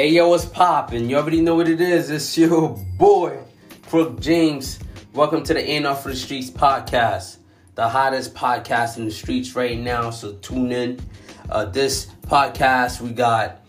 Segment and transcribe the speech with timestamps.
[0.00, 1.10] Hey yo, what's poppin'?
[1.10, 2.08] You already know what it is.
[2.08, 3.38] It's your boy,
[3.86, 4.78] Crook James.
[5.12, 7.36] Welcome to the Ain't Off for the Streets podcast,
[7.74, 10.08] the hottest podcast in the streets right now.
[10.08, 11.00] So tune in.
[11.50, 13.60] Uh, this podcast, we got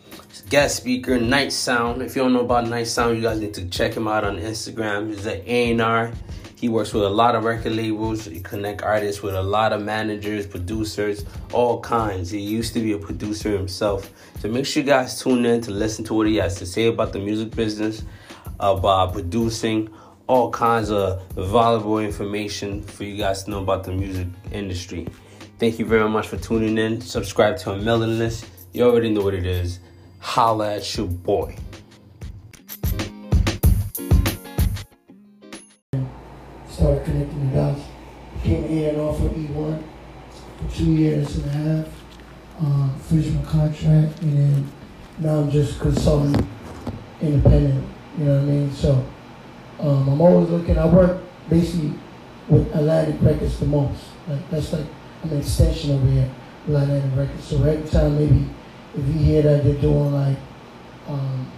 [0.48, 2.02] guest speaker Night Sound.
[2.02, 4.38] If you don't know about Night Sound, you guys need to check him out on
[4.38, 5.10] Instagram.
[5.10, 6.14] He's an A&R.
[6.62, 8.26] He works with a lot of record labels.
[8.26, 12.30] He connect artists with a lot of managers, producers, all kinds.
[12.30, 14.12] He used to be a producer himself.
[14.40, 16.86] So make sure you guys tune in to listen to what he has to say
[16.86, 18.04] about the music business,
[18.60, 19.90] about producing,
[20.28, 25.08] all kinds of valuable information for you guys to know about the music industry.
[25.58, 27.02] Thank you very much for tuning in.
[27.02, 28.46] Subscribe to our mailing list.
[28.72, 29.80] You already know what it is.
[30.20, 31.58] Holla at your boy.
[40.82, 41.88] Two years and a half.
[42.60, 44.72] Um, finished my contract, and then
[45.20, 46.48] now I'm just consulting
[47.22, 47.88] independent.
[48.18, 48.72] You know what I mean?
[48.72, 49.06] So
[49.80, 50.78] um, I'm always looking.
[50.78, 51.94] I work basically
[52.48, 54.04] with Atlantic Records the most.
[54.28, 54.86] Like that's like
[55.24, 56.30] an extension over here
[56.68, 57.44] with Atlantic Records.
[57.44, 58.48] So every time maybe
[58.96, 60.38] if you hear that they're doing like
[61.08, 61.52] um,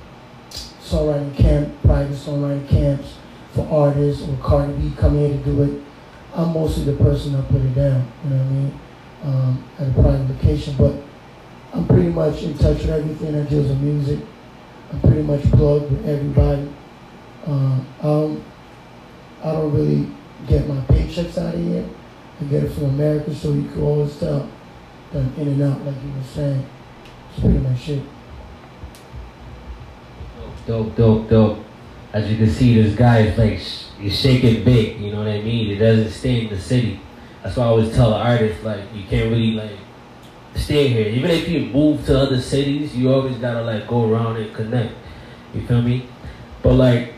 [0.49, 3.16] songwriting camp, private songwriting camps
[3.53, 5.81] for artists or Cardi B come here to do it,
[6.35, 8.79] I'm mostly the person that put it down, you know what I mean,
[9.23, 10.75] um, at a private location.
[10.77, 10.95] But
[11.73, 14.19] I'm pretty much in touch with everything that deals with music.
[14.91, 16.69] I'm pretty much plugged with everybody.
[17.45, 18.44] Um, I, don't,
[19.44, 20.07] I don't really
[20.47, 21.89] get my paychecks out of here.
[22.39, 24.49] I get it from America, so you can always tell
[25.11, 26.66] that I'm in and out, like you were saying.
[27.31, 28.03] It's pretty much it.
[30.66, 31.66] Dope, dope, dope.
[32.13, 33.59] As you can see, this guy is like
[33.99, 34.99] he's shaking big.
[34.99, 35.66] You know what I mean?
[35.66, 36.99] He doesn't stay in the city.
[37.44, 39.77] That's why I always tell artists like you can't really like
[40.55, 41.08] stay here.
[41.08, 44.94] Even if you move to other cities, you always gotta like go around and connect.
[45.53, 46.08] You feel me?
[46.61, 47.13] But like,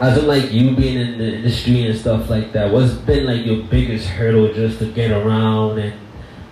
[0.00, 3.46] as in like you being in the industry and stuff like that, what's been like
[3.46, 5.94] your biggest hurdle just to get around and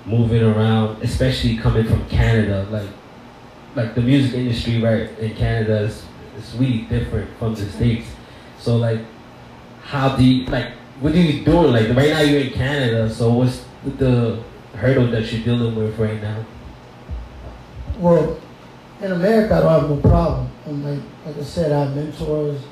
[0.06, 2.66] moving around, especially coming from Canada?
[2.70, 2.88] Like,
[3.74, 6.04] like the music industry right in Canada is
[6.38, 8.06] it's really different from the states.
[8.58, 9.00] So like,
[9.82, 10.72] how do you like?
[11.04, 11.70] What are you doing?
[11.70, 14.42] Like right now you're in Canada, so what's the, the
[14.74, 16.46] hurdle that you're dealing with right now?
[17.98, 18.40] Well,
[19.02, 20.50] in America, I don't have no problem.
[20.64, 22.62] I'm like, like I said, I have mentors,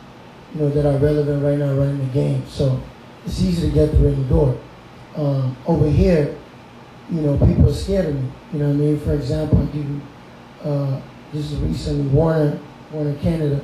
[0.54, 2.42] you know, that are relevant right now running the game.
[2.48, 2.82] So
[3.26, 4.58] it's easy to get through any door.
[5.14, 6.34] Um, over here,
[7.10, 8.32] you know, people are scared of me.
[8.54, 9.00] You know what I mean?
[9.00, 10.00] For example, I give you,
[10.64, 11.02] uh,
[11.34, 12.58] this is recently Warner,
[12.92, 13.60] Warner Canada.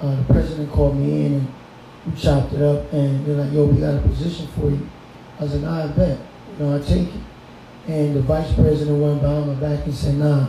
[0.00, 1.54] Uh, the president called me in and
[2.16, 4.88] chopped it up, and they're like, "Yo, we got a position for you."
[5.38, 6.18] I was like, "Nah, I bet.
[6.58, 7.22] You know, I take it."
[7.88, 10.46] And the vice president went behind my back and said, "Nah,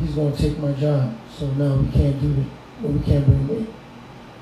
[0.00, 1.14] he's going to take my job.
[1.36, 2.46] So no, we can't do it.
[2.82, 3.66] Well, we can't bring him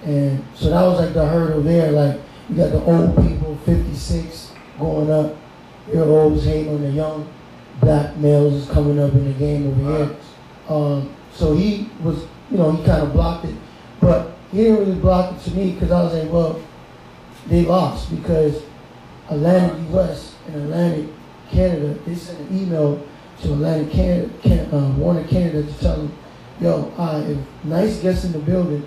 [0.04, 1.92] in." And so that was like the hurdle there.
[1.92, 5.36] Like you got the old people, 56, going up.
[5.92, 7.28] They're always hating on the young
[7.80, 10.16] black males is coming up in the game over here.
[10.68, 13.54] Um, so he was, you know, he kind of blocked it,
[14.00, 16.62] but he didn't really block it to me because I was like, well,
[17.48, 18.62] they lost because
[19.28, 21.10] Atlantic US and Atlantic
[21.50, 23.04] Canada, they sent an email
[23.42, 26.16] to Atlantic Canada, Can, uh, Warner Canada to tell them,
[26.60, 28.86] yo, uh, if Nice gets in the building,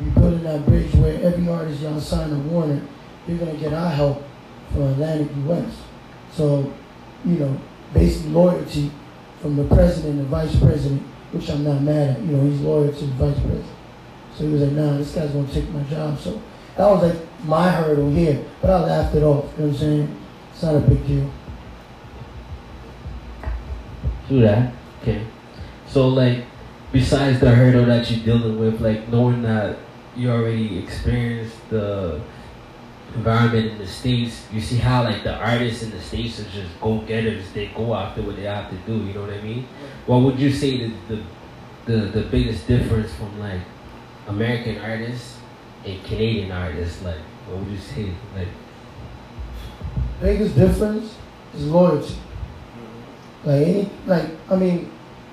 [0.00, 2.82] we building that bridge where every artist y'all sign to Warner,
[3.28, 4.24] you're gonna get our help
[4.72, 5.72] from Atlantic US.
[6.32, 6.72] So,
[7.24, 7.60] you know,
[7.94, 8.90] basically loyalty
[9.40, 11.00] from the president and vice president,
[11.30, 12.22] which I'm not mad at.
[12.22, 13.75] You know, he's loyal to the vice president.
[14.36, 16.18] So he was like, nah, this guy's gonna take my job.
[16.18, 16.42] So
[16.76, 18.44] that was like my hurdle here.
[18.60, 19.52] But I laughed it off.
[19.56, 20.20] You know what I'm saying?
[20.52, 21.30] It's not a big deal.
[24.28, 24.72] Do that.
[25.00, 25.26] Okay.
[25.88, 26.44] So like,
[26.92, 29.78] besides the hurdle that you're dealing with, like knowing that
[30.14, 32.20] you already experienced the
[33.14, 36.78] environment in the states, you see how like the artists in the states are just
[36.80, 37.50] go getters.
[37.52, 39.02] They go after what they have to do.
[39.06, 39.66] You know what I mean?
[40.04, 41.22] What would you say is the
[41.86, 43.62] the the biggest difference from like
[44.28, 45.38] American artists
[45.84, 47.02] and Canadian artists?
[47.02, 48.10] Like, what would you say?
[48.36, 48.48] Like,
[50.20, 51.14] biggest difference
[51.54, 52.16] is loyalty.
[53.44, 54.90] Like any, like I mean,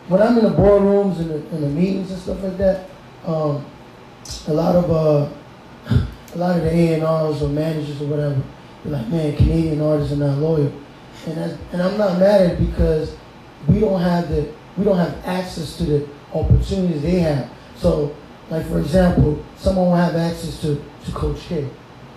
[0.07, 2.89] when I'm in the boardrooms and the, and the meetings and stuff like that,
[3.25, 3.65] um,
[4.47, 5.29] a lot of uh,
[6.35, 8.41] a lot of the A and R's or managers or whatever,
[8.83, 10.71] they're like, man, Canadian artists are not loyal,
[11.25, 13.15] and that's, and I'm not mad at it because
[13.67, 17.49] we don't have the we don't have access to the opportunities they have.
[17.75, 18.15] So,
[18.53, 21.61] like for example, someone will have access to, to Coach K.
[21.61, 21.65] You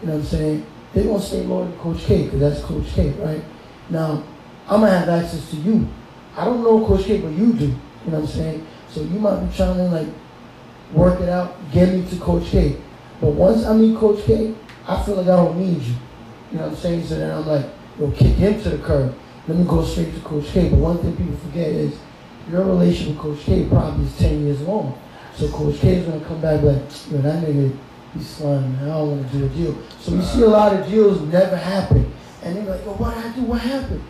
[0.03, 0.67] know what I'm saying?
[0.93, 3.43] They're gonna stay loyal to Coach K because that's Coach K, right?
[3.89, 4.23] Now,
[4.69, 5.89] I'm gonna have access to you.
[6.37, 7.65] I don't know Coach K, but you do.
[7.65, 7.71] You
[8.13, 8.67] know what I'm saying?
[8.91, 10.09] So you might be trying to like
[10.93, 12.77] work it out, get me to Coach K.
[13.19, 14.55] But once I meet Coach K,
[14.87, 15.95] I feel like I don't need you.
[16.53, 17.07] You know what I'm saying?
[17.07, 17.65] So then I'm like,
[17.99, 19.17] yo, kick him to the curb.
[19.49, 20.69] Let me go straight to Coach K.
[20.69, 21.99] But one thing people forget is
[22.51, 24.99] your relationship with Coach K probably is 10 years long.
[25.37, 27.77] So Coach K is going to come back like, yo, that nigga,
[28.15, 28.85] he's slimy, man.
[28.85, 29.79] I don't want to do a deal.
[30.01, 32.11] So we see a lot of deals never happen.
[32.43, 33.43] And they're like, yo, what did I do?
[33.43, 34.03] What happened?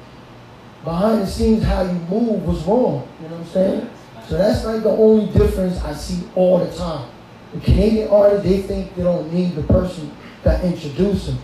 [0.84, 3.08] Behind the scenes, how you move was wrong.
[3.20, 3.90] You know what I'm saying?
[4.28, 7.10] So that's like the only difference I see all the time.
[7.54, 11.38] The Canadian artists, they think they don't need the person that introduced them.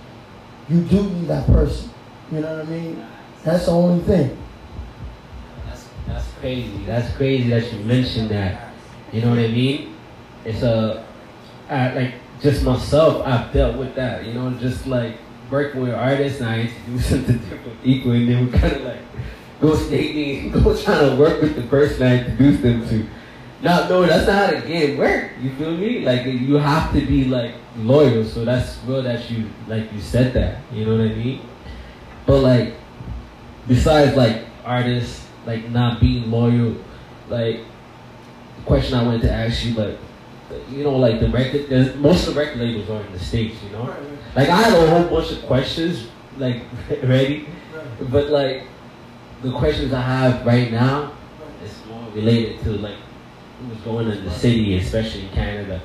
[0.68, 1.90] You do need that person.
[2.30, 3.04] You know what I mean?
[3.42, 4.38] That's the only thing.
[5.66, 6.84] That's, that's crazy.
[6.86, 8.71] That's crazy that you mentioned that.
[9.12, 9.94] You know what I mean?
[10.44, 11.04] It's a,
[11.68, 14.24] I, like, just myself, I've dealt with that.
[14.24, 15.16] You know, just like
[15.50, 18.82] working with artists and I introduce them to different people and then we kind of
[18.82, 19.00] like
[19.60, 23.06] go skating, go trying to work with the person I introduced them to.
[23.62, 25.30] No, no, that's not how the game work.
[25.40, 26.04] You feel me?
[26.04, 28.24] Like you have to be like loyal.
[28.24, 30.62] So that's real that you like you said that.
[30.72, 31.42] You know what I mean?
[32.26, 32.74] But like,
[33.68, 36.74] besides like artists like not being loyal,
[37.28, 37.60] like
[38.64, 39.98] question I wanted to ask you, like
[40.70, 43.56] you know, like the record, most of the record labels are in the states.
[43.62, 43.94] You know,
[44.34, 46.62] like I had a whole bunch of questions like
[47.02, 47.48] ready,
[48.10, 48.64] but like
[49.42, 51.12] the questions I have right now
[51.64, 52.96] is more related to like
[53.66, 55.80] what's going on in the city, especially in Canada.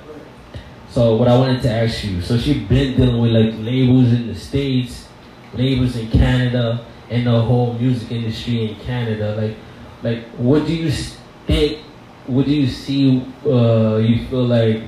[0.90, 4.28] So what I wanted to ask you, so she's been dealing with like labels in
[4.28, 5.08] the States,
[5.54, 9.36] labels in Canada, and the whole music industry in Canada.
[9.36, 9.56] Like
[10.04, 11.80] like what do you think
[12.28, 14.84] what do you see uh you feel like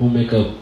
[0.00, 0.54] will make a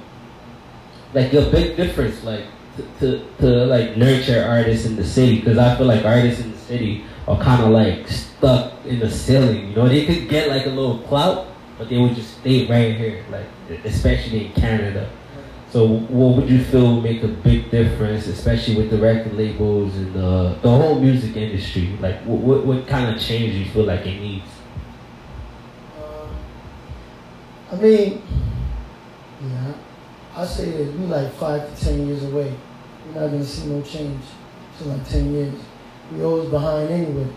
[1.14, 2.44] like a big difference like
[2.76, 6.52] to, to, to like nurture artists in the city because I feel like artists in
[6.52, 9.70] the city are kind of like stuck in the ceiling.
[9.70, 11.48] You know, they could get like a little clout,
[11.78, 13.46] but they would just stay right here, like
[13.84, 15.10] especially in Canada.
[15.70, 19.94] So, what would you feel would make a big difference, especially with the record labels
[19.94, 21.96] and the the whole music industry?
[22.00, 24.46] Like, what what, what kind of change do you feel like it needs?
[27.70, 28.22] I mean,
[29.42, 29.72] yeah,
[30.36, 32.52] I say that we like five to ten years away.
[33.06, 34.22] We're not gonna see no change
[34.76, 35.54] till like ten years.
[36.12, 37.28] We always behind anyway.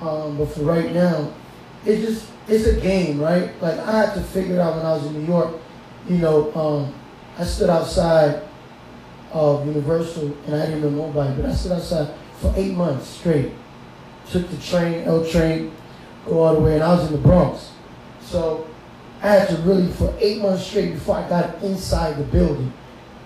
[0.00, 1.32] Um, but for right now,
[1.86, 3.50] it's just it's a game, right?
[3.62, 5.54] Like I had to figure it out when I was in New York.
[6.08, 6.94] You know, um,
[7.38, 8.42] I stood outside
[9.32, 13.52] of Universal and I didn't know nobody, but I stood outside for eight months straight.
[14.30, 15.72] Took the train, L train,
[16.26, 17.72] go all the way, and I was in the Bronx.
[18.20, 18.66] So
[19.22, 22.72] I had to really, for eight months straight before I got inside the building.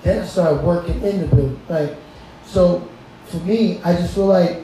[0.02, 1.60] Then I started working in the building.
[1.68, 1.96] Right.
[2.44, 2.88] so
[3.26, 4.62] for me, I just feel like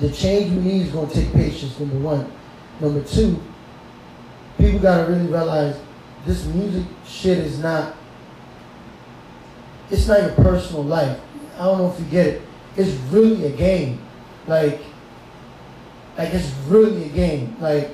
[0.00, 2.32] the change we need is going to take patience, number one.
[2.80, 3.40] Number two,
[4.56, 5.78] people got to really realize
[6.26, 7.94] this music shit is not,
[9.90, 11.20] it's not your personal life.
[11.56, 12.42] I don't know if you get it.
[12.76, 14.00] It's really a game.
[14.46, 14.80] Like,
[16.16, 17.56] like it's really a game.
[17.60, 17.90] Like,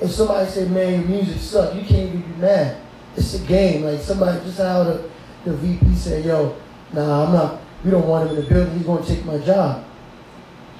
[0.00, 2.76] if somebody say, man, your music sucks, you can't even be mad.
[3.16, 3.84] It's a game.
[3.84, 5.10] Like somebody just how the,
[5.44, 6.56] the VP said, yo,
[6.92, 9.84] nah, I'm not, we don't want him in the building, he's gonna take my job.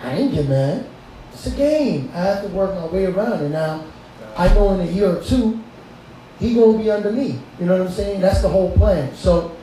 [0.02, 0.86] I ain't get mad.
[1.32, 2.10] It's a game.
[2.14, 3.48] I have to work my way around it.
[3.48, 3.84] Now,
[4.36, 5.62] I know in a year or two,
[6.38, 7.38] he gonna be under me.
[7.58, 8.20] You know what I'm saying?
[8.20, 9.14] That's the whole plan.
[9.14, 9.56] So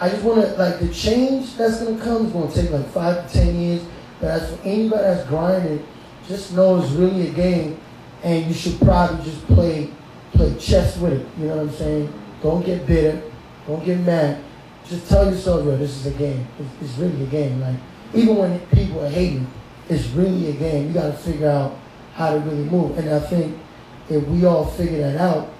[0.00, 3.38] I just wanna like the change that's gonna come is gonna take like five to
[3.38, 3.82] ten years.
[4.20, 5.86] But as for anybody that's grinding,
[6.26, 7.78] just know it's really a game
[8.22, 9.90] and you should probably just play
[10.32, 11.26] play chess with it.
[11.38, 12.12] You know what I'm saying?
[12.42, 13.22] Don't get bitter.
[13.66, 14.42] Don't get mad.
[14.86, 16.46] Just tell yourself, yo, this is a game.
[16.58, 17.60] It's, it's really a game.
[17.60, 17.76] Like
[18.14, 19.46] even when people are hating,
[19.88, 20.88] it's really a game.
[20.88, 21.78] You got to figure out
[22.14, 22.96] how to really move.
[22.98, 23.56] And I think
[24.08, 25.52] if we all figure that out,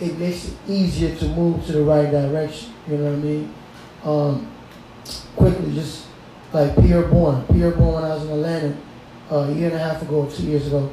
[0.00, 2.72] it makes it easier to move to the right direction.
[2.88, 3.54] You know what I mean?
[4.04, 4.52] Um,
[5.36, 6.06] quickly, just
[6.52, 7.44] like Pi'erre Bourne.
[7.46, 8.76] Pi'erre Bourne, when I was in Atlanta
[9.30, 10.92] uh, a year and a half ago, two years ago,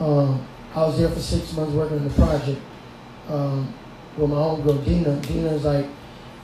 [0.00, 2.60] um, I was there for six months working on the project
[3.28, 3.72] um,
[4.16, 5.20] with my homegirl Dina.
[5.20, 5.86] Dina is like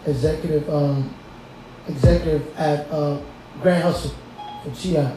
[0.04, 1.14] executive um,
[1.88, 3.20] executive at uh,
[3.62, 4.14] Grand Hustle
[4.62, 5.16] for Chi.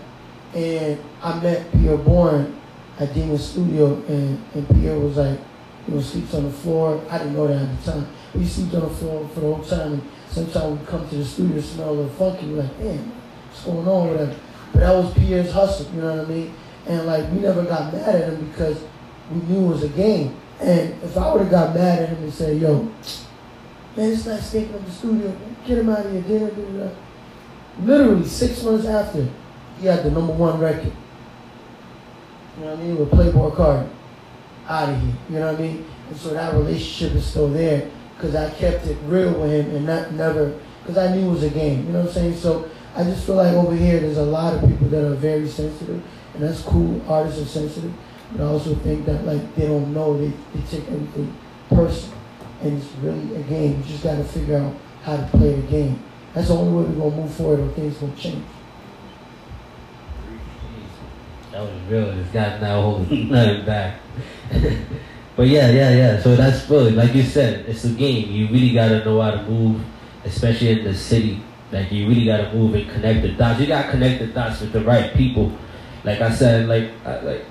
[0.55, 2.59] And I met Pi'erre Bourne
[2.99, 5.39] at Dina's studio, and, and Pi'erre was like,
[5.87, 7.03] you know, sleeps on the floor.
[7.09, 8.07] I didn't know that at the time.
[8.33, 9.93] We slept on the floor for the whole time.
[9.93, 12.47] And sometimes we come to the studio, smell a little funky.
[12.47, 12.97] We're like, man,
[13.47, 14.37] what's going on with that?
[14.73, 16.53] But that was Pi'erre's hustle, you know what I mean?
[16.89, 18.83] And like, we never got mad at him because
[19.31, 20.35] we knew it was a game.
[20.59, 22.81] And if I would have got mad at him and said, yo,
[23.95, 25.37] man, it's not stinking up the studio.
[25.65, 26.91] Get him out of here.
[27.81, 29.29] Literally six months after,
[29.79, 30.91] he had the number one record.
[32.57, 32.97] You know what I mean?
[32.97, 33.89] With Playboi Carti.
[34.67, 35.13] out of here.
[35.29, 35.85] You know what I mean?
[36.09, 39.85] And so that relationship is still there because I kept it real with him and
[39.85, 41.85] not never because I knew it was a game.
[41.85, 42.35] You know what I'm saying?
[42.35, 45.47] So I just feel like over here there's a lot of people that are very
[45.47, 46.03] sensitive,
[46.39, 47.01] and that's cool.
[47.11, 47.93] Artists are sensitive,
[48.31, 51.35] but I also think that like they don't know they, they take everything
[51.69, 52.17] personal,
[52.61, 53.77] and it's really a game.
[53.77, 56.01] You just got to figure out how to play the game.
[56.33, 58.45] That's the only way we're gonna move forward, or things gonna change.
[61.51, 62.15] That was real.
[62.15, 63.99] This guy's not holding nothing back.
[65.35, 66.21] but yeah, yeah, yeah.
[66.21, 68.31] So that's really, like you said, it's a game.
[68.31, 69.81] You really gotta know how to move,
[70.23, 71.41] especially in the city.
[71.69, 73.59] Like you really gotta move and connect the dots.
[73.59, 75.51] You gotta connect the dots with the right people.
[76.03, 77.45] Like I said, like I, like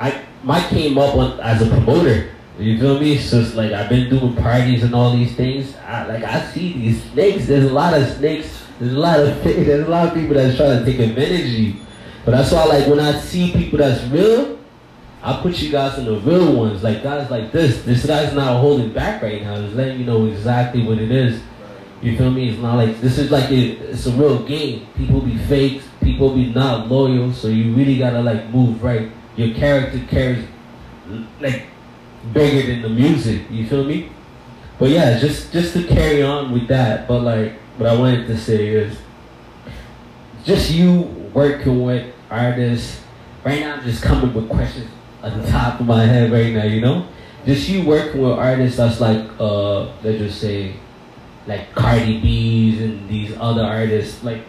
[0.00, 2.30] I, my came up on, as a promoter.
[2.58, 3.18] You feel me?
[3.18, 5.74] So it's like I've been doing parties and all these things.
[5.76, 7.46] I, like I see these snakes.
[7.46, 8.64] There's a lot of snakes.
[8.78, 11.58] There's a lot of there's a lot of people that's trying to take advantage of
[11.58, 11.74] you.
[12.24, 14.58] But that's why, like, when I see people that's real,
[15.24, 16.82] I put you guys in the real ones.
[16.82, 17.82] Like guys like this.
[17.82, 19.58] This guy's not holding back right now.
[19.58, 21.40] He's letting you know exactly what it is.
[22.02, 22.50] You feel me?
[22.50, 24.86] It's not like this is like a, it's a real game.
[24.98, 25.80] People be fake.
[26.04, 27.32] People be not loyal.
[27.32, 29.10] So you really gotta like move right.
[29.36, 30.46] Your character carries
[31.40, 31.64] like
[32.32, 33.50] bigger than the music.
[33.50, 34.10] You feel me?
[34.78, 37.08] But yeah, just just to carry on with that.
[37.08, 38.98] But like, what I wanted to say is,
[40.44, 41.00] just you
[41.32, 43.00] working with artists.
[43.44, 44.90] Right now, I'm just coming with questions
[45.22, 46.64] on the top of my head right now.
[46.64, 47.06] You know,
[47.46, 50.76] just you working with artists that's like, uh, let's just say,
[51.46, 54.42] like Cardi B's and these other artists, like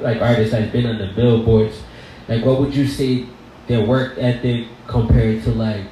[0.00, 1.82] like artists that's been on the billboards.
[2.28, 3.26] Like, what would you say
[3.66, 5.84] their work ethic compared to like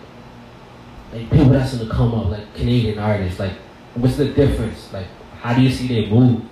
[1.12, 3.52] like people that's gonna come up, like Canadian artists, like
[3.94, 4.92] what's the difference?
[4.92, 5.06] Like
[5.40, 6.42] how do you see they move?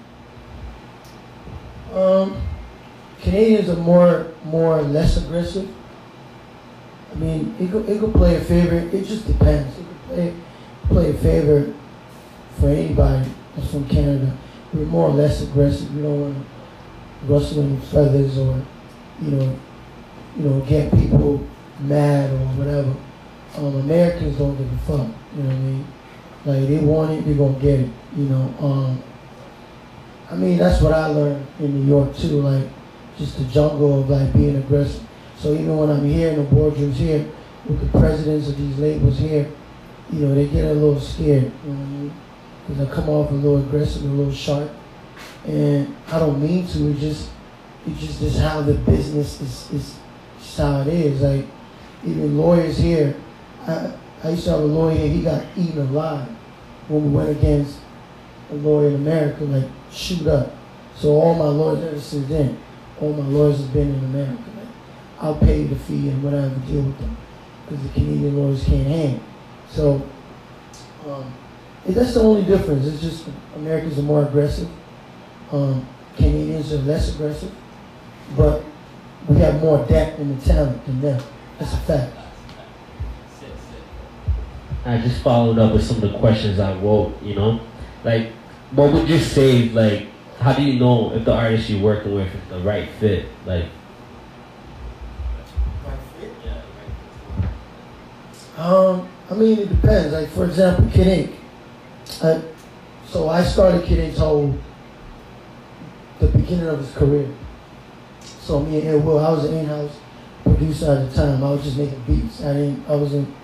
[1.92, 2.40] Um,
[3.20, 5.68] Canadians are more more less aggressive.
[7.12, 8.76] I mean, it could, it could play a favor.
[8.76, 9.76] It just depends.
[9.78, 10.34] It could play,
[10.88, 11.74] play a favor
[12.60, 13.30] for anybody
[13.70, 14.36] from Canada.
[14.72, 15.94] We're more or less aggressive.
[15.94, 18.62] We don't want to rustle any feathers or,
[19.22, 19.58] you know,
[20.36, 21.46] you know, get people
[21.80, 22.94] mad or whatever.
[23.56, 25.08] Um, Americans don't give a fuck.
[25.34, 25.86] You know what I mean?
[26.44, 27.90] Like they want it, they're gonna get it.
[28.16, 28.54] You know.
[28.60, 29.02] Um,
[30.30, 32.42] I mean, that's what I learned in New York too.
[32.42, 32.68] Like
[33.16, 35.02] just the jungle of like being aggressive.
[35.38, 37.26] So even when I'm here in the boardrooms here
[37.66, 39.50] with the presidents of these labels here,
[40.12, 41.52] you know, they get a little scared.
[41.64, 42.12] You know what I mean?
[42.66, 44.70] Because I come off a little aggressive, a little sharp,
[45.46, 46.90] and I don't mean to.
[46.90, 47.30] It just,
[47.86, 49.98] it's just this how the business is is
[50.38, 51.20] just how it is.
[51.20, 51.46] Like
[52.04, 53.14] even lawyers here,
[53.66, 53.92] I
[54.24, 55.08] I used to have a lawyer here.
[55.08, 56.28] He got eaten alive
[56.88, 57.78] when we went against
[58.50, 60.52] a lawyer in America, like shoot up.
[60.96, 62.58] So all my lawyers ever since then,
[63.00, 64.42] all my lawyers have been in America.
[64.56, 64.68] Like,
[65.20, 67.16] I'll pay the fee and whatever deal with them
[67.68, 69.20] because the Canadian lawyers can't hang.
[69.68, 70.02] So
[71.06, 71.32] um,
[71.94, 72.86] that's the only difference.
[72.86, 73.26] It's just
[73.56, 74.68] Americans are more aggressive.
[75.52, 77.52] Um, Canadians are less aggressive,
[78.36, 78.64] but
[79.28, 81.22] we have more depth in the talent than them.
[81.58, 82.16] That's a fact.
[84.84, 87.20] I just followed up with some of the questions I wrote.
[87.22, 87.60] You know,
[88.04, 88.30] like
[88.72, 89.68] what would you say?
[89.68, 93.26] Like, how do you know if the artist you're working with is the right fit?
[93.44, 93.66] Like,
[95.84, 96.32] Right fit?
[96.44, 97.50] Yeah, the right
[98.54, 98.60] fit.
[98.60, 100.12] Um, I mean, it depends.
[100.12, 101.34] Like, for example, Kid Ink.
[102.22, 102.42] I,
[103.06, 104.60] so I started Kid Told
[106.18, 107.28] the beginning of his career.
[108.20, 109.98] So me and Will, I was an in-house
[110.42, 111.44] producer at the time.
[111.44, 112.42] I was just making beats.
[112.42, 113.34] I didn't, I wasn't,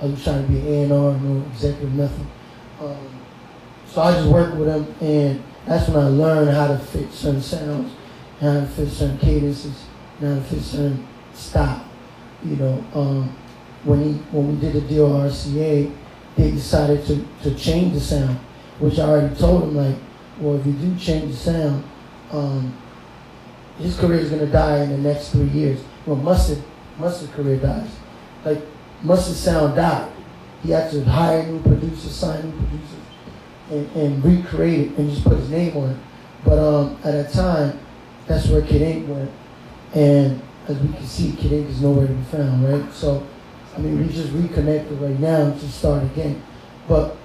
[0.00, 2.30] I was trying to be an A&R, no executive, nothing.
[2.80, 3.20] Um,
[3.86, 7.42] so I just worked with him, and that's when I learned how to fit certain
[7.42, 7.92] sounds,
[8.40, 9.84] how to fit certain cadences,
[10.20, 11.84] and how to fit certain style.
[12.44, 13.36] You know, um,
[13.84, 15.92] when he when we did the deal RCA,
[16.36, 18.36] they decided to, to change the sound,
[18.78, 19.96] which I already told him like,
[20.38, 21.84] well, if you do change the sound,
[22.30, 22.76] um,
[23.78, 25.82] his career is gonna die in the next three years.
[26.06, 26.62] Well, Mustard
[26.98, 27.90] Mustard career dies.
[28.44, 28.62] Like
[29.02, 30.10] Mustard sound died.
[30.62, 32.98] He had to hire new producers, sign new producers,
[33.70, 35.96] and, and recreate it and just put his name on it.
[36.44, 37.78] But um, at that time,
[38.26, 39.30] that's where Kid Ink went,
[39.94, 42.92] and as we can see, Kid Ink is nowhere to be found, right?
[42.92, 43.26] So
[43.74, 46.42] I mean, we just reconnected right now to start again.
[46.88, 47.16] But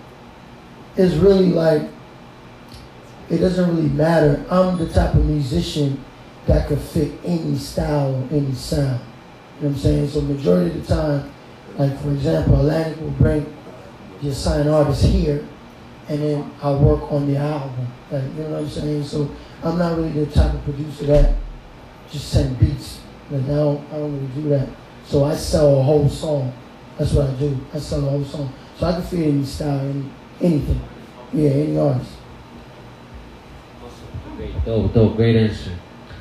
[0.96, 1.84] it's really like,
[3.30, 4.46] it doesn't really matter.
[4.50, 6.04] I'm the type of musician
[6.46, 9.01] that could fit any style or any sound.
[9.60, 10.08] You know what I'm saying?
[10.10, 11.32] So majority of the time,
[11.77, 13.54] like for example, Atlantic will bring
[14.22, 15.46] the assigned artist here,
[16.08, 17.88] and then I work on the album.
[18.10, 19.04] Like, you know what I'm saying?
[19.04, 19.30] So
[19.63, 21.36] I'm not really the type of producer that
[22.10, 23.01] just send beats.
[23.30, 24.70] Like I don't, I don't really do that.
[25.08, 26.54] So I sell a whole song
[26.98, 27.58] That's what I do.
[27.74, 28.52] I sell a whole song.
[28.78, 30.06] So I can fit any style, any,
[30.42, 30.82] anything.
[31.34, 32.12] Yeah, any artist.
[34.36, 35.72] Great, dope, dope, great answer.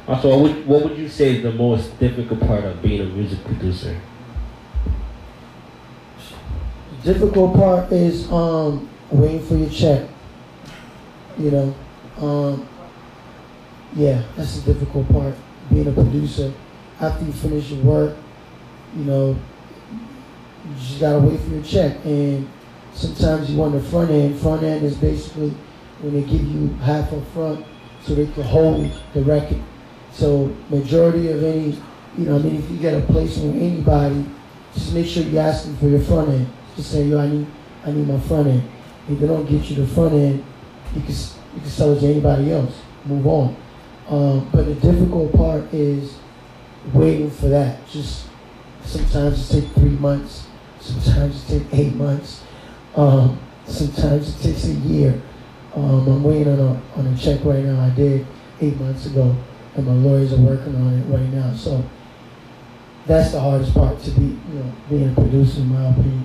[0.06, 3.04] Also, what would, what would you say is the most difficult part of being a
[3.04, 3.98] music producer?
[7.02, 10.08] The difficult part is um, waiting for your check.
[11.38, 11.74] You know,
[12.18, 12.68] um,
[13.94, 15.34] yeah, that's the difficult part.
[15.70, 16.52] Being a producer,
[17.00, 18.16] after you finish your work,
[18.96, 19.36] you know,
[20.68, 22.04] you just gotta wait for your check.
[22.04, 22.48] And
[22.94, 24.38] sometimes you want the front end.
[24.40, 25.50] Front end is basically
[26.00, 27.64] when they give you half up front
[28.02, 29.62] so they can hold the record.
[30.12, 31.78] So majority of any,
[32.16, 34.24] you know, I mean, if you get a placement with anybody,
[34.74, 36.50] just make sure you ask them for your front end.
[36.76, 37.46] Just say, yo, I need,
[37.84, 38.62] I need my front end.
[39.08, 40.44] If they don't get you the front end,
[40.94, 41.14] you can,
[41.54, 42.80] you can sell it to anybody else.
[43.04, 43.56] Move on.
[44.08, 46.16] Um, but the difficult part is
[46.92, 47.86] waiting for that.
[47.88, 48.25] Just
[48.86, 50.46] sometimes it takes three months,
[50.80, 52.44] sometimes it takes eight months,
[52.94, 55.20] um, sometimes it takes a year.
[55.74, 57.84] Um, I'm waiting on a on a check right now.
[57.84, 58.26] I did
[58.60, 59.36] eight months ago,
[59.74, 61.52] and my lawyers are working on it right now.
[61.52, 61.84] So
[63.06, 66.24] that's the hardest part to be, you know, being a producer, in my opinion.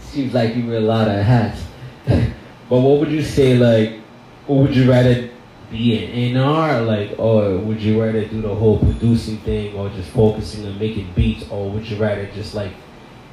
[0.00, 1.64] Seems like you wear a lot of hats.
[2.06, 2.32] but
[2.68, 4.00] what would you say, like,
[4.46, 5.30] what would you rather
[5.70, 10.10] be an A&R, like, or would you rather do the whole producing thing, or just
[10.10, 12.72] focusing on making beats, or would you rather just like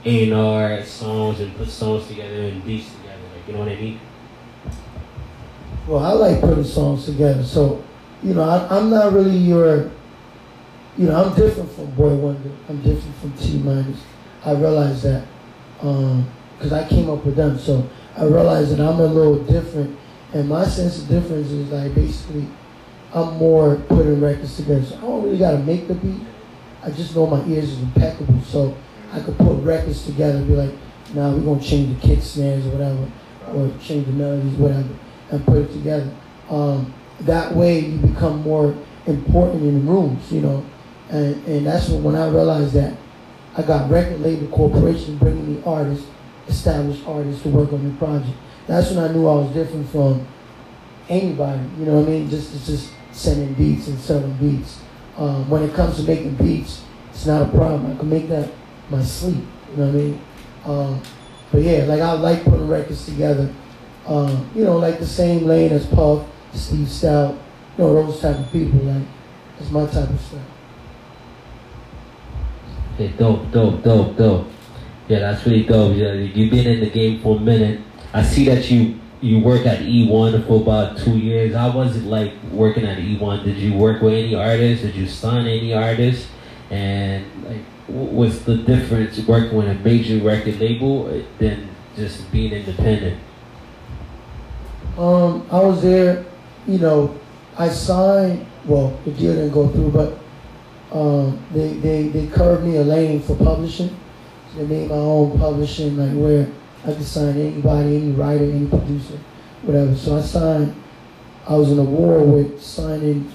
[0.05, 3.99] A&R songs and put songs together and beats together, like, you know what I mean?
[5.87, 7.43] Well, I like putting songs together.
[7.43, 7.83] So,
[8.23, 9.91] you know, I, I'm not really your,
[10.97, 12.49] you know, I'm different from Boy Wonder.
[12.67, 14.03] I'm different from T Minus.
[14.43, 15.25] I realize that
[15.81, 16.27] um,
[16.57, 17.59] because I came up with them.
[17.59, 17.87] So
[18.17, 19.97] I realize that I'm a little different.
[20.35, 22.45] And my sense of difference is like basically
[23.13, 24.83] I'm more putting records together.
[24.83, 26.19] So I don't really got to make the beat.
[26.83, 28.41] I just know my ears is impeccable.
[28.41, 28.75] So
[29.13, 30.73] I could put records together and be like,
[31.13, 33.09] nah, we're to change the kick snares or whatever,
[33.53, 34.89] or change the melodies, whatever,
[35.31, 36.13] and put it together.
[36.49, 40.65] Um, that way you become more important in the rooms, you know.
[41.11, 42.97] And, and that's when, when I realized that
[43.55, 46.05] I got record label corporations bringing me artists,
[46.49, 48.37] established artists to work on the project.
[48.67, 50.27] That's when I knew I was different from
[51.07, 52.29] anybody, you know what I mean?
[52.29, 54.81] Just just sending beats and selling beats.
[55.17, 57.91] Um, when it comes to making beats, it's not a problem.
[57.91, 58.49] I can make that
[58.89, 60.21] my sleep, you know what I mean?
[60.65, 61.01] Um,
[61.51, 63.53] but yeah, like I like putting records together.
[64.05, 67.37] Um, you know, like the same lane as Puff, Steve Stoute,
[67.77, 68.79] you know, those type of people.
[68.79, 69.03] Like,
[69.59, 70.41] it's my type of stuff.
[72.95, 74.47] Okay, dope, dope, dope, dope.
[75.07, 75.95] Yeah, that's really dope.
[75.95, 77.81] Yeah, you've been in the game for a minute.
[78.15, 81.53] I see that you you work at E1 for about two years.
[81.53, 83.43] How was it like working at E1?
[83.43, 84.85] Did you work with any artists?
[84.85, 86.29] Did you sign any artists?
[86.69, 93.19] And like, what's the difference working with a major record label than just being independent?
[94.97, 96.25] Um, I was there,
[96.67, 97.19] you know,
[97.57, 100.17] I signed, well, the deal didn't go through, but
[100.97, 103.89] um, they, they, they curved me a lane for publishing.
[104.53, 106.47] So they made my own publishing, like where
[106.85, 109.19] I could sign anybody, any writer, any producer,
[109.63, 109.95] whatever.
[109.95, 110.75] So I signed,
[111.47, 113.31] I was in a war with signing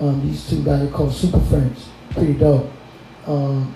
[0.00, 1.88] um, these two guys called Super Friends.
[2.10, 2.70] Pretty dope.
[3.26, 3.74] Um,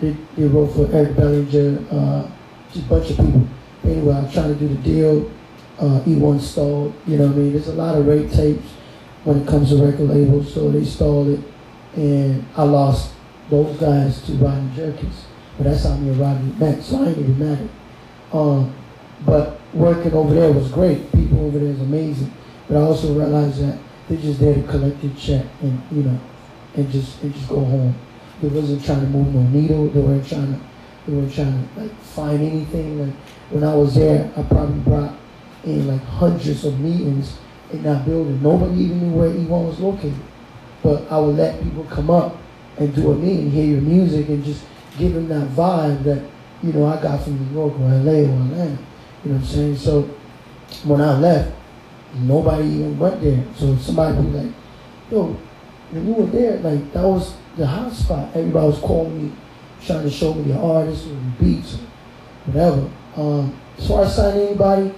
[0.00, 2.30] they, they wrote for Eric Bellinger, uh,
[2.72, 3.48] just a bunch of people.
[3.84, 5.30] Anyway, I was trying to do the deal
[5.78, 6.94] uh, E1 stalled.
[7.06, 7.52] You know what I mean?
[7.52, 8.66] There's a lot of rape tapes
[9.24, 11.40] when it comes to record labels, so they stalled it,
[11.96, 13.12] and I lost
[13.50, 15.26] those guys to Rodney Jerkins.
[15.56, 17.68] But that's how me and Rodney met, so I ain't even mad.
[18.32, 18.74] Um,
[19.24, 21.10] but working over there was great.
[21.12, 22.32] People over there is amazing.
[22.68, 26.20] But I also realized that they're just there to collect their check and you know,
[26.74, 27.94] and just and just go home.
[28.40, 29.88] They wasn't trying to move no needle.
[29.88, 30.60] They weren't trying to.
[31.06, 33.06] They weren't trying to like find anything.
[33.06, 33.14] Like
[33.50, 35.14] when I was there, I probably brought
[35.64, 37.38] in like hundreds of meetings
[37.72, 38.42] in that building.
[38.42, 40.14] Nobody even knew where E1 was located.
[40.82, 42.36] But I would let people come up
[42.78, 44.64] and do a meeting, hear your music, and just
[44.96, 46.22] give them that vibe that,
[46.62, 48.78] you know, I got from New York or LA or Atlanta.
[49.24, 49.76] You know what I'm saying?
[49.76, 50.02] So
[50.84, 51.54] when I left,
[52.14, 53.44] nobody even went there.
[53.56, 54.52] So somebody be like,
[55.10, 55.36] yo,
[55.90, 58.30] when you were there, like that was the hot spot.
[58.34, 59.32] Everybody was calling me,
[59.84, 61.78] trying to show me the artists or the beats or
[62.52, 62.90] whatever.
[63.16, 64.94] Um, far as signing anybody,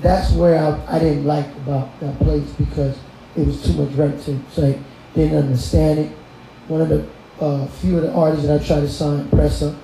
[0.00, 2.98] that's where I, I didn't like about that place because
[3.36, 4.40] it was too much tape.
[4.50, 4.78] So I
[5.14, 6.12] didn't understand it.
[6.68, 7.08] One of the
[7.40, 9.76] uh, few of the artists that I tried to sign, Pressa,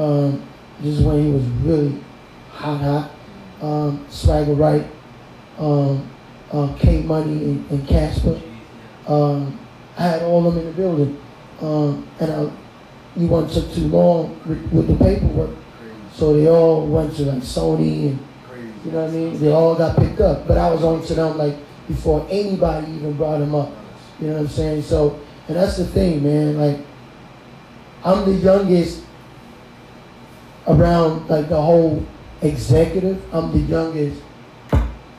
[0.00, 0.42] um,
[0.80, 2.00] this is when he was really
[2.52, 3.10] hot, hot.
[3.60, 4.86] Um, Swagger Rite,
[5.58, 6.08] um,
[6.50, 8.40] uh, K Money, and, and Casper.
[9.06, 9.58] Um,
[9.98, 11.20] I had all of them in the building,
[11.60, 12.50] um, and I,
[13.18, 15.50] E1 took too long with, with the paperwork.
[16.14, 18.18] So they all went to like Sony and
[18.84, 19.38] you know what I mean?
[19.38, 20.46] They all got picked up.
[20.46, 23.70] But I was on to them like before anybody even brought them up.
[24.20, 24.82] You know what I'm saying?
[24.82, 26.78] So and that's the thing, man, like
[28.04, 29.02] I'm the youngest
[30.66, 32.06] around like the whole
[32.42, 33.22] executive.
[33.34, 34.22] I'm the youngest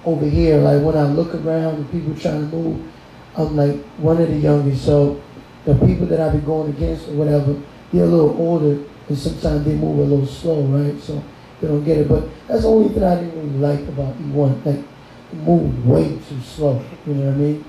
[0.06, 0.58] over here.
[0.58, 2.92] Like when I look around and people trying to move,
[3.36, 4.86] I'm like one of the youngest.
[4.86, 5.22] So
[5.66, 7.60] the people that I be going against or whatever,
[7.92, 11.00] they're a little older and sometimes they move a little slow, right?
[11.02, 11.24] So
[11.60, 12.08] they don't get it.
[12.08, 14.66] But that's the only thing I didn't really like about E1.
[14.66, 14.86] Like
[15.34, 16.84] move way too slow.
[17.06, 17.66] You know what I mean?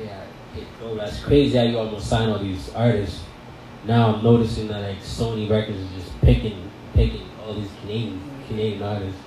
[0.00, 0.24] Yeah,
[0.82, 3.21] oh, that's crazy how you almost sign all these artists.
[3.84, 8.82] Now I'm noticing that like Sony Records is just picking, picking all these Canadian Canadian
[8.82, 9.20] artists.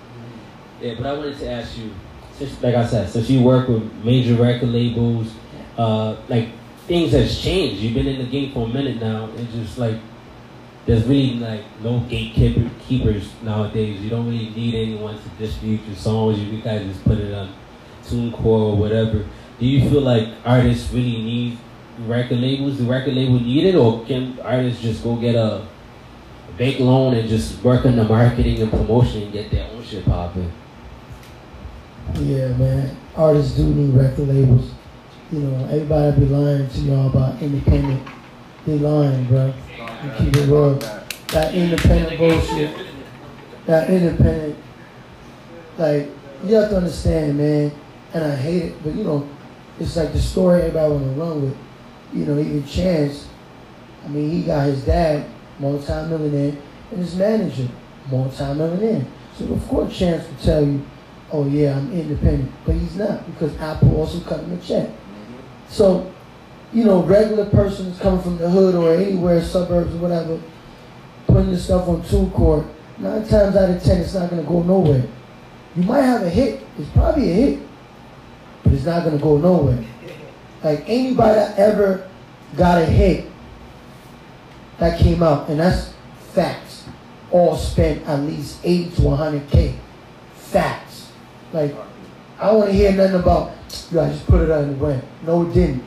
[0.82, 1.92] Yeah, but I wanted to ask you,
[2.34, 5.34] since, like I said, since you work with major record labels,
[5.78, 6.50] uh, like
[6.88, 7.82] things has changed.
[7.82, 9.30] You've been in the game for a minute now.
[9.38, 9.98] It's just like
[10.86, 14.00] there's really like no gatekeepers keepers nowadays.
[14.02, 16.40] You don't really need anyone to distribute your songs.
[16.40, 17.54] You guys just put it on
[18.04, 19.26] TuneCore or whatever.
[19.60, 21.58] Do you feel like artists really need
[22.00, 22.78] record labels?
[22.78, 25.66] Do record label need it, or can artists just go get a,
[26.58, 30.06] bank loan and just work on the marketing and promotion and get their own shit
[30.06, 30.52] popping?
[32.16, 32.96] Yeah, man.
[33.16, 34.72] Artists do need record labels.
[35.32, 38.08] You know, everybody be lying to y'all about independent.
[38.66, 39.48] They lying, bro.
[39.48, 40.76] You keep it real.
[40.76, 42.78] That independent bullshit.
[43.66, 44.58] That independent.
[45.78, 46.10] Like,
[46.44, 47.72] you have to understand, man.
[48.14, 49.28] And I hate it, but you know,
[49.80, 51.58] it's like the story everybody want to run with.
[52.16, 53.28] You know, even Chance.
[54.06, 55.26] I mean, he got his dad,
[55.60, 56.58] multi-millionaire,
[56.92, 57.68] and his manager,
[58.10, 59.06] multi-millionaire.
[59.38, 60.82] So of course, Chance will tell you,
[61.32, 64.88] "Oh yeah, I'm independent," but he's not because Apple also cut him a check.
[64.88, 65.36] Mm-hmm.
[65.68, 66.14] So,
[66.72, 70.40] you know, regular persons coming from the hood or anywhere, suburbs or whatever,
[71.28, 72.66] putting your stuff on TuneCore,
[73.00, 75.04] nine times out of ten, it's not going to go nowhere.
[75.76, 76.62] You might have a hit.
[76.80, 77.60] It's probably a hit,
[78.64, 79.84] but it's not going to go nowhere.
[80.66, 82.10] Like anybody that ever
[82.58, 83.28] got a hit
[84.80, 85.94] that came out, and that's
[86.34, 86.86] facts,
[87.30, 89.76] all spent at least 80 to 100K.
[90.34, 91.12] Facts.
[91.54, 91.76] Like,
[92.40, 93.52] I don't want to hear nothing about,
[93.92, 95.04] yo, I just put it out in the wind.
[95.24, 95.76] No, it didn't.
[95.76, 95.84] You know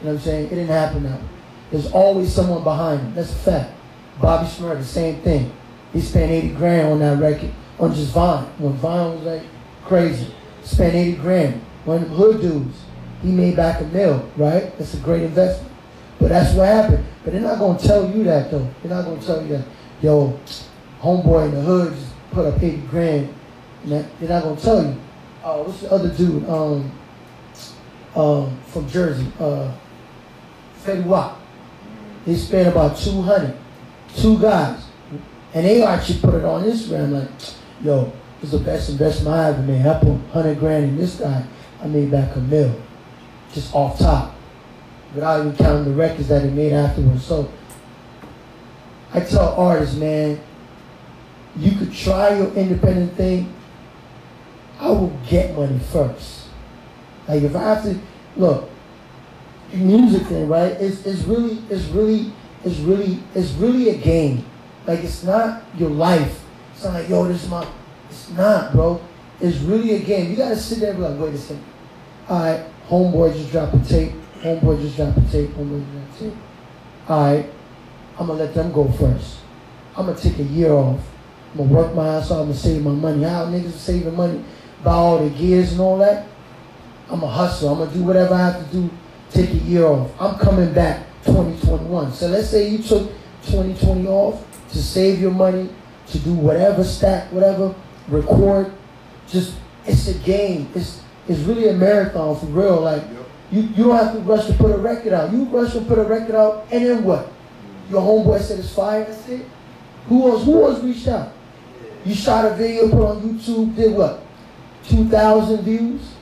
[0.00, 0.46] what I'm saying?
[0.46, 1.28] It didn't happen that way.
[1.70, 3.14] There's always someone behind it.
[3.16, 3.74] That's a fact.
[4.18, 5.52] Bobby Shmurda, the same thing.
[5.92, 8.46] He spent 80 grand on that record, on just Vine.
[8.56, 9.42] When Vine was like
[9.84, 10.34] crazy.
[10.64, 11.60] Spent 80 grand.
[11.84, 12.78] One of them hood dudes,
[13.26, 14.78] he made back a mill, right?
[14.78, 15.72] That's a great investment.
[16.20, 17.04] But that's what happened.
[17.24, 18.72] But they're not gonna tell you that though.
[18.80, 19.64] They're not gonna tell you that,
[20.00, 20.38] yo,
[21.00, 23.34] homeboy in the hood just put up 80 grand.
[23.84, 24.96] They're not gonna tell you.
[25.42, 26.48] Oh, what's the other dude?
[26.48, 26.92] Um,
[28.14, 29.72] um, from Jersey, uh,
[30.84, 31.40] Fetty Wap.
[32.24, 33.56] He spent about 200.
[34.16, 34.84] Two guys.
[35.52, 37.28] And they actually put it on Instagram like,
[37.82, 39.84] yo, it's the best investment I ever made.
[39.84, 41.44] I put 100 grand in this guy.
[41.82, 42.85] I made back a mill.
[43.56, 44.34] Just off top.
[45.14, 47.24] Without even counting the records that he made afterwards.
[47.24, 47.50] So,
[49.14, 50.38] I tell artists, man,
[51.56, 53.50] you could try your independent thing.
[54.78, 56.48] I will get money first.
[57.26, 57.98] Like if I have to
[58.36, 58.68] look,
[59.72, 60.72] music thing, right?
[60.72, 62.30] It's it's really it's really
[62.62, 64.44] it's really it's really a game.
[64.86, 66.44] Like it's not your life.
[66.74, 67.66] It's not like, yo, this is my
[68.10, 69.00] it's not, bro.
[69.40, 70.30] It's really a game.
[70.30, 71.64] You gotta sit there and be like, wait a second.
[72.28, 74.12] Alright, homeboy just dropped a tape.
[74.40, 75.50] Homeboy just dropped a tape.
[75.50, 76.34] Homeboy just dropped a tape.
[77.08, 77.52] Alright,
[78.18, 79.38] I'm gonna let them go first.
[79.96, 81.00] I'm gonna take a year off.
[81.52, 82.40] I'm gonna work my ass off.
[82.40, 83.22] I'm gonna save my money.
[83.22, 84.44] How niggas are saving money?
[84.84, 86.26] Buy all the gears and all that.
[87.08, 87.70] I'm gonna hustle.
[87.70, 88.90] I'm gonna do whatever I have to do.
[89.30, 90.10] Take a year off.
[90.20, 92.12] I'm coming back 2021.
[92.12, 93.10] So let's say you took
[93.46, 95.68] 2020 off to save your money,
[96.08, 97.74] to do whatever stack, whatever,
[98.08, 98.72] record.
[99.28, 99.54] Just
[99.86, 100.68] it's a game.
[100.74, 102.80] It's it's really a marathon for real.
[102.80, 103.02] Like
[103.50, 105.32] you, you don't have to rush to put a record out.
[105.32, 107.32] You rush to put a record out, and then what?
[107.90, 109.04] Your homeboy said it's fire.
[109.04, 109.46] That's it.
[110.08, 110.44] Who else?
[110.44, 111.32] Who else reached out?
[112.04, 114.22] You shot a video, put on YouTube, did what?
[114.88, 116.14] 2,000 views?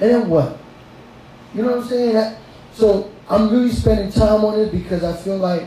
[0.00, 0.56] And then what?
[1.52, 2.12] You know what I'm saying?
[2.14, 2.38] That,
[2.72, 5.66] so I'm really spending time on it because I feel like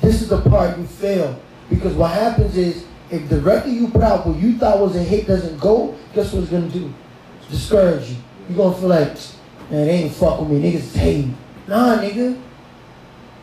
[0.00, 1.40] this is the part you fail.
[1.70, 5.02] Because what happens is, if the record you put out, what you thought was a
[5.02, 6.92] hit doesn't go, guess what it's gonna do?
[7.50, 8.16] Discourage you.
[8.48, 9.16] You're gonna feel like,
[9.70, 10.62] man, they ain't fuck with me.
[10.62, 11.36] Niggas is hating.
[11.66, 12.40] Nah, nigga.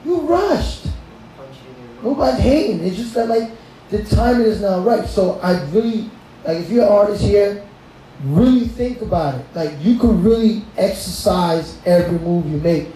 [0.05, 0.87] You rushed.
[2.03, 2.83] Nobody's hating.
[2.83, 3.51] It's just that like
[3.89, 5.07] the timing is not right.
[5.07, 6.09] So I really
[6.43, 7.63] like if you're an artist here,
[8.23, 9.45] really think about it.
[9.53, 12.87] Like you can really exercise every move you make.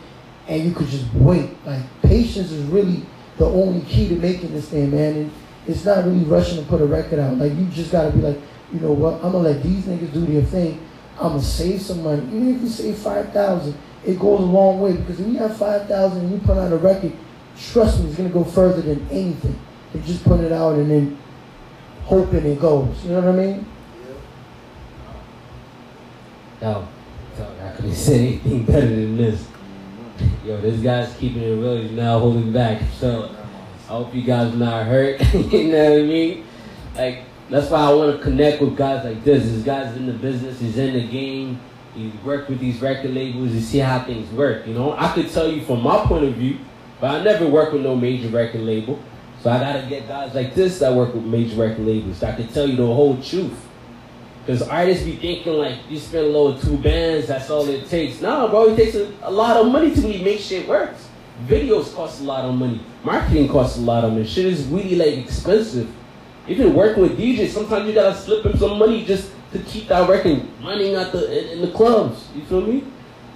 [0.48, 1.50] and you could just wait.
[1.66, 3.04] Like patience is really
[3.38, 5.16] the only key to making this thing, man.
[5.16, 5.32] And
[5.68, 7.38] it's not really rushing to put a record out.
[7.38, 8.40] Like you just gotta be like,
[8.72, 9.16] you know what?
[9.16, 10.80] I'm gonna let these niggas do their thing.
[11.18, 12.22] I'm gonna save some money.
[12.28, 15.56] Even if you save five thousand, it goes a long way because if you have
[15.58, 17.14] five thousand and you put out a record,
[17.58, 19.58] trust me, it's gonna go further than anything.
[19.94, 21.18] You just put it out and then
[22.04, 23.04] hoping it goes.
[23.06, 23.66] You know what I mean?
[26.62, 26.88] Yo,
[27.64, 29.48] I couldn't say anything better than this.
[30.46, 31.78] Yo, this guy's keeping it real.
[31.78, 32.82] He's now holding back.
[33.00, 33.30] So
[33.86, 35.22] I hope you guys are not hurt.
[35.34, 36.46] you know what I mean?
[36.96, 39.44] Like that's why I want to connect with guys like this.
[39.44, 40.60] This guy's in the business.
[40.60, 41.60] He's in the game.
[41.94, 43.52] He worked with these record labels.
[43.52, 44.66] You see how things work.
[44.68, 46.58] You know, I could tell you from my point of view,
[47.00, 49.00] but I never worked with no major record label.
[49.42, 52.18] So I gotta get guys like this that work with major record labels.
[52.18, 53.54] So I can tell you the whole truth.
[54.46, 58.22] Because artists be thinking like you spend a little two bands, that's all it takes.
[58.22, 60.94] No, bro, it takes a, a lot of money to really make shit work.
[61.48, 62.80] Videos cost a lot of money.
[63.04, 64.26] Marketing costs a lot of money.
[64.26, 65.92] Shit is really like expensive.
[66.48, 70.08] Even working with DJs, sometimes you gotta slip him some money just to keep that
[70.08, 72.28] record running at the in, in the clubs.
[72.36, 72.84] You feel me?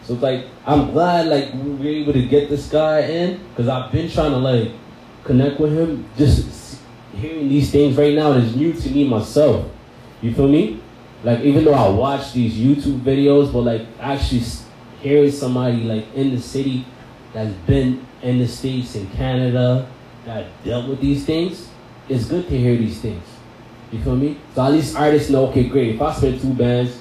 [0.03, 3.67] So it's like I'm glad like we were able to get this guy in because
[3.67, 4.71] I've been trying to like
[5.23, 6.09] connect with him.
[6.17, 6.79] Just
[7.15, 9.69] hearing these things right now is new to me myself.
[10.21, 10.81] You feel me?
[11.23, 14.43] Like even though I watch these YouTube videos, but like actually
[15.01, 16.85] hearing somebody like in the city
[17.33, 19.89] that's been in the states in Canada
[20.25, 21.68] that dealt with these things,
[22.09, 23.23] it's good to hear these things.
[23.91, 24.37] You feel me?
[24.53, 25.95] So at least artists know, okay, great.
[25.95, 26.99] If I spend two bands,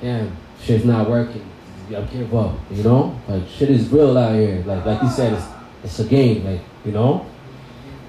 [0.00, 1.44] damn, shit's not working.
[1.88, 2.54] I give up.
[2.70, 4.62] You know, like shit is real out here.
[4.66, 5.46] Like like you said, it's
[5.84, 6.44] it's a game.
[6.44, 7.26] Like you know.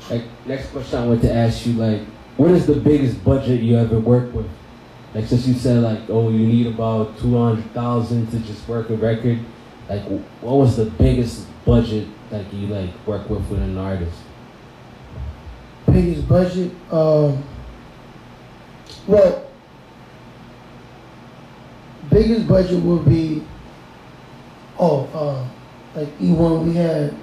[0.09, 2.01] Like next question I want to ask you, like,
[2.35, 4.49] what is the biggest budget you ever worked with?
[5.13, 8.89] Like since you said like, oh, you need about two hundred thousand to just work
[8.89, 9.39] a record.
[9.87, 10.03] Like,
[10.41, 14.17] what was the biggest budget like you like work with with an artist?
[15.99, 17.43] Biggest budget, um,
[19.05, 19.47] well,
[22.09, 23.43] biggest budget would be,
[24.77, 27.15] oh, uh, like E1, we had,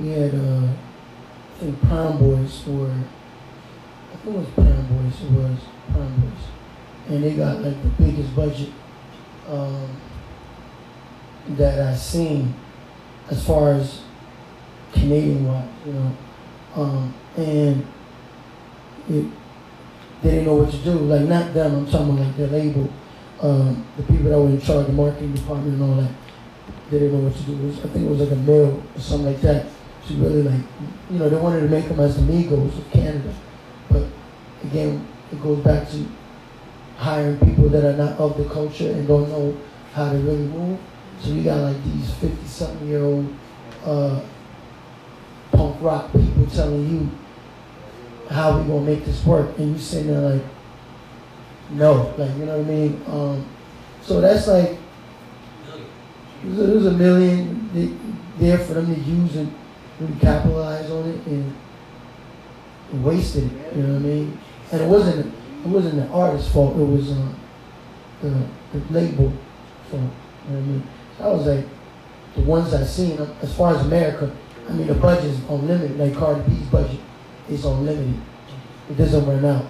[0.00, 5.30] we had, uh, I think Prime Boys were, I think it was Prime Boys, it
[5.30, 5.60] was
[5.92, 6.46] Prime Boys
[7.08, 8.70] and they got like the biggest budget
[9.48, 9.88] um,
[11.50, 12.54] that I've seen
[13.30, 14.02] as far as
[14.92, 16.16] Canadian wise, you know.
[16.74, 17.86] Um, and
[19.08, 19.26] it,
[20.22, 20.92] they didn't know what to do.
[20.92, 22.92] Like not them, I'm talking like their label,
[23.40, 26.10] um, the people that were in charge of the marketing department and all that.
[26.90, 27.56] They didn't know what to do.
[27.56, 29.66] Was, I think it was like a mail or something like that.
[30.06, 30.62] She really like,
[31.10, 33.34] you know, they wanted to make them as the of Canada.
[33.90, 34.04] But
[34.64, 36.06] again, it goes back to
[36.96, 39.56] hiring people that are not of the culture and don't know
[39.92, 40.78] how to really move.
[41.20, 43.34] So you got like these 50 something year old
[43.84, 44.20] uh,
[45.52, 47.10] punk rock people telling you
[48.30, 50.42] how we gonna make this work and you sitting there like
[51.70, 53.46] no like you know what I mean um,
[54.02, 54.78] so that's like
[56.42, 57.98] there's a, there's a million
[58.38, 59.52] there for them to use and
[60.00, 61.54] really capitalize on it and,
[63.02, 64.38] wasted it you know what I mean
[64.70, 65.34] and it wasn't
[65.66, 66.76] it wasn't the artist's fault.
[66.76, 67.32] It was uh,
[68.22, 69.32] the, the label
[69.90, 69.92] fault.
[69.92, 70.10] You know
[70.48, 70.82] what I mean?
[71.18, 71.66] So I was like,
[72.36, 74.30] the ones I seen, as far as America,
[74.68, 75.98] I mean, the budget is unlimited.
[75.98, 77.00] Like Cardi B's budget
[77.48, 78.20] is unlimited.
[78.90, 79.66] It doesn't run out.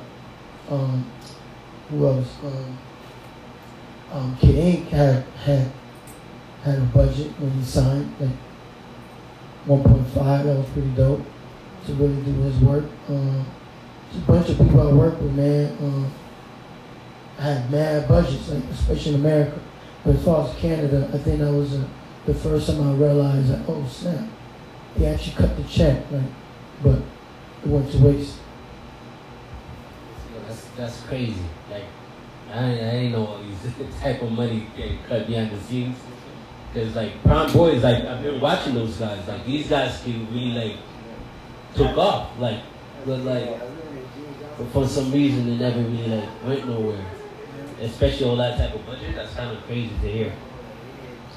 [0.71, 1.11] Um,
[1.91, 2.37] who else?
[2.45, 2.79] Um,
[4.13, 5.71] um, Kid Ink had had
[6.63, 8.31] had a budget when he signed, like
[9.67, 10.15] 1.5.
[10.15, 11.25] That was pretty dope
[11.87, 12.85] to really do his work.
[13.09, 13.47] Um,
[14.15, 16.13] a bunch of people I work with, man, um,
[17.39, 19.59] had mad budgets, like especially in America.
[20.05, 21.85] But as far as Canada, I think that was uh,
[22.25, 24.29] the first time I realized that, oh snap,
[24.97, 26.23] they actually cut the check, like,
[26.83, 26.99] but
[27.67, 28.39] went to waste.
[30.47, 31.35] That's, that's crazy.
[31.71, 31.85] Like,
[32.53, 35.97] I, I didn't know all these type of money getting cut behind the scenes.
[36.75, 39.27] Cause like Prime Boys, like I've been watching those guys.
[39.27, 40.77] Like these guys can really like
[41.75, 42.39] took off.
[42.39, 42.61] Like,
[43.07, 43.59] but like
[44.59, 47.05] but for some reason it never really like went nowhere.
[47.81, 50.33] Especially on that type of budget, that's kind of crazy to hear.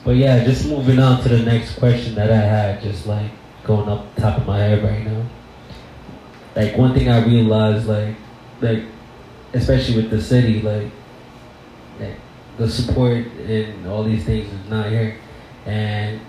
[0.03, 3.31] But yeah, just moving on to the next question that I had, just like
[3.63, 5.25] going up top of my head right now.
[6.55, 8.15] Like one thing I realized, like,
[8.61, 8.83] like,
[9.53, 10.91] especially with the city, like,
[11.99, 12.15] like
[12.57, 15.17] the support and all these things is not here.
[15.65, 16.19] And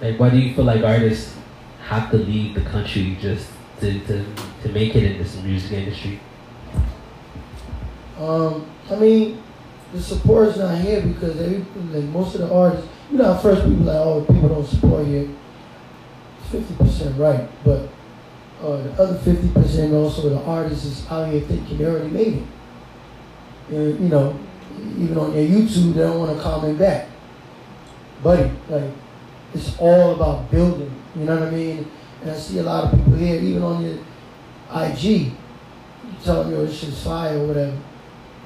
[0.00, 1.36] like, why do you feel like artists
[1.84, 3.50] have to leave the country just
[3.80, 4.24] to, to,
[4.62, 6.20] to make it in this music industry?
[8.18, 9.42] Um, I mean,
[9.92, 13.62] the support is not here because every, like most of the artists, you know, first
[13.62, 15.36] people like, oh, the people don't support you.
[16.50, 17.88] Fifty percent right, but
[18.62, 22.34] uh, the other fifty percent also the artists is out here thinking they already made
[22.34, 22.42] it.
[23.68, 24.38] And, you know,
[24.98, 27.08] even on their YouTube, they don't want to comment back.
[28.22, 28.90] Buddy, like,
[29.52, 30.92] it's all about building.
[31.14, 31.90] You know what I mean?
[32.22, 33.94] And I see a lot of people here, even on your
[34.72, 35.32] IG,
[36.22, 37.76] telling you tell yo, this shit's fire or whatever.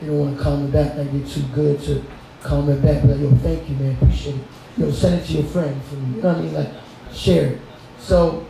[0.00, 2.04] They don't want to comment back like they're too good to
[2.42, 3.04] comment back.
[3.04, 4.42] Like, yo, thank you, man, appreciate it.
[4.76, 6.16] Yo, send it to your friend for me.
[6.16, 6.54] You know what I mean?
[6.54, 6.68] Like,
[7.12, 7.60] share it.
[7.98, 8.46] So,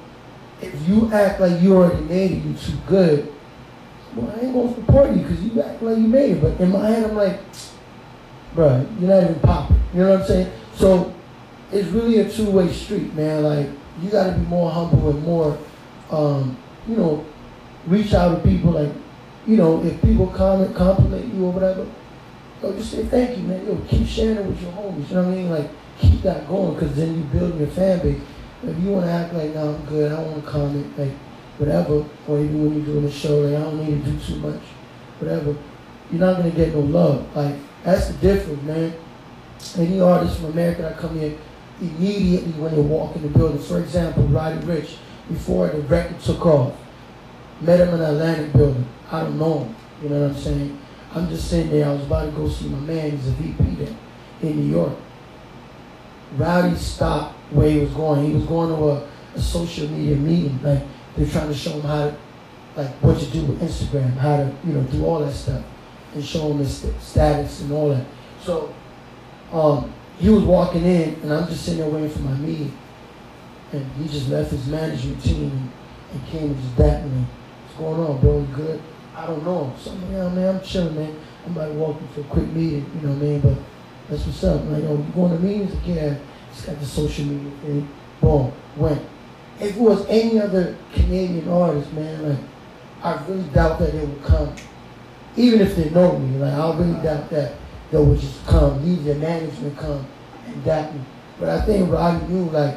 [0.62, 3.32] if you act like you already made it, you too good,
[4.14, 6.40] well, I ain't gonna support you because you act like you made it.
[6.40, 7.40] But in my head, I'm like,
[8.54, 9.80] bro, you're not even popping.
[9.94, 10.52] You know what I'm saying?
[10.74, 11.14] So
[11.72, 13.42] it's really a two way street, man.
[13.44, 13.68] Like
[14.02, 15.58] you got to be more humble and more,
[16.10, 16.56] um,
[16.88, 17.24] you know,
[17.86, 18.72] reach out to people.
[18.72, 18.92] Like,
[19.46, 21.86] you know, if people comment, compliment you or whatever,
[22.62, 23.66] yo, just say thank you, man.
[23.66, 25.08] Yo, keep sharing it with your homies.
[25.08, 25.50] You know what I mean?
[25.50, 28.20] Like, keep that going because then you build your fan base.
[28.62, 31.12] If you want to act like, no, I'm good, I don't want to comment, like,
[31.56, 34.36] whatever, or even when you're doing a show, like, I don't need to do too
[34.36, 34.60] much,
[35.18, 35.56] whatever,
[36.10, 37.36] you're not going to get no love.
[37.36, 38.92] Like, that's the difference, man.
[39.78, 41.38] Any artist from America that come here,
[41.80, 44.96] immediately when they walk in the building, for example, Roddy Ricch,
[45.28, 46.74] before the record took off,
[47.60, 48.86] met him in the Atlantic building.
[49.10, 50.78] I don't know him, you know what I'm saying?
[51.14, 53.74] I'm just sitting there, I was about to go see my man, he's a VP
[53.76, 53.96] there
[54.42, 54.96] in New York.
[56.36, 58.26] Roddy stopped where he was going.
[58.26, 60.58] He was going to a, a social media meeting.
[60.62, 60.82] Like
[61.16, 62.16] they're trying to show him how to,
[62.76, 65.62] like what to do with Instagram, how to, you know, do all that stuff,
[66.14, 68.06] and show him his st- status and all that.
[68.42, 68.74] So,
[69.52, 72.76] um, he was walking in, and I'm just sitting there waiting for my meeting,
[73.72, 75.70] and he just left his management team
[76.12, 77.24] and, came and just dapped me.
[77.64, 78.40] What's going on, bro?
[78.40, 78.82] You good?
[79.16, 79.74] I don't know.
[79.78, 81.16] Something, yeah, man, I'm chilling, man.
[81.46, 83.40] I'm about to walk into a quick meeting, you know what I mean?
[83.40, 83.58] But
[84.08, 84.62] that's what's up.
[84.66, 85.74] Like, oh, you going to meetings?
[85.74, 86.18] Like, yeah,
[86.52, 87.88] the social media thing.
[88.20, 89.02] Boom, went.
[89.60, 92.38] If it was any other Canadian artist, man, like,
[93.02, 94.54] I really doubt that they would come.
[95.36, 97.54] Even if they know me, like, I really doubt that
[97.90, 100.06] they would just come, leave their management come
[100.46, 101.00] and dap me.
[101.38, 102.76] But I think Roddy knew, like,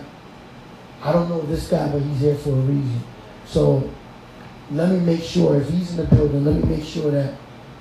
[1.02, 3.04] I don't know this guy, but he's here for a reason.
[3.46, 3.90] So
[4.72, 7.36] let me make sure, if he's in the building, let me make sure that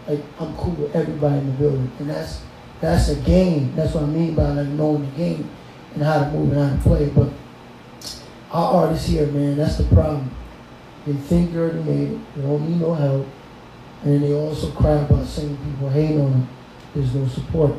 [0.08, 1.90] like I'm cool with everybody in the building.
[1.98, 2.42] And that's
[2.80, 3.74] that's a game.
[3.76, 5.50] That's what I mean by like knowing the game
[5.94, 7.08] and how to move and how to play.
[7.08, 7.30] But
[8.50, 10.30] our artists here, man, that's the problem.
[11.06, 12.20] They think they already made it.
[12.36, 13.26] They don't need no help.
[14.02, 16.48] And then they also cry about saying people hate on them.
[16.94, 17.72] There's no support.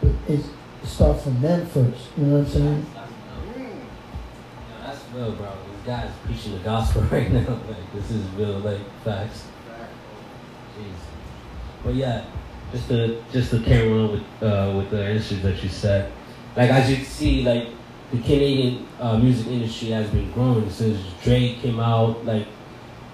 [0.00, 0.48] But it's,
[0.82, 2.08] it starts from them first.
[2.16, 2.86] You know what I'm saying?
[4.82, 5.52] That's real, bro.
[5.72, 7.60] This guy's preaching the gospel right now.
[7.68, 9.46] Like this is real, like facts.
[10.78, 10.92] Jeez.
[11.84, 12.24] But yeah,
[12.72, 16.12] just to just to carry on with uh, with the issues that you said.
[16.58, 17.68] Like as you see, like
[18.10, 22.26] the Canadian uh, music industry has been growing since Drake came out.
[22.26, 22.48] Like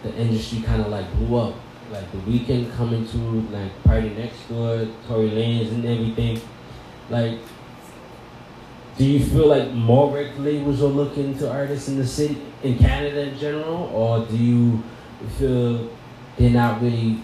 [0.03, 1.55] the industry kind of like blew up.
[1.93, 3.19] Like the Weeknd coming to
[3.53, 6.41] like PartyNextDoor, Tory Lanez and everything.
[7.11, 7.39] Like
[8.97, 12.79] do you feel like more record labels are looking to artists in the city, in
[12.79, 14.83] Canada in general, or do you
[15.37, 15.91] feel
[16.39, 17.21] they're not really?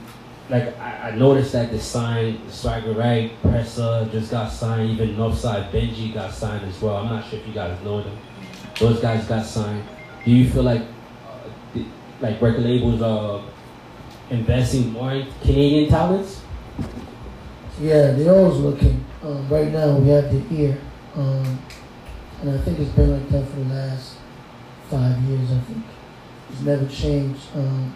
[0.50, 4.90] Like I, I noticed that the sign, Swagger Rite, Pressa just got signed.
[4.90, 6.96] Even Northside Benji got signed as well.
[6.96, 8.18] I'm not sure if you guys know them.
[8.80, 9.84] Those guys got signed.
[10.24, 11.84] Do you feel like, uh, the-
[12.20, 13.42] like record labels are
[14.30, 16.40] investing more in Canadian talents?
[17.80, 19.04] Yeah, they're always looking.
[19.22, 20.78] Um, right now, we have the ear,
[21.16, 21.58] um,
[22.42, 24.14] and I think it's been like that for the last
[24.90, 25.50] five years.
[25.52, 25.84] I think
[26.50, 27.40] it's never changed.
[27.54, 27.94] Um,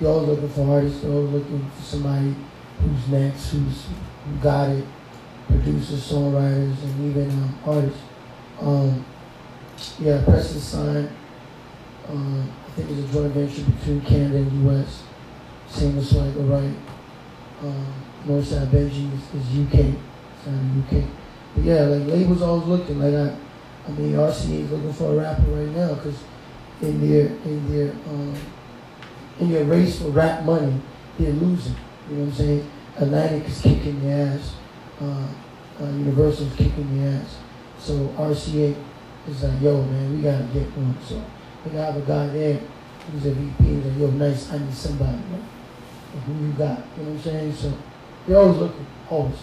[0.00, 1.02] they're always looking for artists.
[1.04, 2.34] You're always looking for somebody
[2.80, 3.86] who's next, who's
[4.24, 4.84] who got it,
[5.46, 8.02] producers, songwriters, and even um, artists.
[8.60, 9.04] Um,
[9.98, 11.10] yeah, Press the sign.
[12.08, 15.04] Um, I think it's a joint venture between Canada and U.S.
[15.68, 16.76] Same as Swagger Rite.
[17.62, 17.94] Um,
[18.26, 19.96] Northside Benji is, is UK,
[20.44, 21.04] signed in UK.
[21.54, 22.98] But yeah, like labels always looking.
[22.98, 23.36] Like I,
[23.86, 26.22] I mean, RCA is looking for a rapper right now because
[26.82, 28.34] in their in their um,
[29.40, 30.80] in their race for rap money,
[31.18, 31.74] you're losing.
[32.08, 32.70] You know what I'm saying?
[32.96, 34.54] Atlantic is kicking their ass.
[35.00, 35.26] Uh,
[35.80, 37.38] uh, Universal is kicking their ass.
[37.78, 38.76] So RCA
[39.28, 40.96] is like, yo, man, we gotta get one.
[41.06, 41.22] So
[41.64, 42.60] we gotta have a guy there
[43.10, 43.64] who's a VP.
[43.64, 45.12] He's like, yo, nice, I need somebody.
[45.12, 45.48] Man.
[46.26, 46.78] Who you got?
[46.96, 47.54] You know what I'm saying?
[47.54, 47.72] So
[48.26, 49.38] they're always looking, always.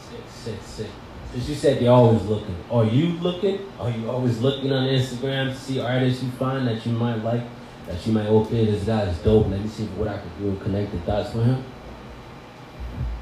[0.00, 0.90] Sick, sick, sick.
[1.32, 3.60] Since you said you're always looking, are you looking?
[3.78, 7.42] Are you always looking on Instagram to see artists you find that you might like,
[7.86, 9.48] that you might okay, this guy is dope.
[9.48, 11.64] Let me see what I could do connect the dots for him.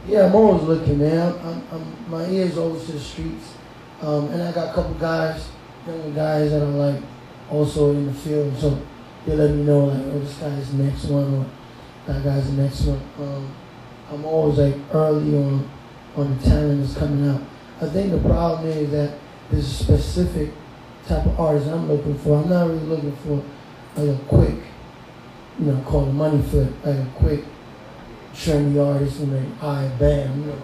[0.06, 1.32] Yeah, I'm always looking, man.
[1.42, 3.54] I'm, I'm, my ear's always to the streets.
[4.02, 5.48] Um, and I got a couple guys,
[5.86, 7.02] younger guys that are like
[7.50, 8.78] also in the field, so
[9.24, 11.46] they let me know like, oh, this guy's the next one, or
[12.06, 13.00] that guy's the next one.
[13.18, 13.54] Um,
[14.10, 15.70] I'm always like early on
[16.16, 17.40] on the talent that's coming out.
[17.80, 19.18] I think the problem is that
[19.50, 20.50] there's a specific
[21.06, 22.42] type of artist I'm looking for.
[22.42, 23.42] I'm not really looking for
[23.96, 24.56] like a quick,
[25.58, 27.44] you know, call it money flip, like a quick
[28.34, 30.62] trendy artist like, all right, bam, you know,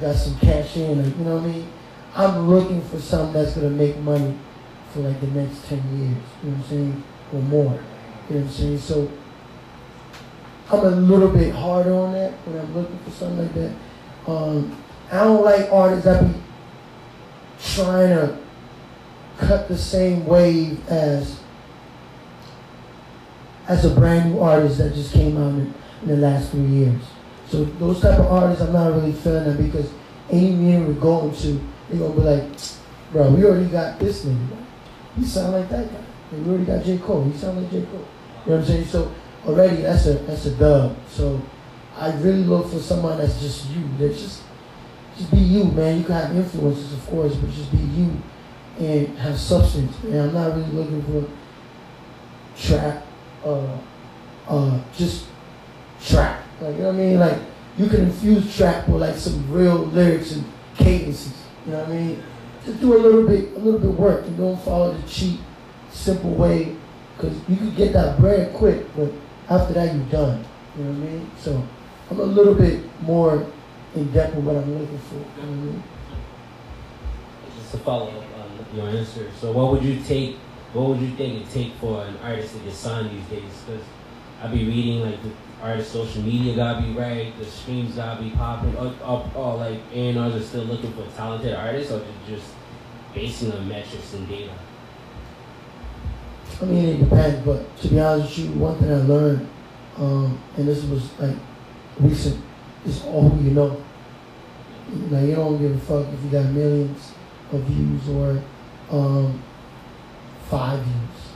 [0.00, 1.68] got some cash in, like, you know what I mean?
[2.14, 4.36] I'm looking for something that's gonna make money
[4.92, 7.04] for like the next 10 years, you know what I'm saying?
[7.32, 7.80] Or more, you know
[8.28, 8.78] what I'm saying?
[8.78, 9.10] So
[10.70, 13.72] I'm a little bit harder on that when I'm looking for something like that.
[14.26, 14.76] Um,
[15.10, 16.34] I don't like artists that be
[17.62, 18.38] trying to
[19.38, 21.41] cut the same wave as
[23.68, 27.02] as a brand new artist that just came out in, in the last three years.
[27.48, 29.90] So those type of artists, I'm not really feeling them because
[30.30, 32.44] any meeting we're going to, they're gonna be like,
[33.12, 34.56] bro, we already got this nigga.
[35.16, 36.00] He sound like that guy.
[36.32, 36.98] We already got J.
[36.98, 37.24] Cole.
[37.24, 37.82] He sound like J.
[37.82, 38.06] Cole.
[38.46, 38.84] You know what I'm saying?
[38.86, 39.14] So
[39.46, 40.96] already that's a that's a dub.
[41.08, 41.40] So
[41.96, 43.84] I really look for someone that's just you.
[43.98, 44.42] That's just
[45.16, 45.98] just be you, man.
[45.98, 48.16] You can have influences, of course, but just be you
[48.78, 49.94] and have substance.
[50.04, 51.30] And I'm not really looking for
[52.56, 53.04] trap,
[53.44, 53.78] uh,
[54.48, 55.26] uh, just
[56.04, 56.42] trap.
[56.60, 57.18] Like you know what I mean?
[57.18, 57.38] Like
[57.78, 60.44] you can infuse trap with like some real lyrics and
[60.76, 61.34] cadences.
[61.66, 62.22] You know what I mean?
[62.64, 65.40] Just do a little bit, a little bit work, and don't follow the cheap,
[65.90, 66.76] simple way,
[67.16, 69.10] because you can get that bread quick, but
[69.48, 70.44] after that you're done.
[70.76, 71.30] You know what I mean?
[71.38, 71.68] So
[72.10, 73.46] I'm a little bit more
[73.94, 75.14] in depth with what I'm looking for.
[75.14, 75.82] You know what I mean?
[77.58, 78.24] Just to follow up
[78.70, 79.30] on your answer.
[79.40, 80.36] So, what would you take?
[80.72, 83.62] What would you think it take for an artist to get signed these days?
[83.66, 83.84] Because
[84.42, 88.30] I be reading like the artist social media gotta be right, the streams gotta be
[88.30, 92.46] popping, Up, or, or like A&Rs are still looking for talented artists, or just
[93.14, 94.52] basing on metrics and data.
[96.60, 99.48] I mean, it depends, but to be honest with you, one thing I learned,
[99.96, 101.36] um, and this was like
[102.00, 102.42] recent,
[102.86, 103.82] is all who you know.
[105.10, 107.12] Like, you don't give a fuck if you got millions
[107.52, 108.42] of views or
[108.90, 109.42] um,
[110.52, 111.32] five years.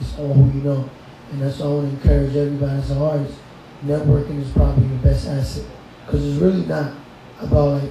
[0.00, 0.90] It's all who you know.
[1.30, 3.38] And that's why I want to encourage everybody as an artist.
[3.84, 5.64] Networking is probably your best asset.
[6.04, 6.92] Because it's really not
[7.40, 7.90] about like,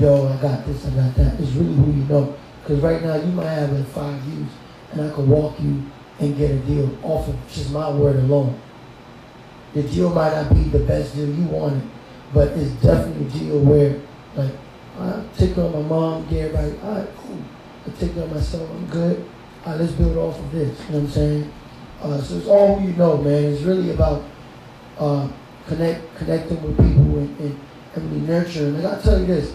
[0.00, 1.38] yo, I got this, I got that.
[1.38, 2.36] It's really who you know.
[2.60, 4.50] Because right now you might have like five years
[4.90, 5.82] and I could walk you
[6.18, 8.60] and get a deal off of just my word alone.
[9.74, 11.82] The deal might not be the best deal you wanted,
[12.34, 14.00] but it's definitely a deal where,
[14.34, 14.52] like,
[14.98, 17.38] I take of my mom, get right, all right, cool.
[17.86, 19.24] I take of myself, I'm good.
[19.68, 20.80] Right, let's build off of this.
[20.86, 21.52] You know what I'm saying?
[22.00, 23.52] Uh, so it's all you know, man.
[23.52, 24.24] It's really about
[24.98, 25.28] uh,
[25.66, 27.60] connect connecting with people and, and,
[27.94, 28.76] and really nurturing.
[28.76, 29.52] And I'll tell you this.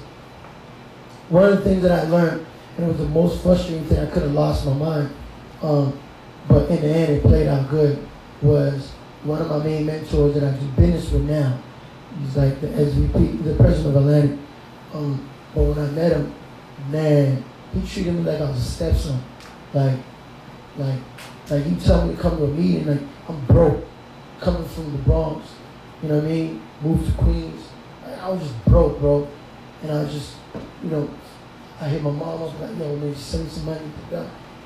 [1.29, 2.45] One of the things that I learned,
[2.77, 5.15] and it was the most frustrating thing, I could have lost my mind,
[5.63, 5.99] um,
[6.47, 7.97] but in the end it played out good,
[8.43, 8.91] was
[9.23, 11.57] one of my main mentors that I do business with now.
[12.19, 14.39] He's like the SVP, the president of Atlantic.
[14.93, 16.35] Um, but when I met him,
[16.91, 17.43] man,
[17.73, 19.19] he treated me like I was a stepson.
[19.73, 19.99] Like,
[20.77, 20.99] like,
[21.49, 23.83] like he told me to come to a meeting, like I'm broke,
[24.39, 25.47] coming from the Bronx.
[26.01, 26.61] You know what I mean?
[26.81, 27.69] Moved to Queens.
[28.19, 29.27] I was just broke, bro.
[29.81, 30.35] And I was just,
[30.83, 31.09] you know,
[31.79, 33.81] I hit my mom up like, yo, man, send me some money.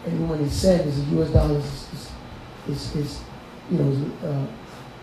[0.06, 1.32] And when he said it's a U.S.
[1.32, 2.12] dollars, is,
[2.70, 3.22] is, is,
[3.72, 4.46] you know, uh,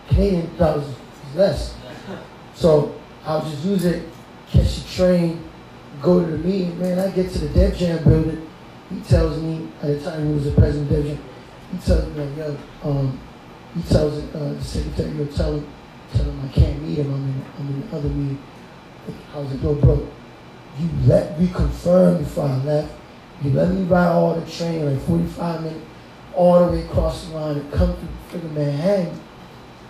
[0.07, 1.75] Canadian dollars is less.
[2.53, 2.95] So
[3.25, 4.07] I'll just use it,
[4.49, 5.49] catch the train,
[6.01, 6.79] go to the meeting.
[6.79, 8.49] Man, I get to the Def Jam building.
[8.89, 11.23] He tells me, at the time he was the president of Def Jam,
[11.71, 13.19] he tells me, like, yo, um,
[13.73, 15.67] he tells uh, the secretary, yo, tell him,
[16.13, 17.13] tell him I can't meet him.
[17.13, 18.43] I'm in, I'm in the other meeting.
[19.33, 20.07] I was like, yo, bro,
[20.79, 22.93] you let me confirm before I left.
[23.43, 25.85] You let me ride all the train, like 45 minutes,
[26.33, 29.19] all the way across the line and come through freaking Manhattan.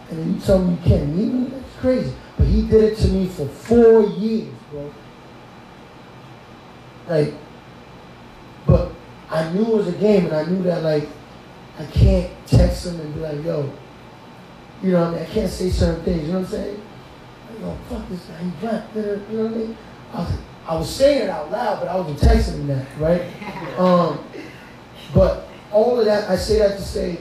[0.09, 1.47] And then you tell me you can't meet me?
[1.47, 2.13] That's crazy.
[2.37, 4.93] But he did it to me for four years, bro.
[7.07, 7.33] Like,
[8.65, 8.91] but
[9.29, 11.07] I knew it was a game, and I knew that like
[11.79, 13.71] I can't text him and be like, yo,
[14.81, 15.21] you know what I mean?
[15.23, 16.81] I can't say certain things, you know what I'm saying?
[17.49, 19.77] Like, yo, fuck this guy, he you know what I mean?
[20.13, 20.37] I was,
[20.67, 23.23] I was saying it out loud, but I wasn't texting him that, right?
[23.75, 24.23] Um,
[25.13, 27.19] but all of that, I say that to say,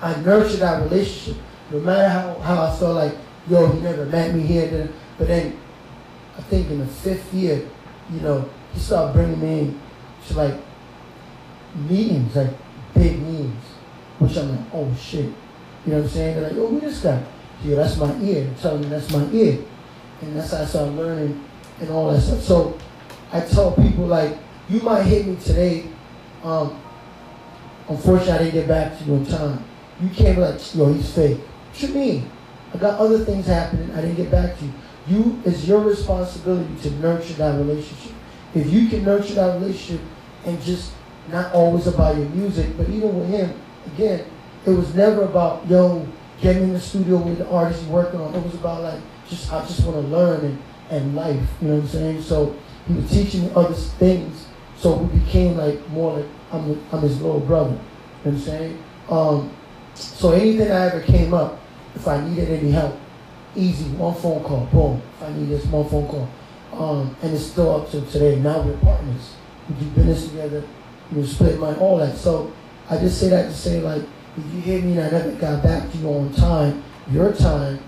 [0.00, 1.42] I nurtured that relationship.
[1.72, 3.16] No matter how, how I felt like,
[3.48, 4.88] yo, he never met me here,
[5.18, 5.58] but then
[6.38, 7.68] I think in the fifth year,
[8.12, 9.80] you know, he started bringing me in
[10.28, 10.54] to like
[11.74, 12.50] meetings, like
[12.94, 13.64] big meetings,
[14.18, 15.26] which I'm like, oh shit.
[15.84, 16.34] You know what I'm saying?
[16.36, 17.24] They're like, yo, who this guy?
[17.62, 18.52] Yeah, that's my ear.
[18.60, 19.58] Telling me that's my ear.
[20.20, 21.44] And that's how I started learning
[21.80, 22.40] and all that stuff.
[22.40, 22.78] So
[23.32, 24.36] I tell people like,
[24.68, 25.86] you might hit me today.
[26.42, 26.80] Um,
[27.88, 29.64] unfortunately, I didn't get back to you in time.
[30.00, 31.38] You can't be like, yo, he's fake.
[31.38, 32.30] What you mean?
[32.74, 33.90] I got other things happening.
[33.92, 34.72] I didn't get back to you.
[35.08, 38.12] You, it's your responsibility to nurture that relationship.
[38.54, 40.00] If you can nurture that relationship
[40.46, 40.92] and just
[41.30, 43.60] not always about your music, but even with him,
[43.94, 44.24] again,
[44.64, 46.06] it was never about, yo,
[46.40, 48.34] getting in the studio with the artist you're working on.
[48.34, 51.40] It was about like, just I just want to learn and, and life.
[51.60, 52.22] You know what I'm saying?
[52.22, 54.46] So he was teaching me other things.
[54.76, 57.70] So we became like more like I'm, I'm his little brother.
[57.70, 57.82] You know
[58.22, 58.84] what I'm saying?
[59.08, 59.56] Um,
[59.94, 61.58] so anything I ever came up,
[61.94, 62.98] if I needed any help,
[63.56, 65.02] easy, one phone call, boom.
[65.16, 66.28] If I need this, one phone call.
[66.72, 68.36] Um, and it's still up to today.
[68.38, 69.34] Now we're partners.
[69.68, 70.64] We do business together.
[71.12, 72.16] You know, split money, all that.
[72.16, 72.52] So
[72.88, 74.02] I just say that to say like,
[74.36, 77.78] if you hit me and I never got back to you on time, your time,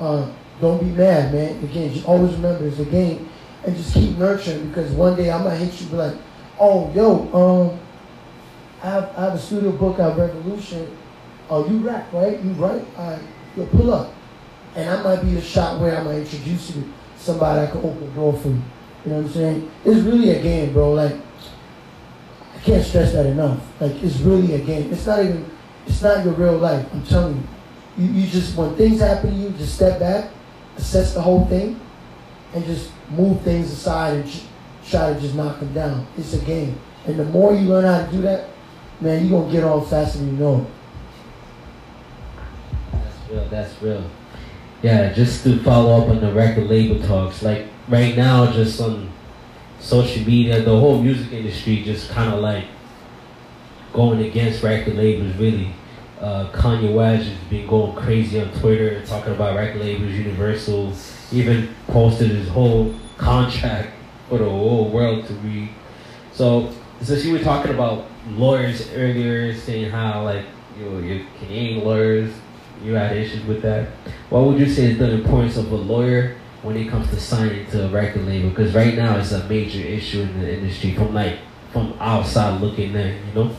[0.00, 0.30] uh,
[0.60, 1.62] don't be mad, man.
[1.62, 3.28] Again, just always remember it's a game,
[3.64, 6.14] and just keep nurturing because one day I might hit you be like,
[6.58, 7.80] oh, yo, um,
[8.82, 10.96] I have, I have a studio book out Revolution.
[11.48, 12.40] Oh, you rap, right?
[12.40, 12.84] You write?
[12.96, 13.22] All right,
[13.56, 14.12] yo, pull up.
[14.74, 17.80] And I might be a shot where I might introduce you to somebody that can
[17.80, 18.62] open the door for you.
[19.04, 19.70] You know what I'm saying?
[19.84, 20.92] It's really a game, bro.
[20.92, 21.16] Like,
[22.54, 23.58] I can't stress that enough.
[23.80, 24.92] Like, it's really a game.
[24.92, 25.50] It's not even,
[25.86, 26.86] it's not your real life.
[26.92, 27.42] I'm telling you.
[28.04, 30.30] You, you just, when things happen to you, just step back,
[30.76, 31.78] assess the whole thing,
[32.54, 34.42] and just move things aside and
[34.88, 36.06] try to just knock them down.
[36.16, 36.78] It's a game.
[37.06, 38.48] And the more you learn how to do that,
[39.00, 40.66] man, you're going to get on faster than you know.
[42.92, 43.48] That's real.
[43.48, 44.10] That's real.
[44.82, 49.10] Yeah, just to follow up on the record label talks, like right now, just on
[49.78, 52.64] social media, the whole music industry just kind of like
[53.92, 55.72] going against record labels, really.
[56.20, 60.92] Uh, Kanye West has been going crazy on Twitter, talking about record labels, Universal,
[61.32, 63.90] even posted his whole contract
[64.28, 65.68] for the whole world to read.
[66.32, 70.44] So, since you were talking about lawyers earlier, saying how like
[70.78, 72.32] you know, your Canadian lawyers
[72.82, 73.88] you had issues with that.
[74.30, 77.66] What would you say is the importance of a lawyer when it comes to signing
[77.70, 78.50] to a record label?
[78.50, 81.38] Because right now it's a major issue in the industry from like
[81.72, 83.56] from outside looking in, you know.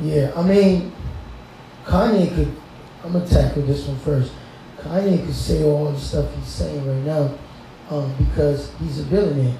[0.00, 0.92] Yeah, I mean,
[1.84, 2.56] Kanye could.
[3.04, 4.32] I'm gonna tackle this one first.
[4.78, 7.34] Kanye could say all the stuff he's saying right now
[7.90, 9.44] um, because he's a billionaire.
[9.44, 9.56] You know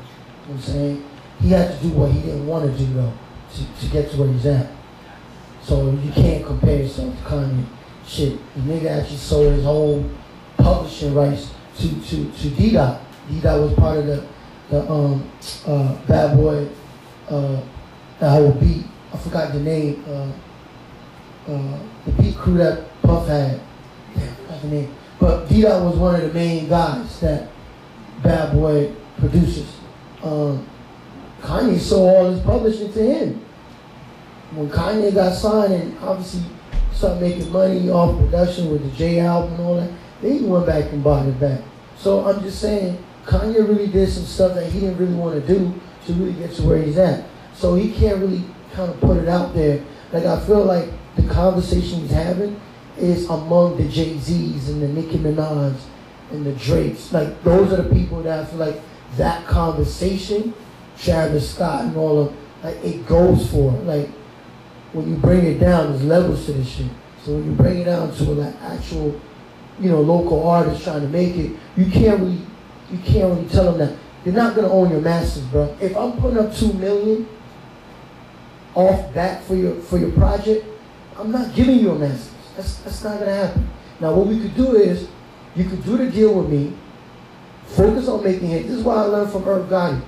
[0.46, 1.04] what I'm saying?
[1.40, 3.12] He had to do what he didn't want to do though
[3.54, 4.70] to, to get to where he's at.
[5.62, 7.64] So you can't compare yourself to Kanye
[8.10, 10.04] shit, the nigga actually sold his whole
[10.56, 11.50] publishing rights
[11.80, 13.00] to to to D Dot.
[13.28, 14.26] D Dot was part of the
[14.70, 15.28] the um
[15.66, 16.68] uh bad boy
[17.28, 17.60] uh
[18.18, 18.84] the whole beat.
[19.12, 20.04] I forgot the name.
[20.06, 20.30] Uh,
[21.50, 23.60] uh, the beat crew that Puff had.
[24.14, 24.94] Damn, I forgot the name.
[25.18, 27.48] But D Dot was one of the main guys that
[28.22, 29.76] Bad Boy produces.
[30.22, 30.66] Um,
[31.40, 33.44] Kanye sold all his publishing to him.
[34.54, 36.42] When Kanye got signed, and obviously
[36.92, 39.90] started making money off production with the J album and all that.
[40.20, 41.62] Then he went back and bought it back.
[42.00, 45.46] So I'm just saying, Kanye really did some stuff that he didn't really want to
[45.46, 47.26] do to really get to where he's at.
[47.54, 48.42] So he can't really
[48.72, 49.84] kind of put it out there.
[50.12, 52.58] Like I feel like the conversation he's having
[52.96, 55.76] is among the Jay Z's and the Nicki Minaj
[56.30, 57.12] and the Drakes.
[57.12, 58.80] Like those are the people that I feel like
[59.16, 60.54] that conversation,
[60.96, 63.72] Travis Scott and all of like it goes for.
[63.72, 64.08] Like
[64.92, 66.86] when you bring it down, there's levels to this shit.
[67.24, 69.20] So when you bring it down to like actual,
[69.80, 72.40] you know, local artists trying to make it, you can't really,
[72.90, 75.74] you can't really tell them that you're not gonna own your masters, bro.
[75.80, 77.26] If I'm putting up two million
[78.74, 80.66] off that for your for your project,
[81.16, 82.32] I'm not giving you a masters.
[82.56, 83.68] That's that's not gonna happen.
[84.00, 85.08] Now what we could do is,
[85.56, 86.76] you could do the deal with me,
[87.64, 88.64] focus on making it.
[88.64, 90.00] This is what I learned from Irv Gotti.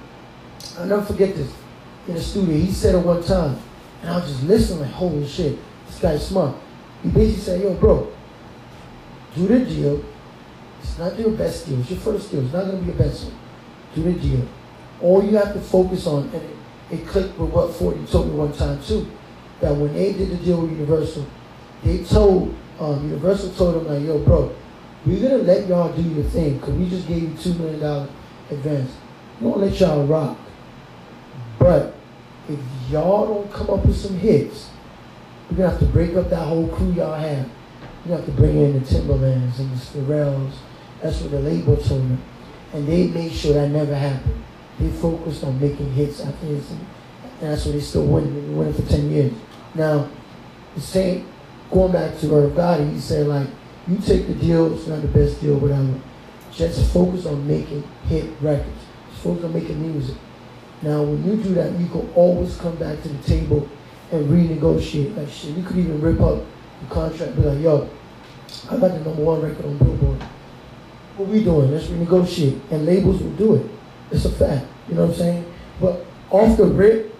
[0.78, 1.52] I'll never forget this.
[2.08, 3.58] In the studio, he said it one time.
[4.00, 6.56] And I was just listening like, holy shit, this guy's smart.
[7.02, 8.11] He basically said, yo, bro,
[9.34, 10.04] do the deal.
[10.80, 11.80] It's not your best deal.
[11.80, 12.44] It's your first deal.
[12.44, 13.38] It's not going to be your best one.
[13.94, 14.48] Do the deal.
[15.00, 16.56] All you have to focus on, and it,
[16.90, 19.10] it clicked with what 40 told me one time too,
[19.60, 21.26] that when they did the deal with Universal,
[21.84, 24.54] they told, um, Universal told them like, yo, bro,
[25.06, 28.08] we're going to let y'all do your thing because we just gave you $2 million
[28.50, 28.92] advance.
[29.40, 30.38] We're going to let y'all rock.
[31.58, 31.94] But
[32.48, 32.58] if
[32.90, 34.70] y'all don't come up with some hits,
[35.50, 37.48] we're gonna have to break up that whole crew y'all have.
[38.04, 40.54] You have to bring in the Timbalands and the Pharrells.
[41.00, 42.18] That's what the label told me.
[42.72, 44.42] And they made sure that never happened.
[44.80, 46.70] They focused on making hits after hits.
[46.70, 46.80] And
[47.40, 48.34] that's why they still winning.
[48.34, 49.32] They've winning for 10 years.
[49.74, 50.08] Now,
[50.74, 51.28] the same,
[51.70, 53.46] going back to Irv Gotti, he said like,
[53.86, 56.00] you take the deal, it's not the best deal, whatever.
[56.52, 58.84] Just focus on making hit records.
[59.10, 60.16] Just focus on making music.
[60.82, 63.68] Now, when you do that, you can always come back to the table
[64.10, 65.16] and renegotiate.
[65.16, 66.42] Like shit, you could even rip up
[66.86, 67.88] contract, be like, yo,
[68.70, 70.22] I got the number one record on Billboard.
[71.16, 71.70] What we doing?
[71.70, 72.60] Let's renegotiate.
[72.70, 73.66] And labels will do it.
[74.10, 74.66] It's a fact.
[74.88, 75.52] You know what I'm saying?
[75.80, 77.14] But off the rip,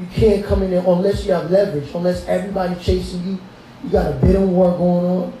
[0.00, 3.38] you can't come in there unless you have leverage, unless everybody chasing you.
[3.84, 5.32] You got a bidding war going on.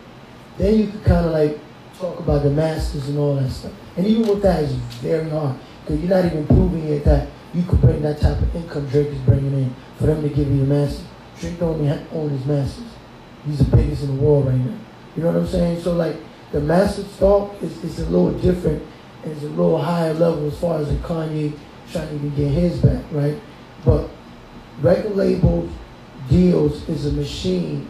[0.58, 1.58] Then you can kind of like
[1.98, 3.72] talk about the masters and all that stuff.
[3.96, 7.62] And even with that, it's very hard because you're not even proving it that you
[7.62, 10.60] could bring that type of income Drake is bringing in for them to give you
[10.60, 11.04] the masters.
[11.38, 11.80] Drake don't
[12.12, 12.84] own his masters.
[13.46, 14.78] He's the biggest in the world right now.
[15.16, 15.80] You know what I'm saying?
[15.80, 16.16] So like
[16.52, 18.82] the master stock is, is a little different
[19.22, 21.52] and it's a little higher level as far as the Kanye
[21.90, 23.38] trying to even get his back, right?
[23.84, 24.08] But
[24.80, 25.68] record label
[26.28, 27.88] deals is a machine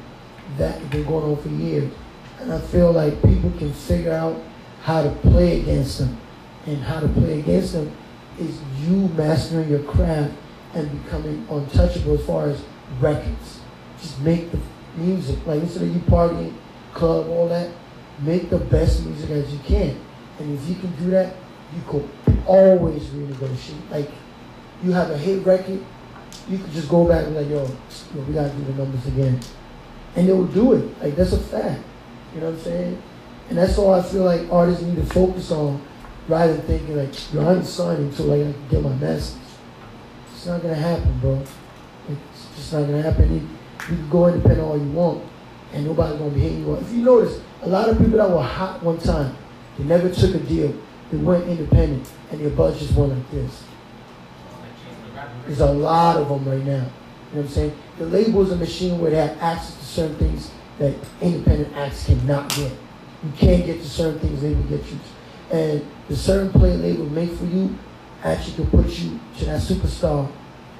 [0.56, 1.92] that has been going on for years.
[2.38, 4.40] And I feel like people can figure out
[4.82, 6.18] how to play against them.
[6.66, 7.94] And how to play against them
[8.38, 10.32] is you mastering your craft
[10.74, 12.62] and becoming untouchable as far as
[13.00, 13.60] records.
[14.00, 14.58] Just make the
[14.96, 15.38] music.
[15.46, 16.54] Like instead of you partying,
[16.92, 17.70] club, all that,
[18.20, 19.96] make the best music as you can.
[20.38, 21.34] And if you can do that,
[21.74, 22.08] you could
[22.46, 23.90] always renegotiate.
[23.90, 24.10] Like
[24.82, 25.84] you have a hit record,
[26.48, 27.64] you could just go back and like, yo,
[28.14, 29.38] yo we gotta do the numbers again.
[30.16, 31.02] And they will do it.
[31.02, 31.82] Like that's a fact.
[32.34, 33.02] You know what I'm saying?
[33.48, 35.82] And that's all I feel like artists need to focus on
[36.28, 39.40] rather than thinking like, yo, I'm signing until like I can get my message.
[40.32, 41.42] It's not gonna happen, bro.
[42.08, 43.58] It's just not gonna happen.
[43.88, 45.24] You, can go independent all you want,
[45.72, 46.74] and nobody's gonna be hating you.
[46.74, 49.36] If you notice, a lot of people that were hot one time,
[49.78, 50.74] they never took a deal.
[51.10, 53.64] They went independent, and their budgets went like this.
[55.46, 56.72] There's a lot of them right now.
[56.72, 56.86] You know
[57.32, 57.76] what I'm saying?
[57.98, 62.06] The label is a machine where they have access to certain things that independent acts
[62.06, 62.72] cannot get.
[63.22, 64.98] You can't get to certain things they will get you.
[65.50, 67.76] And the certain play label made for you
[68.24, 70.30] actually can put you to that superstar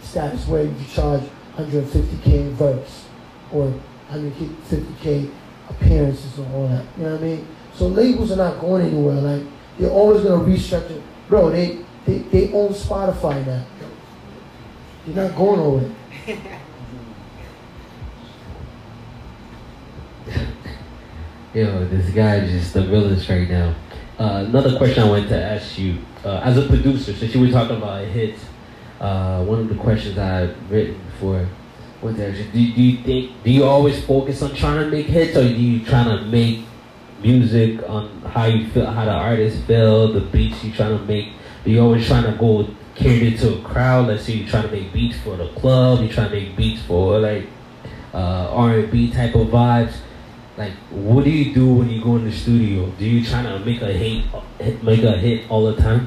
[0.03, 1.23] status where you charge
[1.57, 3.07] 150k verse
[3.53, 3.73] or
[4.11, 5.31] 150k
[5.69, 6.85] appearances and all that.
[6.97, 7.47] You know what I mean?
[7.75, 9.15] So labels are not going anywhere.
[9.15, 9.43] Like
[9.79, 11.01] they're always gonna restructure.
[11.29, 13.65] Bro, they they, they own Spotify now.
[15.07, 15.91] They're not going nowhere.
[21.55, 23.75] Yo, this guy just the realest right now.
[24.19, 27.51] Uh, another question I wanted to ask you, uh, as a producer, since you were
[27.51, 28.45] talking about hits,
[29.01, 31.49] uh, one of the questions I've written for
[32.03, 35.37] was actually, do, do you think, do you always focus on trying to make hits,
[35.37, 36.61] or do you trying to make
[37.23, 41.33] music on how you feel, how the artist feel, the beats you trying to make?
[41.65, 44.09] Do you always trying to go cater to a crowd?
[44.09, 46.83] Let's say you're trying to make beats for the club, you're trying to make beats
[46.83, 47.47] for like
[48.15, 49.95] uh, R&B type of vibes
[50.61, 52.87] like what do you do when you go in the studio?
[52.99, 56.07] Do you try to make a hit, make a hit all the time?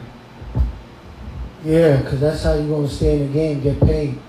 [1.64, 4.20] Yeah, cause that's how you're gonna stay in the game, get paid.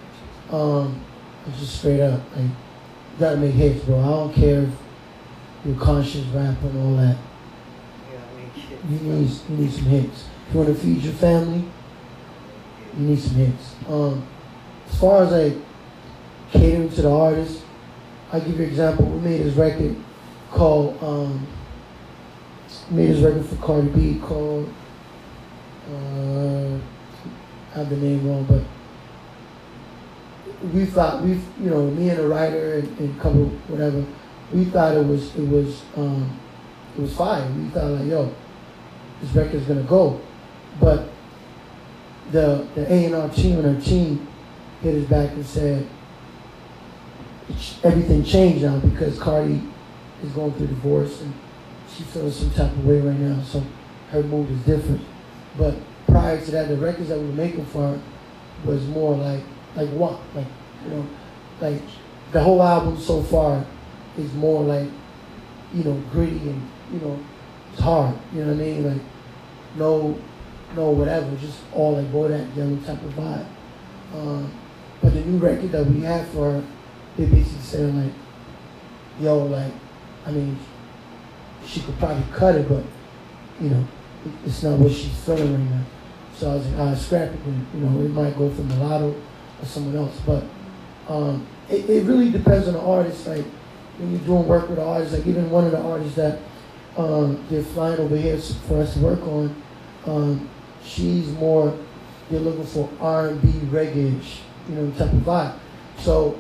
[0.53, 1.01] Um,
[1.49, 2.21] it's just straight up.
[2.37, 2.51] Like, you
[3.19, 3.99] gotta make hits, bro.
[3.99, 4.71] I don't care if
[5.65, 7.17] you're conscious rapping and all that.
[8.89, 10.27] You need you need some hits.
[10.47, 11.65] If you wanna feed your family,
[12.97, 13.75] you need some hits.
[13.89, 14.25] Um,
[14.89, 15.63] as far as like
[16.53, 17.63] catering to the artist,
[18.31, 19.07] I'll give you an example.
[19.07, 19.97] We made this record
[20.53, 21.45] called um,
[22.91, 24.73] made his record for Cardi B called
[25.93, 26.81] uh, I
[27.75, 28.63] have the name wrong, but
[30.73, 34.05] we thought we you know me and a writer and, and a couple whatever
[34.53, 36.39] we thought it was it was um,
[36.97, 37.65] it was fine.
[37.65, 38.33] We thought like yo
[39.21, 40.21] this record's gonna go,
[40.81, 41.09] but
[42.31, 44.27] the the A and R team and our team
[44.83, 45.87] hit us back and said
[47.83, 49.61] everything changed now because Cardi
[50.23, 51.35] is going through divorce and
[51.95, 53.63] she feels some type of way right now, so
[54.11, 55.03] her mood is different.
[55.57, 55.75] But
[56.15, 58.01] prior to that, the records that we were making for her
[58.65, 59.43] was more like
[59.75, 60.21] like what?
[60.33, 60.47] Like,
[60.85, 61.07] you know,
[61.61, 61.83] like
[62.31, 63.65] the whole album so far
[64.17, 64.89] is more like,
[65.75, 67.19] you know, gritty and, you know,
[67.73, 68.17] it's hard.
[68.33, 68.93] You know what I mean?
[68.93, 69.03] Like
[69.75, 70.17] no
[70.77, 73.47] no whatever, just all like Bodak Yellow type of vibe.
[74.15, 74.53] Um,
[75.03, 76.65] but the new record that we have for her,
[77.17, 78.15] they basically saying like,
[79.21, 79.73] yo, like
[80.25, 80.57] I mean,
[81.67, 82.85] she could probably cut it, but
[83.61, 83.85] you know,
[84.47, 85.85] it's not what she's feeling right now.
[86.37, 87.41] So I was I scrap it.
[87.41, 89.15] And, you know, it might go for Mulatto
[89.61, 90.45] or someone else, but
[91.09, 93.27] um, it, it really depends on the artist.
[93.27, 93.45] Like
[93.99, 96.41] when you're doing work with artists, like even one of the artists that
[96.97, 99.63] um, they're flying over here for us to work on,
[100.07, 100.51] um,
[100.83, 101.77] she's more
[102.31, 104.19] they're looking for R&B reggae,
[104.69, 105.59] you know, type of vibe.
[105.99, 106.39] So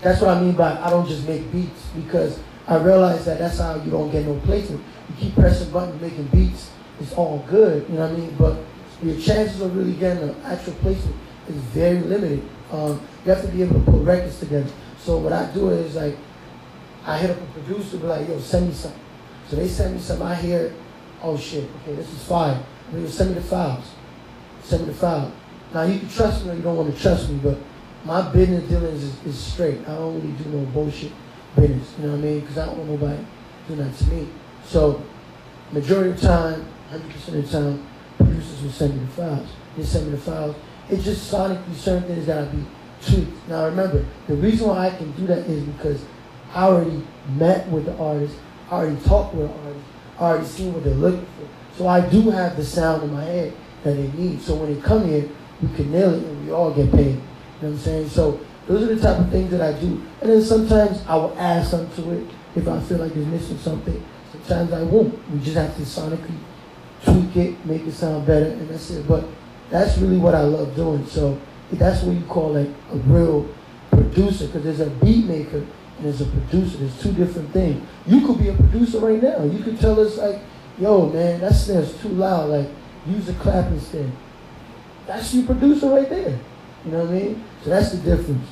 [0.00, 3.58] that's what I mean by I don't just make beats because I realize that that's
[3.58, 4.82] how you don't get no placement.
[5.08, 6.70] You keep pressing buttons, making beats.
[7.00, 8.36] It's all good, you know what I mean?
[8.38, 8.58] But
[9.02, 11.16] your chances of really getting an actual placement
[11.48, 12.42] is very limited.
[12.72, 14.70] Um, you have to be able to put records together.
[14.98, 16.16] So what I do is like,
[17.04, 19.00] I hit up a producer, be like, yo, send me something.
[19.48, 20.26] So they send me something.
[20.26, 20.74] I hear,
[21.22, 22.60] oh shit, okay, this is fire.
[22.92, 23.84] They send me the files.
[24.62, 25.32] Send me the file.
[25.72, 27.58] Now you can trust me or you don't want to trust me, but
[28.04, 29.80] my business dealings is, is straight.
[29.80, 31.12] I don't really do no bullshit
[31.54, 31.94] business.
[31.98, 32.40] You know what I mean?
[32.40, 33.26] Because I don't want nobody
[33.68, 34.28] doing that to me.
[34.64, 35.02] So
[35.72, 37.86] majority of time, 100% of the time,
[38.16, 39.48] producers will send me the files.
[39.76, 40.56] They send me the files.
[40.88, 42.64] It's just sonically certain things gotta be
[43.04, 43.48] tweaked.
[43.48, 46.04] Now remember, the reason why I can do that is because
[46.52, 47.02] I already
[47.36, 48.36] met with the artist,
[48.70, 49.86] I already talked with the artist,
[50.18, 51.76] I already seen what they're looking for.
[51.76, 53.52] So I do have the sound in my head
[53.84, 54.40] that they need.
[54.40, 55.28] So when they come here,
[55.60, 57.06] we can nail it and we all get paid.
[57.06, 57.20] You know
[57.60, 58.08] what I'm saying?
[58.08, 60.02] So those are the type of things that I do.
[60.20, 63.58] And then sometimes I will add something to it if I feel like it's missing
[63.58, 64.02] something.
[64.32, 65.30] Sometimes I won't.
[65.30, 66.38] We just have to sonically
[67.04, 69.06] tweak it, make it sound better, and that's it.
[69.06, 69.24] But
[69.70, 71.06] that's really what I love doing.
[71.06, 71.38] So
[71.72, 73.48] that's what you call like a real
[73.90, 76.78] producer, because there's a beat maker and there's a producer.
[76.78, 77.84] There's two different things.
[78.06, 79.44] You could be a producer right now.
[79.44, 80.40] You could tell us like,
[80.78, 82.50] yo, man, that snare's too loud.
[82.50, 82.68] Like,
[83.06, 84.10] use a clap instead.
[85.06, 86.38] That's your producer right there.
[86.84, 87.44] You know what I mean?
[87.62, 88.46] So that's the difference.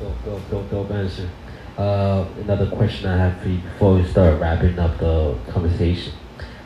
[0.00, 1.28] Dope, dope, dope, dope answer.
[1.76, 6.12] Uh, another question I have for you before we start wrapping up the conversation.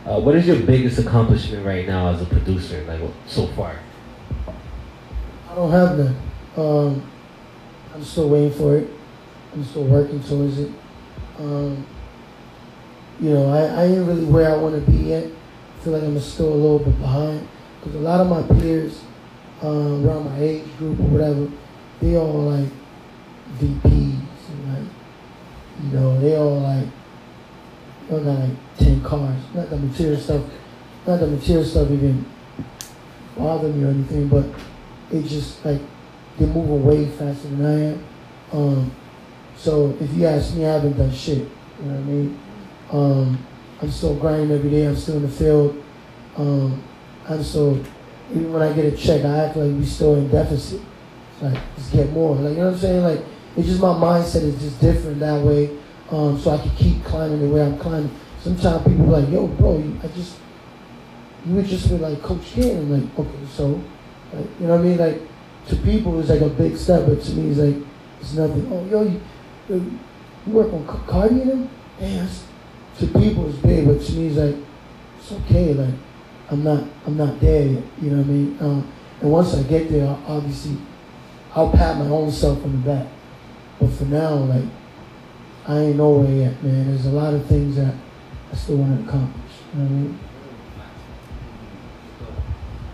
[0.06, 3.78] Uh, what is your biggest accomplishment right now as a producer, like so far?
[5.50, 6.14] I don't have that.
[6.56, 7.02] Um,
[7.94, 8.88] I'm still waiting for it.
[9.52, 10.70] I'm still working towards it.
[11.38, 11.86] Um,
[13.20, 15.24] you know, I, I ain't really where I want to be yet.
[15.26, 17.46] I feel like I'm still a little bit behind
[17.80, 19.02] because a lot of my peers
[19.62, 21.50] um, around my age group or whatever,
[22.00, 22.68] they all like
[23.58, 24.92] VPs and like,
[25.82, 26.86] you know, they all like,
[28.08, 29.38] they like 10 cars.
[29.54, 30.42] Not the material stuff,
[31.06, 32.24] not the material stuff even
[33.36, 34.46] bother me or anything, but
[35.12, 35.80] it just like,
[36.38, 38.04] they move away faster than I am.
[38.52, 38.92] Um,
[39.56, 41.38] so if you ask me, I haven't done shit.
[41.38, 42.40] You know what I mean?
[42.92, 43.46] Um,
[43.82, 44.86] I'm still grinding every day.
[44.86, 45.82] I'm still in the field.
[46.36, 46.82] Um,
[47.28, 47.82] I'm still,
[48.30, 50.80] even when I get a check, I act like we still in deficit.
[51.40, 52.36] Like, let's get more.
[52.36, 53.02] Like, you know what I'm saying?
[53.02, 53.24] Like,
[53.56, 55.76] it's just my mindset is just different that way.
[56.10, 58.10] Um, so I can keep climbing the way I'm climbing.
[58.42, 60.36] Sometimes people like, yo, bro, you, I just,
[61.46, 62.78] you were just with like Coach Ken.
[62.78, 63.82] I'm like, okay, so,
[64.32, 64.98] like, you know what I mean?
[64.98, 65.20] Like,
[65.68, 67.86] to people, it's like a big step, but to me, it's like,
[68.20, 68.66] it's nothing.
[68.72, 69.20] Oh, yo, you,
[70.46, 71.68] you work on Cardi and
[72.98, 74.56] to people it's big, but to me it's like
[75.18, 75.74] it's okay.
[75.74, 75.94] Like
[76.50, 77.84] I'm not I'm not there yet.
[78.00, 78.58] You know what I mean?
[78.60, 80.76] Um, and once I get there, obviously
[81.54, 83.06] I'll pat my own self on the back.
[83.78, 84.64] But for now, like
[85.66, 86.88] I ain't nowhere yet, man.
[86.88, 87.94] There's a lot of things that
[88.52, 89.52] I still want to accomplish.
[89.72, 90.18] You know what I mean?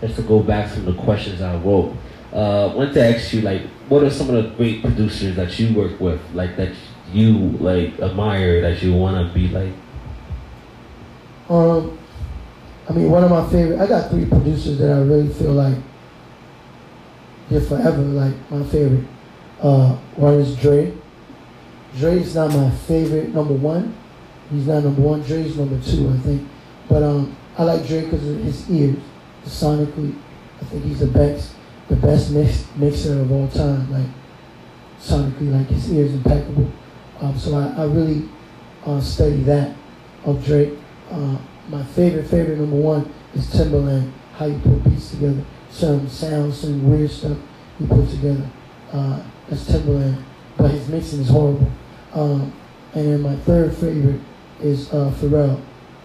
[0.01, 1.95] Just to go back to the questions I wrote,
[2.31, 5.57] uh, I wanted to ask you like, what are some of the great producers that
[5.57, 6.73] you work with, like that
[7.11, 9.73] you like admire, that you want to be like?
[11.49, 11.97] Um,
[12.89, 13.79] I mean, one of my favorite.
[13.79, 15.77] I got three producers that I really feel like
[17.49, 19.05] they're forever like my favorite.
[19.61, 20.93] Uh, one is Dre.
[21.97, 23.95] Dre is not my favorite number one.
[24.49, 25.21] He's not number one.
[25.21, 26.47] Dre's number two, I think.
[26.87, 28.97] But um, I like Dre because of his ears.
[29.45, 30.15] Sonically,
[30.61, 31.53] I think he's the best,
[31.89, 33.91] the best mix, mixer of all time.
[33.91, 34.09] Like
[34.99, 36.71] sonically, like his ears impeccable.
[37.19, 38.29] Um, so I, I really
[38.85, 39.75] uh, study that
[40.25, 40.73] of Drake.
[41.09, 41.37] Uh,
[41.69, 44.11] my favorite, favorite number one is Timbaland.
[44.35, 47.37] How you put beats together, some sounds, some weird stuff
[47.79, 48.47] he put together.
[48.91, 50.23] Uh, that's Timbaland,
[50.57, 51.71] but his mixing is horrible.
[52.13, 52.53] Um,
[52.93, 54.21] and then my third favorite
[54.61, 55.61] is uh, Pharrell.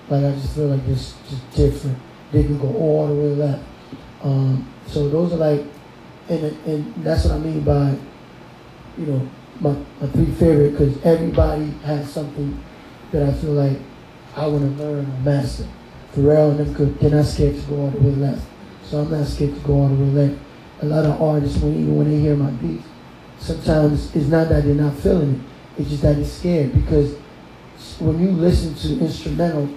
[0.09, 1.99] Like I just feel like it's just different.
[2.33, 3.63] They can go all the way left.
[4.23, 5.65] Um, so those are like,
[6.29, 7.97] and and that's what I mean by,
[8.99, 9.29] you know,
[9.61, 12.59] my, my three favorite because everybody has something
[13.11, 13.79] that I feel like
[14.37, 15.67] I want to learn or master.
[16.15, 18.43] Pharrell and them could, they're not scared to go all the way left.
[18.85, 20.41] So I'm not scared to go all the way left.
[20.83, 22.85] A lot of artists, when even when they hear my beats,
[23.39, 25.81] sometimes it's not that they're not feeling it.
[25.81, 27.15] It's just that they're scared because
[28.03, 29.69] when you listen to instrumental,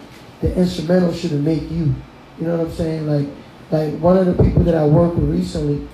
[0.41, 1.93] the instrumental should made you.
[2.39, 3.07] You know what I'm saying?
[3.07, 3.28] Like,
[3.71, 5.88] like one of the people that I worked with recently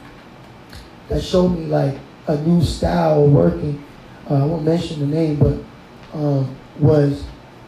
[1.10, 3.84] that showed me like a new style of working.
[4.30, 7.24] Uh, I won't mention the name, but um, was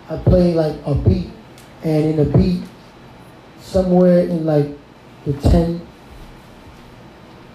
[0.09, 1.29] I played like a beat,
[1.83, 2.63] and in the beat,
[3.59, 4.67] somewhere in like
[5.25, 5.81] the 10,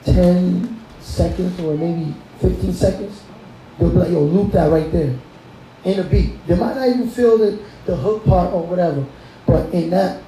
[0.05, 3.23] 10 seconds or maybe 15 seconds,
[3.79, 5.15] they'll be like, yo, loop that right there.
[5.85, 6.47] In a beat.
[6.47, 9.07] They might not even feel the, the hook part or whatever,
[9.47, 10.23] but in that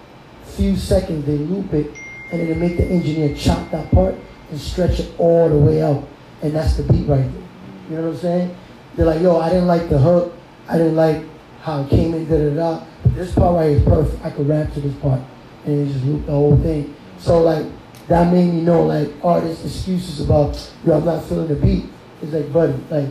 [0.44, 1.90] few seconds they loop it,
[2.30, 4.14] and then they make the engineer chop that part
[4.50, 6.06] and stretch it all the way out,
[6.42, 7.42] and that's the beat right there.
[7.90, 8.56] You know what I'm saying?
[8.96, 10.34] They're like, yo, I didn't like the hook,
[10.68, 11.24] I didn't like
[11.62, 12.84] how it came in, da da da.
[13.14, 14.24] This part right here is perfect.
[14.24, 15.20] I could rap to this part,
[15.64, 16.94] and they just loop the whole thing.
[17.18, 17.66] So like
[18.08, 21.86] that made me know like artists' excuses about yo, I'm not feeling the beat.
[22.22, 23.08] It's like, buddy, like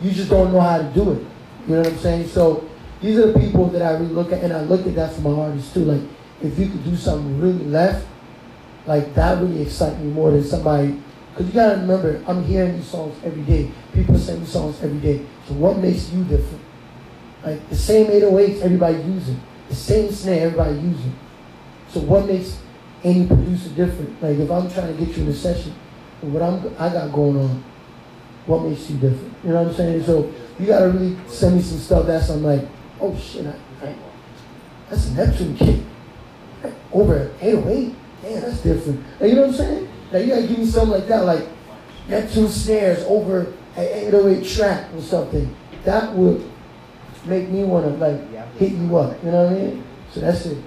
[0.00, 1.22] you just don't know how to do it.
[1.66, 2.28] You know what I'm saying?
[2.28, 2.68] So
[3.00, 5.20] these are the people that I really look at, and I look at that for
[5.22, 5.84] my artists too.
[5.84, 6.02] Like,
[6.42, 8.06] if you could do something really left,
[8.86, 11.00] like that really excites me more than somebody.
[11.30, 13.70] Because you gotta remember, I'm hearing these songs every day.
[13.92, 15.26] People sing these songs every day.
[15.46, 16.62] So what makes you different?
[17.44, 21.14] Like the same 808s everybody using, the same snare everybody using.
[21.90, 22.58] So what makes
[23.04, 24.22] any producer different?
[24.22, 25.74] Like if I'm trying to get you in a session,
[26.22, 27.64] what I'm I got going on,
[28.46, 29.34] what makes you different?
[29.44, 30.04] You know what I'm saying?
[30.04, 32.66] So you gotta really send me some stuff that's I'm like,
[33.00, 33.94] oh shit, I, I,
[34.88, 35.80] that's a Neptune kick.
[36.92, 39.04] Over 808, damn, that's different.
[39.20, 39.88] Like, you know what I'm saying?
[40.12, 41.46] Like you gotta give me something like that, like
[42.08, 45.54] Neptune snares over an 808 track or something.
[45.84, 46.48] That would
[47.26, 48.20] make me wanna like
[48.56, 49.22] hit you up.
[49.24, 49.84] You know what I mean?
[50.12, 50.58] So that's it.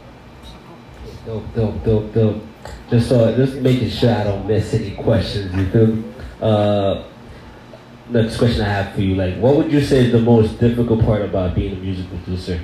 [1.26, 2.44] Dope, dope, dope, dope.
[2.90, 5.54] Just so, just making sure I don't miss any questions.
[5.56, 6.04] You feel me?
[6.42, 7.04] Uh,
[8.10, 11.02] next question I have for you, like, what would you say is the most difficult
[11.02, 12.60] part about being a music producer?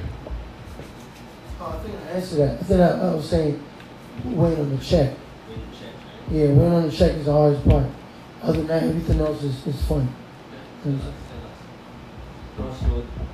[1.60, 2.60] Oh, I think I answered that.
[2.60, 3.64] I think I, I was saying
[4.26, 5.14] waiting on the check.
[6.32, 7.86] Yeah, waiting on the check is the hardest part.
[8.42, 10.08] Other than that, everything else is, is fun.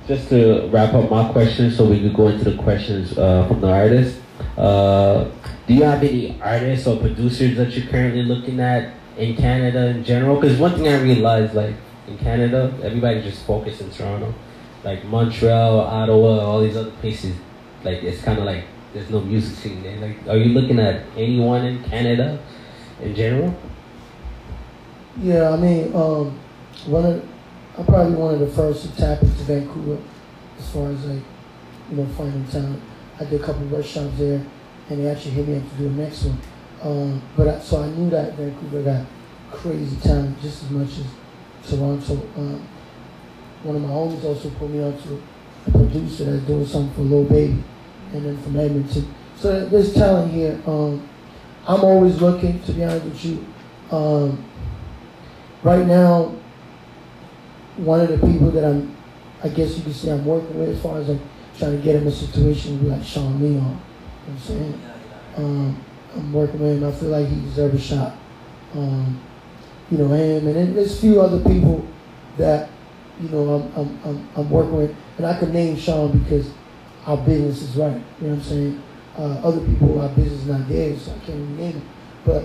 [0.06, 3.60] Just to wrap up my question, so we could go into the questions uh, from
[3.60, 4.20] the artists.
[4.56, 5.30] Uh,
[5.66, 10.02] do you have any artists or producers that you're currently looking at in Canada in
[10.02, 10.40] general?
[10.40, 11.74] Because one thing I realized, like
[12.06, 14.34] in Canada, everybody just focused in Toronto,
[14.84, 17.36] like Montreal, Ottawa, all these other places.
[17.84, 19.96] Like it's kind of like there's no music scene there.
[19.98, 22.38] Like, are you looking at anyone in Canada
[23.00, 23.54] in general?
[25.20, 26.38] Yeah, I mean, um,
[26.86, 27.28] one of
[27.78, 29.98] I'm probably one of the first to tap into Vancouver
[30.58, 31.22] as far as like,
[31.90, 32.82] you know, finding talent.
[33.18, 34.44] I did a couple of workshops there,
[34.90, 36.38] and they actually hit me up to do the next one.
[36.82, 39.06] Um, but I, so I knew that Vancouver got
[39.50, 41.06] crazy talent just as much as
[41.68, 42.14] Toronto.
[42.36, 42.66] Um,
[43.62, 45.22] one of my homies also put me on to
[45.66, 47.62] a producer that's doing something for Lil Baby,
[48.12, 49.14] and then from Edmonton.
[49.36, 50.60] So there's talent here.
[50.66, 51.08] Um,
[51.66, 53.46] I'm always looking, to be honest with you.
[53.90, 54.44] Um,
[55.62, 56.34] right now,
[57.76, 58.96] one of the people that I'm,
[59.44, 61.20] I guess you could say I'm working with as far as I'm
[61.58, 63.52] trying to get him a situation be like Sean Leon.
[63.52, 64.82] You know what I'm saying?
[65.36, 65.84] Um,
[66.14, 66.84] I'm working with him.
[66.84, 68.16] I feel like he deserves a shot.
[68.74, 69.20] Um,
[69.92, 71.86] you know, him and there's a few other people
[72.38, 72.70] that,
[73.20, 74.96] you know, I'm, I'm, I'm, I'm working with.
[75.18, 76.50] And I can name Sean because
[77.04, 78.00] our business is right.
[78.22, 78.82] You know what I'm saying?
[79.18, 81.82] Uh, other people, our business is not there, so I can't even name it.
[82.24, 82.44] But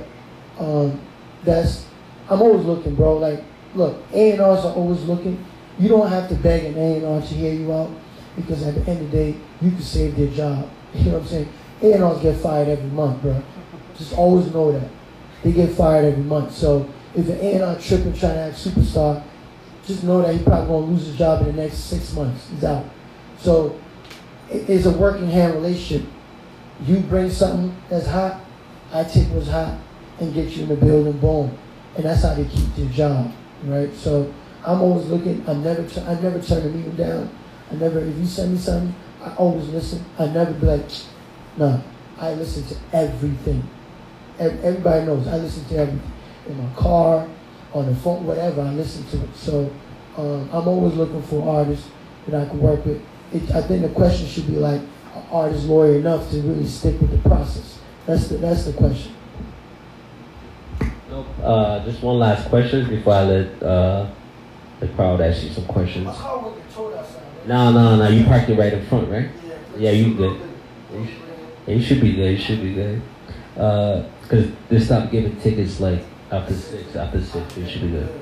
[0.59, 0.99] um,
[1.45, 1.85] that's,
[2.29, 3.15] I'm always looking, bro.
[3.15, 3.41] Like,
[3.75, 5.45] look, A&Rs are always looking.
[5.79, 7.91] You don't have to beg an A&R to hear you out
[8.35, 10.69] because at the end of the day, you can save their job.
[10.93, 11.49] You know what I'm saying?
[11.81, 13.43] A&Rs get fired every month, bro.
[13.97, 14.89] Just always know that.
[15.43, 16.53] They get fired every month.
[16.53, 19.23] So if an A&R tripping trying to act superstar,
[19.87, 22.47] just know that he's probably to lose his job in the next six months.
[22.49, 22.85] He's out.
[23.39, 23.79] So
[24.49, 26.07] it's a working hand relationship.
[26.85, 28.39] You bring something that's hot,
[28.93, 29.79] I take what's hot
[30.19, 31.57] and get you in the building, boom.
[31.95, 33.91] And that's how they keep their job, right?
[33.95, 34.31] So
[34.63, 35.43] I'm always looking.
[35.49, 37.35] I never, I never turn a meeting down.
[37.71, 37.99] I never.
[37.99, 38.93] If you send me something,
[39.23, 40.05] I always listen.
[40.19, 40.85] I never be like,
[41.57, 41.81] no.
[42.19, 43.67] I listen to everything.
[44.37, 46.11] Everybody knows I listen to everything
[46.49, 47.27] in my car,
[47.73, 48.61] on the phone, whatever.
[48.61, 49.35] I listen to it.
[49.35, 49.71] So
[50.17, 51.89] um, I'm always looking for artists
[52.27, 53.01] that I can work with.
[53.33, 54.81] It, I think the question should be like,
[55.13, 57.79] are artists loyal enough to really stick with the process?
[58.05, 59.13] That's the that's the question.
[61.09, 61.27] Nope.
[61.43, 64.09] Uh, just one last question before I let uh,
[64.79, 66.07] the crowd ask you some questions.
[67.45, 68.07] No, no, no.
[68.09, 69.29] You parked it right in front, right?
[69.77, 70.39] Yeah, you good.
[70.93, 72.31] Yeah, you should be good.
[72.31, 73.01] You should be good.
[73.53, 76.95] Because uh, they stopped giving tickets like after six.
[76.95, 78.21] After six, you should be good.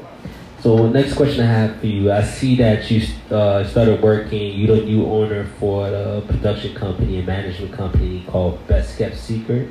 [0.62, 2.12] So next question I have for you.
[2.12, 4.60] I see that you uh, started working.
[4.60, 9.70] You're the new owner for a production company and management company called Best Kept Secret,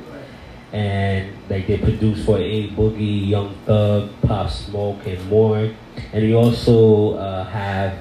[0.71, 5.69] and like they produce for A Boogie, Young Thug, Pop Smoke, and more.
[6.13, 7.97] And you also uh, have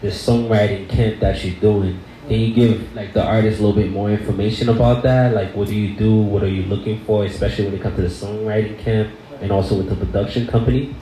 [0.00, 2.00] the songwriting camp that you're doing.
[2.28, 5.34] Can you give like the artist a little bit more information about that?
[5.34, 6.16] Like, what do you do?
[6.16, 9.10] What are you looking for, especially when it comes to the songwriting camp
[9.40, 10.94] and also with the production company?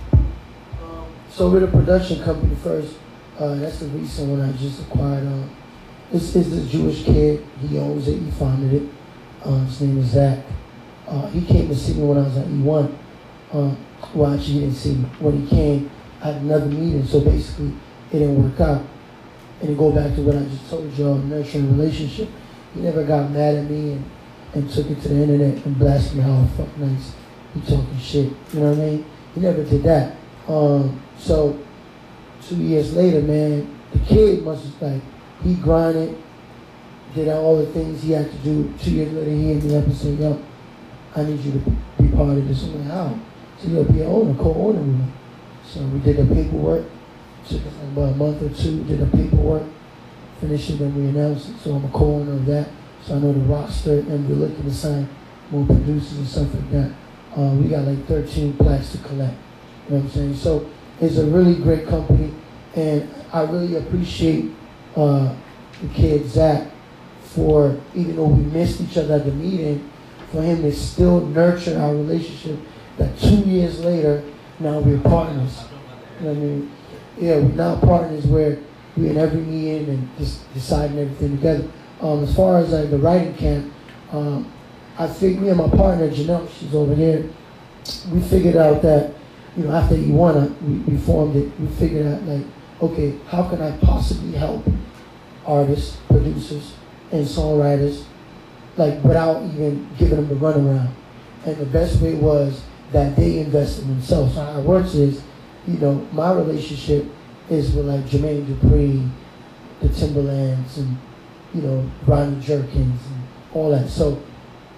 [1.30, 2.96] So with the production company first,
[3.38, 5.26] uh, that's the recent one I just acquired.
[5.26, 5.50] Um,
[6.10, 7.44] this is the Jewish kid.
[7.60, 8.18] He owns it.
[8.18, 8.88] He founded it.
[9.44, 10.38] Uh, his name is Zach.
[11.06, 12.96] Uh, he came to see me when I was at E1.
[13.52, 13.76] Um,
[14.14, 15.04] well, actually, he didn't see me.
[15.18, 15.90] When he came,
[16.22, 17.72] I had another meeting, so basically,
[18.10, 18.82] it didn't work out.
[19.60, 22.28] And to go back to what I just told y'all, nurturing relationship,
[22.74, 24.04] he never got mad at me and,
[24.54, 27.12] and took it to the internet and blasted me how fuck nice
[27.60, 28.32] he talking shit.
[28.52, 29.04] You know what I mean?
[29.34, 30.16] He never did that.
[30.48, 31.58] Um, so
[32.42, 35.02] two years later, man, the kid must have like
[35.42, 36.16] he grinded,
[37.14, 38.72] did all the things he had to do.
[38.80, 40.42] Two years later, he hit me up and said, "Yo,
[41.14, 41.58] I need you to
[42.02, 43.18] be part of this." I'm like, "How?"
[43.58, 45.04] So you'll be an owner, co-owner with me.
[45.64, 46.84] So we did the paperwork.
[47.48, 48.84] Took us like about a month or two.
[48.84, 49.62] Did the paperwork.
[50.40, 51.58] Finished it, and we announced it.
[51.58, 52.68] So I'm a co-owner of that.
[53.02, 55.08] So I know the roster, and we're looking to sign
[55.50, 56.92] more producers and stuff like that.
[57.36, 59.36] Uh, we got like 13 plaques to collect.
[59.88, 60.36] You know what I'm saying?
[60.36, 60.70] So
[61.00, 62.32] it's a really great company,
[62.74, 64.50] and I really appreciate
[64.96, 65.34] uh,
[65.82, 66.70] the kid Zach
[67.20, 69.90] for even though we missed each other at the meeting,
[70.32, 72.58] for him to still nurture our relationship.
[72.96, 74.24] That two years later,
[74.58, 75.64] now we're partners.
[76.18, 76.72] You know what I mean?
[77.18, 78.58] Yeah, we're now partners where
[78.96, 81.68] we're in every meeting and just deciding everything together.
[82.00, 83.72] Um, as far as like the writing camp,
[84.12, 84.50] um,
[84.98, 87.28] I think me and my partner Janelle, she's over here.
[88.10, 89.14] We figured out that
[89.56, 91.50] you know after Iwana, we, we formed it.
[91.60, 92.44] We figured out like,
[92.82, 94.64] okay, how can I possibly help
[95.46, 96.74] artists, producers,
[97.12, 98.04] and songwriters,
[98.76, 100.90] like without even giving them the runaround.
[101.44, 104.34] And the best way was that they invest in themselves.
[104.34, 105.22] So how it works is,
[105.66, 107.06] you know, my relationship
[107.48, 109.08] is with like Jermaine Dupri,
[109.80, 110.96] the Timbalands, and
[111.54, 113.22] you know, Rodney Jerkins, and
[113.54, 113.88] all that.
[113.88, 114.20] So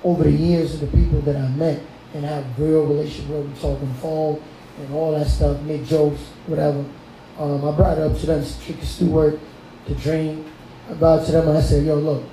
[0.05, 1.83] over the years of the people that I met
[2.15, 4.43] and have real relationship where we talk on the phone
[4.79, 6.85] and all that stuff, make jokes, whatever.
[7.39, 9.39] Um, I brought up to them, Tricky Stewart,
[9.87, 10.45] the Dream.
[10.91, 12.25] I brought to them I said, yo, look,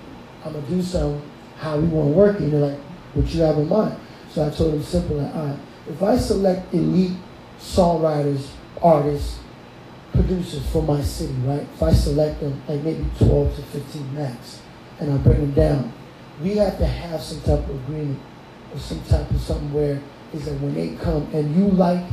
[0.43, 1.21] I'm gonna do something,
[1.57, 2.43] how we wanna work it.
[2.43, 2.79] And they're like,
[3.13, 3.97] what you have in mind?
[4.29, 7.17] So I told them simple, like, all right, if I select elite
[7.59, 8.49] songwriters,
[8.81, 9.39] artists,
[10.11, 11.61] producers for my city, right?
[11.61, 14.61] If I select them, like maybe 12 to 15 max,
[14.99, 15.93] and I bring them down,
[16.41, 18.19] we have to have some type of agreement
[18.73, 20.01] or some type of something where
[20.33, 22.03] is that when they come and you like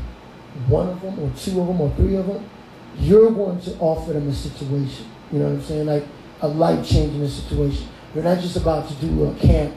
[0.68, 2.48] one of them or two of them or three of them,
[2.98, 5.06] you're going to offer them a situation.
[5.32, 5.86] You know what I'm saying?
[5.86, 6.04] Like
[6.42, 7.88] a life changing situation.
[8.14, 9.74] You're not just about to do a camp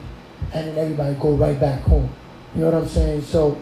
[0.52, 2.10] and then everybody go right back home.
[2.54, 3.22] You know what I'm saying?
[3.22, 3.60] So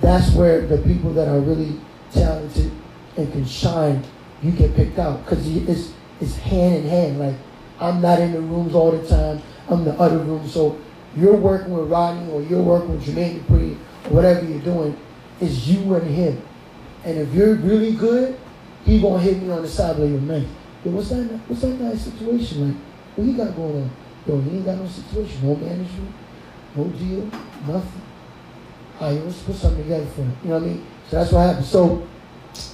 [0.00, 1.78] that's where the people that are really
[2.12, 2.70] talented
[3.16, 4.02] and can shine,
[4.42, 7.18] you get picked out because it's it's hand in hand.
[7.18, 7.34] Like
[7.80, 9.42] I'm not in the rooms all the time.
[9.68, 10.46] I'm the other room.
[10.48, 10.78] So
[11.16, 14.96] you're working with Rodney or you're working with Jermaine Dupri or whatever you're doing,
[15.40, 16.42] it's you and him.
[17.04, 18.38] And if you're really good,
[18.84, 20.46] he gonna hit me on the side like, man,
[20.84, 22.68] yo, what's that what's that guy's situation?
[22.68, 22.76] Like,
[23.16, 23.90] what he got going on?
[24.26, 26.14] Yo, he ain't got no situation, no management,
[26.74, 27.30] no deal,
[27.66, 28.02] nothing.
[29.00, 30.36] Right, let's put something together for him.
[30.42, 30.86] You know what I mean?
[31.10, 31.66] So that's what happened.
[31.66, 32.06] So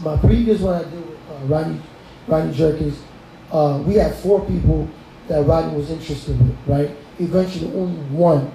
[0.02, 1.80] my previous one I did with uh, Rodney,
[2.26, 3.02] Rodney Jerkins,
[3.50, 4.88] uh, we had four people
[5.28, 6.90] that Rodney was interested with, right?
[7.18, 8.52] Eventually, only one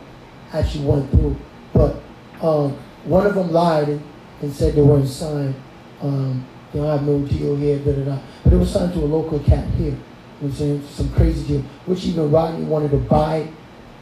[0.53, 1.35] actually went through.
[1.73, 2.01] But
[2.41, 4.03] um, one of them lied and,
[4.41, 5.55] and, said they weren't signed.
[6.01, 8.19] Um, they don't have no deal here, da da da.
[8.43, 9.87] But it was signed to a local cat here.
[9.87, 9.99] You know
[10.39, 10.87] what I'm saying?
[10.87, 11.61] Some crazy deal.
[11.85, 13.47] Which even Rodney wanted to buy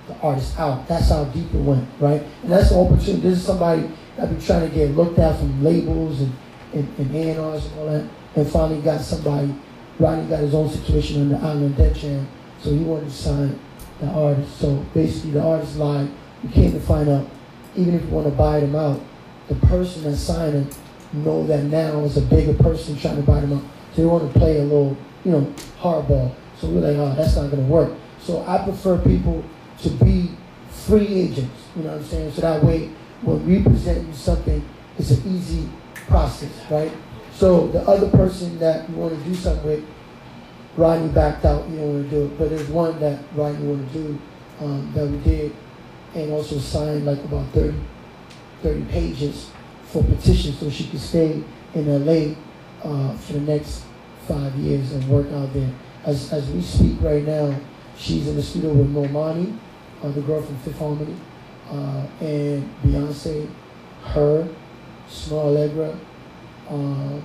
[0.07, 0.87] the artist out.
[0.87, 2.21] That's how deep it went, right?
[2.43, 3.21] And that's the opportunity.
[3.21, 6.33] This is somebody that been trying to get looked at from labels and,
[6.73, 8.09] and, and A&Rs and all that.
[8.35, 9.55] And finally got somebody,
[9.97, 12.27] Rodney got his own situation on the Island Def Jam
[12.65, 13.59] so he wanted to sign
[14.01, 14.57] the artist.
[14.57, 16.09] So basically, the artist lied.
[16.43, 17.27] We came to find out,
[17.75, 18.99] even if you want to buy them out,
[19.47, 20.69] the person that signed them
[21.13, 23.63] know that now is a bigger person trying to buy them out.
[23.93, 26.33] So they want to play a little, you know, hardball.
[26.59, 27.93] So we're like, oh, that's not going to work.
[28.19, 29.43] So I prefer people
[29.83, 30.31] to be
[30.69, 31.67] free agents.
[31.75, 32.31] You know what I'm saying?
[32.31, 32.89] So that way,
[33.21, 35.69] when we present you something, it's an easy
[36.07, 36.91] process, right?
[37.31, 39.85] So the other person that you want to do something with,
[40.77, 42.37] Rodney backed out, you know, want to do it.
[42.37, 44.21] But there's one that Rodney wanted to do
[44.59, 45.55] um, that we did
[46.13, 47.77] and also signed like about 30,
[48.61, 49.51] 30 pages
[49.85, 52.35] for petitions so she could stay in LA
[52.83, 53.83] uh, for the next
[54.27, 55.69] five years and work out there.
[56.05, 57.57] As, as we speak right now,
[57.97, 59.57] she's in the studio with Normani,
[60.03, 61.15] uh, the girl from Fifth Harmony,
[61.69, 63.49] uh, and Beyonce,
[64.03, 64.47] her,
[65.09, 65.97] Snoh Aalegra,
[66.69, 67.21] uh,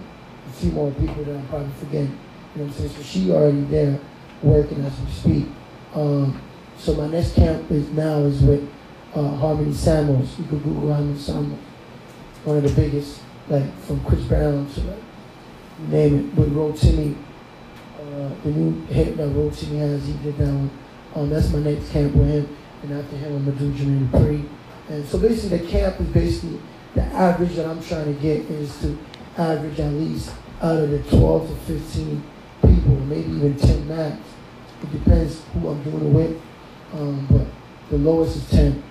[0.48, 2.18] a few more people that I'm probably forgetting.
[2.54, 2.90] You know what I'm saying?
[2.90, 4.00] So she already there
[4.42, 5.48] working as we speak.
[5.94, 6.40] Um,
[6.76, 8.68] so my next camp is now is with
[9.14, 10.38] uh, Harmony Samuels.
[10.38, 11.60] You can Google Harmony Samuels.
[12.44, 14.98] One of the biggest, like from Chris Brown to like
[15.88, 16.34] name it.
[16.34, 17.16] With Rotimi,
[17.98, 20.70] uh, the new hit that Rotimi has, he did that one.
[21.14, 22.56] Um, that's my next camp with him.
[22.82, 24.48] and after him, I'm gonna do Jermaine Dupri.
[24.88, 26.60] And so basically, the camp is basically
[26.94, 28.98] the average that I'm trying to get is to
[29.36, 30.32] average at least
[30.62, 32.22] out of the 12 to 15
[32.62, 34.16] people, maybe even 10 max.
[34.82, 36.42] It depends who I'm doing it with,
[36.94, 37.46] um, but
[37.90, 38.82] the lowest is 10.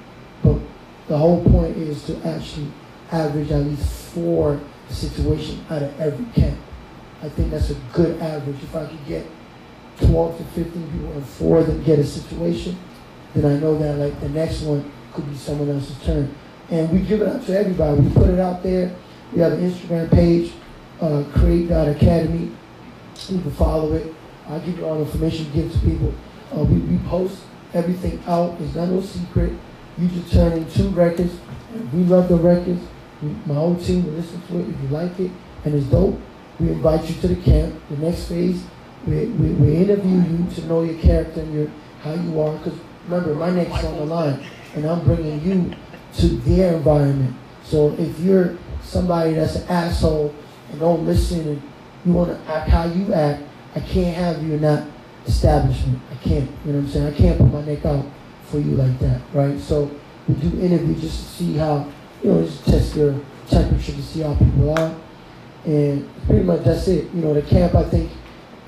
[0.43, 0.59] But
[1.07, 2.67] the whole point is to actually
[3.11, 4.59] average at least four
[4.89, 6.57] situations out of every camp.
[7.21, 8.61] I think that's a good average.
[8.61, 9.25] If I could get
[9.97, 12.77] 12 to 15 people and four that get a situation,
[13.33, 16.33] then I know that like the next one could be someone else's turn.
[16.69, 17.99] And we give it out to everybody.
[18.01, 18.95] We put it out there.
[19.33, 20.51] We have an Instagram page,
[21.01, 22.51] uh, create.academy.
[23.27, 24.13] You can follow it.
[24.47, 26.13] I'll give you all the information, give it to people.
[26.55, 27.43] Uh, we, we post
[27.73, 28.59] everything out.
[28.61, 29.53] It's not no secret.
[29.97, 31.33] You just turn in two records.
[31.93, 32.81] We love the records.
[33.21, 35.31] We, my whole team will listen to it if you like it
[35.65, 36.19] and it's dope.
[36.59, 37.75] We invite you to the camp.
[37.89, 38.63] The next phase,
[39.05, 42.57] we, we, we interview you to know your character and your how you are.
[42.57, 44.45] Because remember, my neck's on the line,
[44.75, 45.75] and I'm bringing you
[46.17, 47.35] to their environment.
[47.63, 50.33] So if you're somebody that's an asshole
[50.71, 51.61] and don't listen and
[52.09, 53.43] you want to act how you act,
[53.75, 54.87] I can't have you in that
[55.27, 55.99] establishment.
[56.11, 56.49] I can't.
[56.65, 57.13] You know what I'm saying?
[57.13, 58.05] I can't put my neck out
[58.45, 59.59] for you like that, right?
[59.59, 59.91] So
[60.27, 61.87] we do interview just to see how,
[62.23, 64.95] you know, just test your temperature to see how people are.
[65.65, 67.13] And pretty much that's it.
[67.13, 68.11] You know, the camp, I think,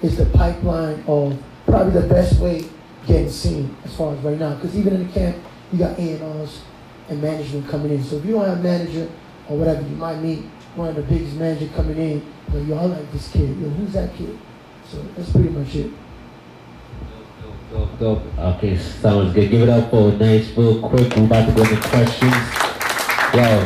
[0.03, 2.65] is the pipeline of probably the best way
[3.07, 4.53] getting seen as far as right now.
[4.53, 5.35] Because even in the camp,
[5.73, 6.61] you got A&Rs
[7.09, 8.03] and management coming in.
[8.03, 9.09] So if you don't have a manager
[9.49, 10.43] or whatever, you might meet
[10.75, 12.33] one of the biggest manager coming in.
[12.53, 13.57] Like, y'all like this kid.
[13.57, 14.37] Yo, who's that kid?
[14.89, 15.91] So that's pretty much it.
[17.71, 18.23] Dope, dope.
[18.37, 19.49] Okay, sounds good.
[19.49, 21.15] Give it up for nice, real quick.
[21.15, 22.35] We're about to go into questions.
[23.33, 23.65] Yo,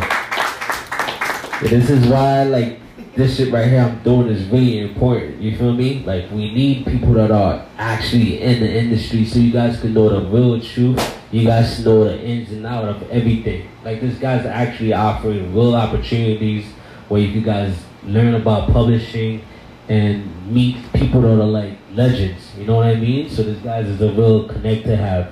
[1.68, 2.80] this is why, like,
[3.16, 5.42] this shit right here I'm doing is really important.
[5.42, 6.04] You feel me?
[6.04, 10.10] Like we need people that are actually in the industry so you guys can know
[10.10, 11.18] the real truth.
[11.32, 13.70] You guys know the ins and out of everything.
[13.86, 16.66] Like this guy's actually offering real opportunities
[17.10, 19.44] where you guys learn about publishing
[19.88, 22.56] and meet people that are like legends.
[22.58, 23.30] You know what I mean?
[23.30, 25.32] So this guys is a real connect to have.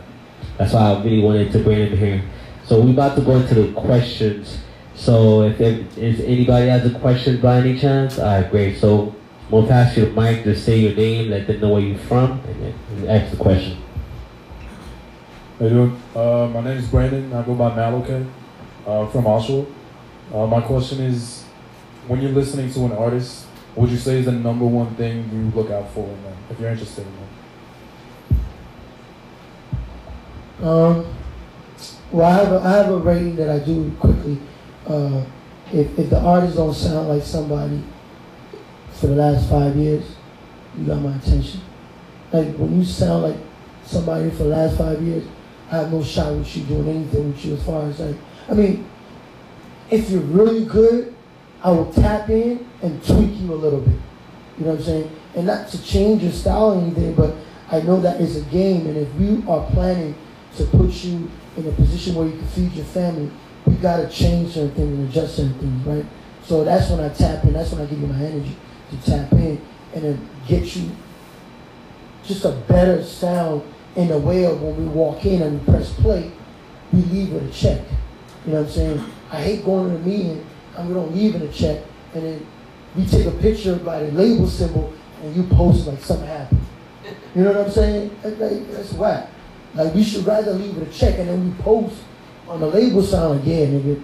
[0.58, 2.24] That's why I really wanted to bring him here.
[2.66, 4.60] So we're about to go into the questions.
[4.96, 8.78] So if there is anybody has a question by any chance, all right, great.
[8.78, 9.16] So
[9.50, 10.44] we'll pass you the mic.
[10.44, 13.78] Just say your name, let them know where you're from, and then ask the question.
[15.60, 16.02] How you doing?
[16.16, 17.34] Uh, my name is Brandon.
[17.34, 18.30] I go by Maloke
[18.86, 19.66] uh, from Oshawa.
[20.34, 21.43] Uh, my question is,
[22.08, 23.46] when you're listening to an artist,
[23.76, 26.38] what would you say is the number one thing you look out for in them,
[26.50, 27.30] if you're interested in them?
[30.68, 31.16] Um,
[32.12, 34.38] well, I have a, I have a rating that I do quickly.
[34.86, 35.24] Uh,
[35.72, 37.82] if, if the artist don't sound like somebody
[38.92, 40.16] for the last five years,
[40.78, 41.62] you got my attention.
[42.32, 43.38] Like when you sound like
[43.84, 45.26] somebody for the last five years,
[45.72, 48.16] I have no shot with you doing anything with you as far as like,
[48.50, 48.88] I mean,
[49.90, 51.13] if you're really good,
[51.64, 54.00] I will tap in and tweak you a little bit.
[54.60, 55.12] You know what I'm saying?
[55.36, 57.34] And not to change your style or anything, but
[57.72, 60.14] I know that it's a game, and if we are planning
[60.58, 63.32] to put you in a position where you can feed your family,
[63.66, 66.06] we gotta change certain things and adjust certain things, right?
[66.44, 67.54] So that's when I tap in.
[67.54, 68.56] That's when I give you my energy
[68.92, 69.60] to tap in
[69.94, 70.92] and then get you
[72.26, 73.64] just a better sound
[73.96, 76.32] in the way of when we walk in and we press play,
[76.92, 77.82] we leave with a check.
[78.46, 79.06] You know what I'm saying?
[79.32, 80.46] I hate going to a meeting
[80.78, 81.82] and we don't leave in a check
[82.14, 82.46] and then
[82.96, 84.94] we take a picture by the label symbol
[85.24, 86.62] and you post like something happened.
[87.36, 88.12] You know what I'm saying?
[88.22, 89.30] That- that- That's whack.
[89.76, 91.96] Like we should rather leave with a check and then we post
[92.48, 94.02] on the label like, yeah, nigga,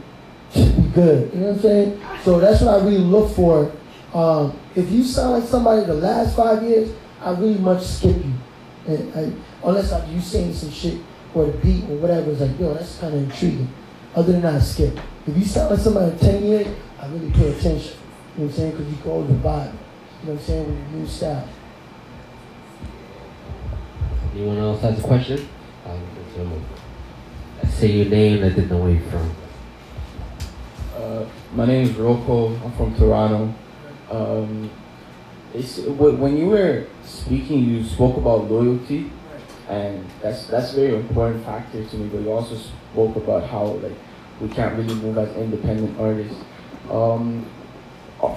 [0.54, 1.32] Be good.
[1.34, 2.02] You know what I'm saying?
[2.24, 3.72] So that's what I really look for.
[4.14, 6.90] Um, if you sound like somebody the last five years,
[7.22, 8.34] I really much skip you.
[8.88, 10.98] And I, unless like you saying some shit
[11.36, 13.72] or the beat or whatever it's like, yo, that's kind of intriguing.
[14.16, 14.98] Other than that, I skip.
[15.30, 16.68] If you sound like somebody in 10 years,
[17.00, 17.98] I really pay attention.
[18.36, 18.72] You know what I'm saying?
[18.72, 19.74] Because you go with the vibe.
[19.74, 20.68] You know what I'm saying?
[20.68, 21.50] With your new style.
[24.34, 25.48] Anyone else has a question?
[25.86, 26.02] Um,
[26.36, 29.36] so, say your name, I didn't know where you're from.
[30.96, 32.56] Uh, my name is Rocco.
[32.56, 33.54] I'm from Toronto.
[34.10, 34.72] Um,
[35.54, 39.12] it's, when you were speaking, you spoke about loyalty,
[39.68, 42.10] and that's that's a very important factor to me.
[42.10, 43.94] But you also spoke about how like
[44.42, 46.44] we can't really move as independent artists.
[46.90, 47.46] Um,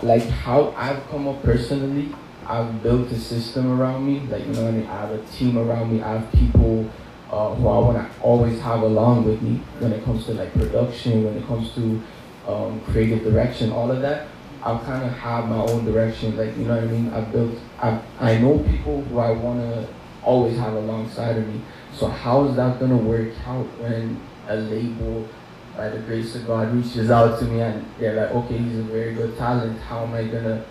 [0.03, 2.15] like how I've come up personally,
[2.47, 4.21] I've built a system around me.
[4.21, 6.03] Like you know, I mean, I have a team around me.
[6.03, 6.91] I have people
[7.31, 10.53] uh, who I want to always have along with me when it comes to like
[10.53, 12.03] production, when it comes to
[12.47, 14.29] um, creative direction, all of that.
[14.63, 17.13] I kind of have my own direction, like you know what I mean.
[17.13, 19.89] I built, I I know people who I want to
[20.23, 21.61] always have alongside of me.
[21.93, 25.29] So how is that gonna work out when a label,
[25.77, 28.83] by the grace of God, reaches out to me and they're like, okay, he's a
[28.83, 29.81] very good talent.
[29.81, 30.65] How am I gonna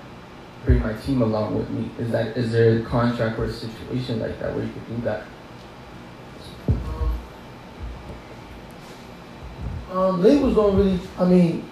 [0.65, 1.89] bring my team along with me?
[1.97, 5.01] Is that is there a contract or a situation like that where you could do
[5.03, 5.25] that?
[9.91, 10.99] Um, labels don't really.
[11.17, 11.65] I mean,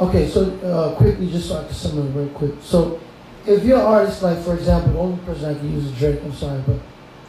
[0.00, 0.28] okay.
[0.28, 2.54] So uh, quickly, just so I can sum it real quick.
[2.62, 3.00] So,
[3.44, 6.20] if you're an artist, like for example, the only person I can use is Drake.
[6.24, 6.80] I'm sorry, but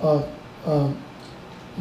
[0.01, 0.23] uh,
[0.65, 1.03] um,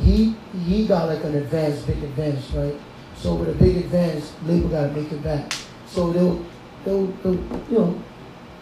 [0.00, 0.34] he
[0.66, 2.74] he got like an advance, big advance, right?
[3.16, 5.52] So with a big advance, label got to make it back.
[5.86, 6.44] So they'll
[6.84, 7.34] they'll, they'll
[7.70, 8.02] you know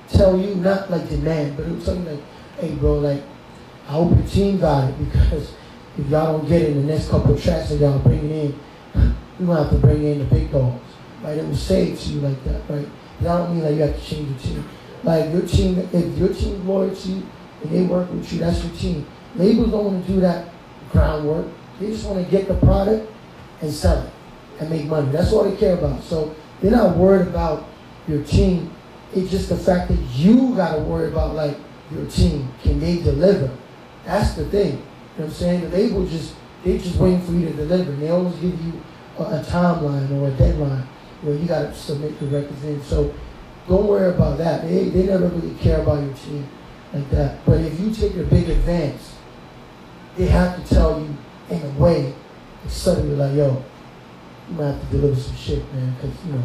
[0.09, 2.25] tell you not like demand, but it was something like,
[2.59, 3.23] hey bro, like
[3.89, 5.53] I hope your team got it because
[5.99, 8.61] if y'all don't get it in the next couple of tracks that y'all bringing in,
[9.41, 10.83] you gonna have to bring in the big dogs.
[11.23, 11.39] Right?
[11.39, 12.89] It say it to you like that, right?
[13.21, 14.69] That don't mean like you have to change your team.
[15.03, 17.23] Like your team, if your team loyal to you
[17.63, 19.07] and they work with you, that's your team.
[19.37, 20.54] Labels don't want to do that
[20.95, 21.47] groundwork.
[21.79, 23.11] They just want to get the product
[23.61, 24.13] and sell it
[24.61, 25.11] and make money.
[25.11, 26.03] That's all they care about.
[26.03, 27.69] So they're not worried about
[28.09, 28.73] your team.
[29.15, 31.57] It's just the fact that you got to worry about like
[31.91, 32.49] your team.
[32.63, 33.51] Can they deliver?
[34.07, 34.73] That's the thing.
[34.73, 34.85] You know
[35.17, 35.61] what I'm saying?
[35.63, 36.35] The label just
[36.65, 37.93] they just waiting for you to deliver.
[37.93, 38.81] They always give you
[39.19, 40.87] a, a timeline or a deadline
[41.23, 42.83] where you got to submit the records in.
[42.83, 43.15] So
[43.69, 44.63] don't worry about that.
[44.63, 46.49] They, they never really care about your team
[46.93, 47.45] like that.
[47.45, 49.14] But if you take a big advance,
[50.17, 51.17] they have to tell you
[51.51, 52.15] in a way,
[52.65, 53.63] it's suddenly like, yo,
[54.49, 55.95] you might have to deliver some shit, man.
[55.95, 56.45] Because, you know,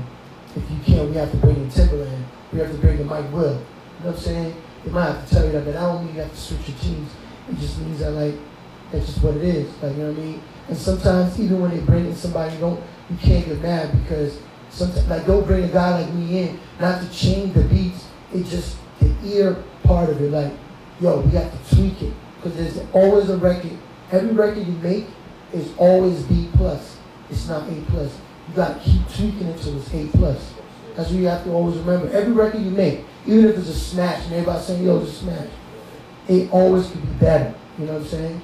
[0.56, 2.24] if you can't, we have to bring in Timbaland.
[2.52, 3.54] We have to bring in Mike Will.
[3.54, 4.56] You know what I'm saying?
[4.84, 6.70] They might have to tell you that, but I don't mean you have to switch
[6.70, 7.12] your teams.
[7.50, 8.36] It just means that, like,
[8.91, 9.70] that's just what it is.
[9.82, 10.41] Like, you know what I mean?
[10.68, 14.40] And sometimes, even when they bring in somebody, you don't, you can't get mad because
[14.70, 18.08] sometimes, like, don't bring a guy like me in, not to change the beats.
[18.34, 20.32] It's just the ear part of it.
[20.32, 20.54] Like,
[21.00, 23.78] yo, we have to tweak it because there's always a record.
[24.11, 25.06] Every record you make
[25.53, 26.98] is always B plus.
[27.30, 28.18] It's not A plus.
[28.48, 30.53] You got to keep tweaking it till it's A plus.
[30.95, 32.11] That's what you have to always remember.
[32.11, 35.16] Every record you make, even if it's a smash, and everybody's saying, yo, it's a
[35.16, 35.48] smash,
[36.28, 37.53] it always could be better.
[37.78, 38.41] You know what I'm saying?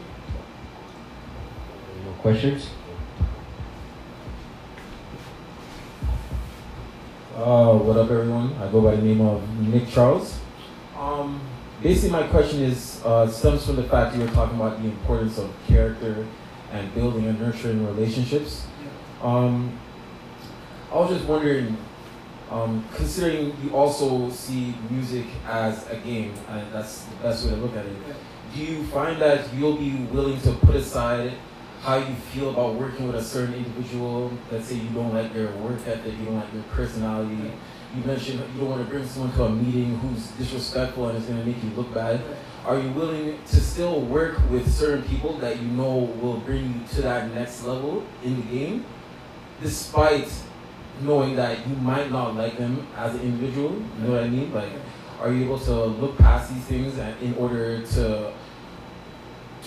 [1.95, 2.69] Any more questions?
[7.35, 8.53] Uh, what up, everyone?
[8.53, 10.39] I go by the name of Nick Charles.
[10.97, 11.41] Um,
[11.85, 15.37] basically, my question is uh, stems from the fact you were talking about the importance
[15.37, 16.25] of character
[16.71, 18.65] and building and nurturing relationships.
[19.21, 19.77] Um,
[20.91, 21.77] I was just wondering,
[22.49, 27.57] um, considering you also see music as a game, and that's the best way to
[27.57, 27.95] look at it.
[28.55, 31.33] Do you find that you'll be willing to put aside
[31.81, 34.31] how you feel about working with a certain individual.
[34.51, 37.51] Let's say you don't like their work ethic, you don't like their personality.
[37.95, 41.25] You mentioned you don't want to bring someone to a meeting who's disrespectful and is
[41.25, 42.21] going to make you look bad.
[42.65, 46.87] Are you willing to still work with certain people that you know will bring you
[46.95, 48.85] to that next level in the game,
[49.61, 50.27] despite
[51.01, 53.71] knowing that you might not like them as an individual?
[53.73, 54.53] You know what I mean?
[54.53, 54.71] Like,
[55.21, 58.33] are you able to look past these things and in order to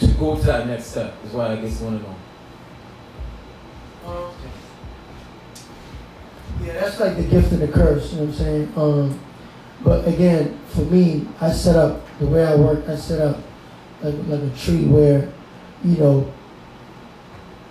[0.01, 2.17] to go to that next step is what I guess you want to know.
[4.07, 4.33] Um,
[6.63, 8.73] yeah, that's like the gift and the curse, you know what I'm saying?
[8.77, 9.21] Um,
[9.85, 12.89] but again, for me, I set up the way I work.
[12.89, 13.41] I set up
[14.03, 15.33] like, like a tree where,
[15.85, 16.33] you know,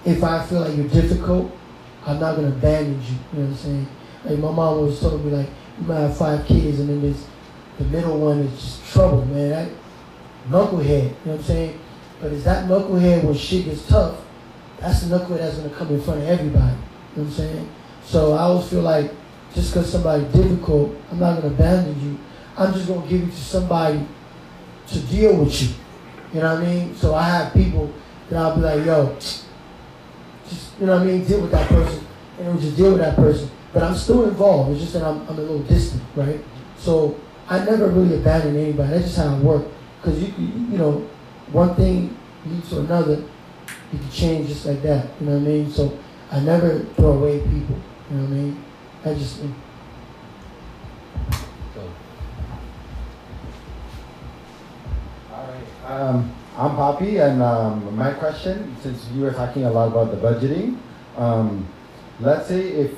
[0.05, 1.51] if I feel like you're difficult,
[2.05, 3.07] I'm not gonna abandon you.
[3.07, 3.87] You know what I'm saying?
[4.23, 5.49] Like my mom always told me, like
[5.79, 7.27] you might have five kids, and then this,
[7.77, 9.49] the middle one is just trouble, man.
[9.49, 9.69] That
[10.49, 11.03] knucklehead.
[11.03, 11.79] You know what I'm saying?
[12.21, 14.21] But is that knucklehead when shit gets tough?
[14.79, 16.55] That's the knucklehead that's gonna come in front of everybody.
[16.55, 16.73] You know
[17.15, 17.69] what I'm saying?
[18.07, 19.11] So I always feel like
[19.53, 22.17] just because somebody's difficult, I'm not gonna abandon you.
[22.57, 24.05] I'm just gonna give you to somebody
[24.87, 25.69] to deal with you.
[26.33, 26.95] You know what I mean?
[26.95, 27.93] So I have people
[28.29, 29.45] that I'll be like, yo, just
[30.79, 32.05] you know what I mean, deal with that person,
[32.39, 33.49] and we just deal with that person.
[33.73, 34.71] But I'm still involved.
[34.71, 36.39] It's just that I'm, I'm a little distant, right?
[36.77, 37.19] So
[37.49, 38.89] I never really abandon anybody.
[38.89, 39.65] That's just how I work.
[40.01, 41.07] Because you, you, you know,
[41.51, 43.23] one thing leads to another.
[43.91, 45.09] You can change just like that.
[45.19, 45.69] You know what I mean?
[45.69, 45.97] So
[46.31, 47.75] I never throw away people.
[48.09, 48.63] You know what I mean?
[49.03, 49.41] I just.
[55.33, 55.91] All right.
[55.91, 60.17] Um, I'm Poppy, and um, my question, since you were talking a lot about the
[60.17, 60.77] budgeting,
[61.17, 61.67] um,
[62.21, 62.91] let's say if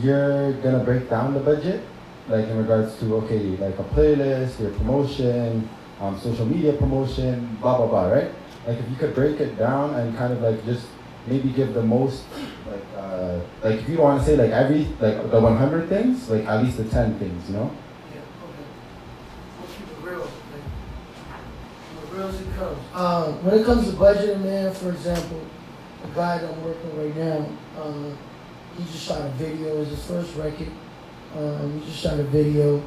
[0.00, 1.82] you're gonna break down the budget,
[2.28, 5.68] like in regards to okay, like a playlist, your promotion,
[6.00, 8.30] um, social media promotion, blah blah blah, right?
[8.64, 10.86] Like if you could break it down and kind of like just
[11.26, 12.24] maybe give the most,
[12.66, 16.28] like uh, like if you don't want to say like every like the 100 things,
[16.28, 17.70] like at least the 10 things, you know?
[18.12, 18.64] Yeah, okay.
[19.58, 20.28] We'll keep it real.
[22.28, 22.78] as it comes.
[22.94, 25.40] Um, when it comes to budgeting, man, for example,
[26.02, 27.46] the guy that I'm working with right now,
[27.80, 28.10] uh,
[28.76, 29.76] he just shot a video.
[29.76, 30.70] It was his first record.
[31.36, 32.82] Um, he just shot a video,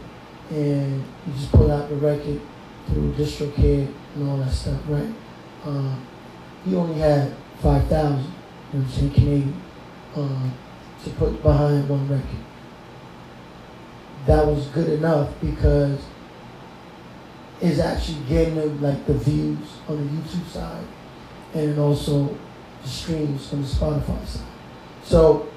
[0.50, 2.42] and he just pulled out the record
[2.88, 5.12] through DistroKid and all that stuff, right?
[5.66, 6.06] Um,
[6.64, 8.32] he only had five thousand,
[8.92, 9.62] saying, Canadian,
[10.16, 10.54] um,
[11.04, 12.46] to put behind one record.
[14.28, 16.00] That was good enough because
[17.60, 20.86] it's actually getting them like the views on the YouTube side
[21.56, 22.38] and also
[22.84, 24.44] the streams on the Spotify side.
[25.04, 25.50] So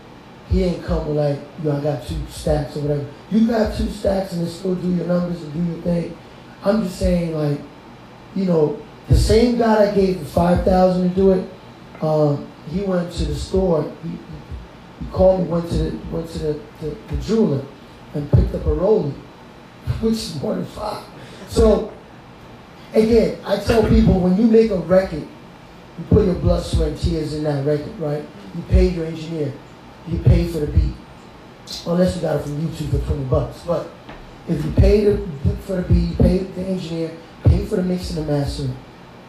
[0.49, 3.07] he ain't come with like, yo, I got two stacks or whatever.
[3.31, 6.17] You got two stacks and still do your numbers and do your thing.
[6.65, 7.61] I'm just saying like,
[8.35, 11.51] you know, the same guy that gave the five thousand to do it,
[12.03, 13.91] um, he went to the store.
[14.03, 17.65] He, he called me, went to the went to the, the, the jeweler,
[18.15, 19.13] and picked up a Rolex,
[20.01, 21.05] which is more than five.
[21.49, 21.93] So
[22.95, 26.99] again, I tell people when you make a record, you put your blood, sweat, and
[26.99, 28.25] tears in that record, right?
[28.55, 29.53] You pay your engineer,
[30.07, 30.95] you pay for the beat,
[31.87, 33.63] unless you got it from YouTube for twenty bucks.
[33.67, 33.91] But
[34.49, 35.27] if you pay the,
[35.63, 37.11] for the beat, you pay the engineer,
[37.45, 38.77] pay for the mix and the mastering.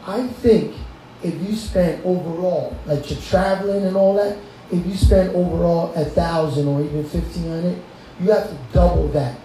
[0.06, 0.76] I think
[1.24, 4.38] if you spend overall, like you're traveling and all that,
[4.72, 7.82] if you spend overall a thousand or even fifteen hundred,
[8.20, 9.38] you have to double that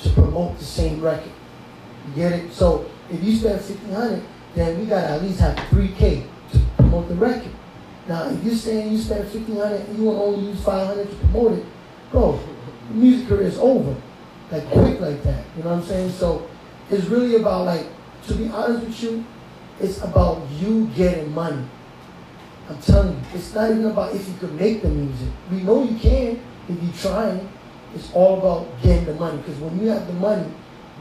[0.00, 1.32] to promote the same record.
[2.08, 2.52] You get it?
[2.52, 4.22] So if you spend fifteen hundred,
[4.54, 7.52] then we gotta at least have three K to promote the record.
[8.06, 11.10] Now if you're saying you spend fifteen hundred and you want only use five hundred
[11.10, 11.64] to promote it,
[12.10, 12.40] bro,
[12.90, 13.94] music career is over.
[14.50, 15.44] Like quick like that.
[15.56, 16.10] You know what I'm saying?
[16.12, 16.48] So
[16.90, 17.86] it's really about like,
[18.28, 19.24] to be honest with you,
[19.80, 21.64] it's about you getting money.
[22.68, 25.28] I'm telling you, it's not even about if you can make the music.
[25.50, 27.48] We know you can if you're trying.
[27.94, 29.38] It's all about getting the money.
[29.38, 30.46] Because when you have the money,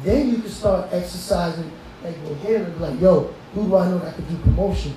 [0.03, 1.69] then you can start exercising
[2.03, 4.95] like go here and be like, yo, who do I know that could do promotion?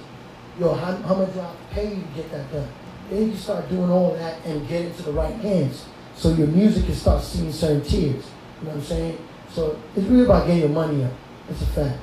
[0.59, 2.69] Yo, how, how much do I pay you to get that done?
[3.09, 5.87] Then you start doing all that and get into the right hands.
[6.15, 8.27] So your music can start seeing certain tiers.
[8.61, 9.19] You know what I'm saying?
[9.51, 11.13] So it's really about getting your money up.
[11.49, 11.99] It's a fact.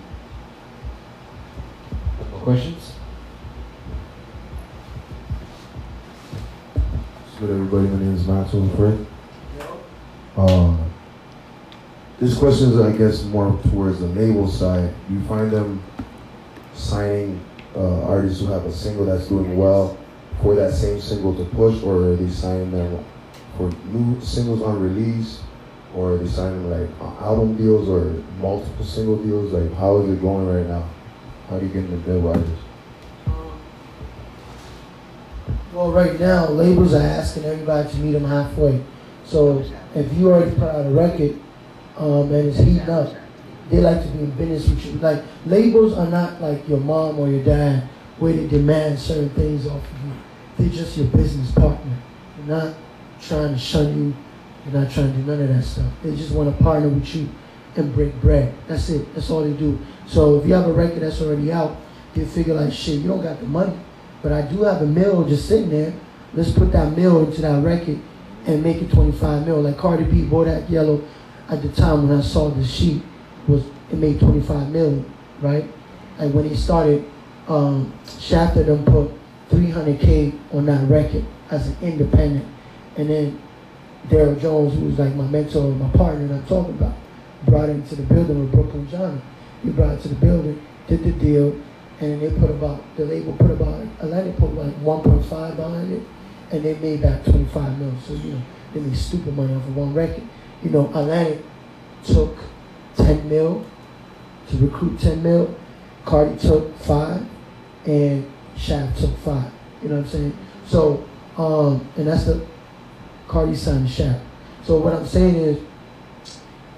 [2.47, 2.91] More questions?
[6.73, 7.87] What's good, everybody?
[7.89, 9.05] My name is Maxwell Fred.
[10.37, 10.77] Uh,
[12.21, 14.93] this question is, I guess, more towards the label side.
[15.09, 15.83] Do you find them
[16.73, 17.43] signing
[17.75, 19.97] uh, artists who have a single that's doing well
[20.41, 23.03] for that same single to push, or are they signing them
[23.57, 25.41] for new singles on release,
[25.93, 29.51] or are they signing like album deals or multiple single deals?
[29.51, 30.87] Like, how is it going right now?
[31.49, 32.63] How do you get in the artists?
[35.73, 38.83] Well, right now, labels are asking everybody to meet them halfway.
[39.23, 39.63] So
[39.93, 41.39] if you already put out a record
[41.97, 43.13] um, and it's heating up,
[43.69, 44.99] they like to be in business with you.
[44.99, 47.83] Like labels are not like your mom or your dad
[48.17, 50.13] where they demand certain things off of you.
[50.57, 51.97] They're just your business partner.
[52.37, 52.75] They're not
[53.21, 54.15] trying to shun you.
[54.65, 55.91] They're not trying to do none of that stuff.
[56.03, 57.29] They just want to partner with you
[57.75, 58.53] and break bread.
[58.67, 59.13] That's it.
[59.13, 59.79] That's all they do.
[60.07, 61.77] So if you have a record that's already out,
[62.15, 63.77] they figure like shit, you don't got the money.
[64.23, 65.93] But I do have a mill just sitting there.
[66.33, 67.99] Let's put that mill into that record
[68.45, 69.61] and make it 25 mil.
[69.61, 71.03] Like Cardi B, Bodak Yellow,
[71.49, 73.03] at the time when I saw the sheet,
[73.47, 75.65] was it made 25 million, right?
[76.17, 77.05] And when he started,
[77.47, 79.11] um, Shafter them put
[79.49, 82.45] 300k on that record as an independent.
[82.97, 83.41] And then
[84.09, 86.95] Daryl Jones, who was like my mentor my partner that I'm talking about,
[87.45, 89.21] brought him to the building with Brooklyn Johnny.
[89.63, 91.55] He brought it to the building, did the deal,
[91.99, 96.03] and they put about the label put about Atlantic put like 1.5 behind it,
[96.51, 97.93] and they made back 25 mil.
[98.05, 98.41] So you know
[98.73, 100.23] they made stupid money off of one record.
[100.63, 101.43] You know Atlantic
[102.03, 102.37] took
[102.97, 103.65] 10 mil
[104.49, 105.55] to recruit 10 mil.
[106.05, 107.25] Cardi took five,
[107.85, 109.51] and Shaft took five.
[109.81, 110.37] You know what I'm saying?
[110.65, 111.03] So
[111.37, 112.45] um, and that's the
[113.27, 114.23] Cardi signed Shaft.
[114.63, 115.59] So what I'm saying is,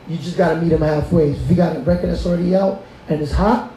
[0.10, 1.32] you just gotta meet them halfway.
[1.32, 3.72] If you got a record that's already out and it's hot,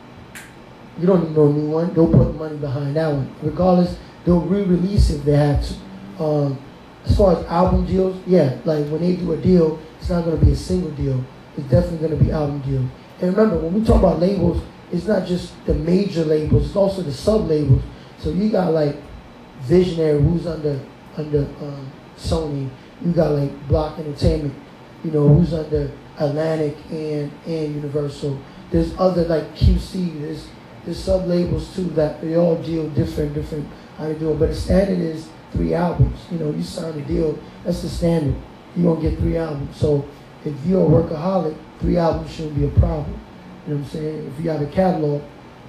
[0.99, 1.93] you don't need no new one.
[1.95, 3.35] They'll put money behind that one.
[3.43, 6.25] Regardless, they'll re-release if they have to.
[6.25, 6.59] Um,
[7.05, 10.37] as far as album deals, yeah, like when they do a deal, it's not gonna
[10.37, 11.23] be a single deal.
[11.57, 12.89] It's definitely gonna be album deal.
[13.21, 17.03] And remember, when we talk about labels, it's not just the major labels; it's also
[17.03, 17.83] the sub labels.
[18.19, 18.97] So you got like
[19.63, 20.81] Visionary, who's under
[21.17, 22.71] under um, Sony.
[23.05, 24.55] You got like Block Entertainment,
[25.05, 25.91] you know, who's under
[26.31, 28.39] Atlantic and and Universal.
[28.70, 30.20] There's other like QC.
[30.20, 30.49] There's
[30.85, 33.69] there's sub labels too that they all deal different, different
[33.99, 34.39] how do it.
[34.39, 36.19] But the standard is three albums.
[36.31, 38.35] You know, you sign a deal, that's the standard.
[38.74, 39.77] You're gonna get three albums.
[39.77, 40.09] So
[40.44, 43.20] if you're a workaholic, three albums shouldn't be a problem.
[43.66, 44.32] You know what I'm saying?
[44.36, 45.23] If you have a catalog,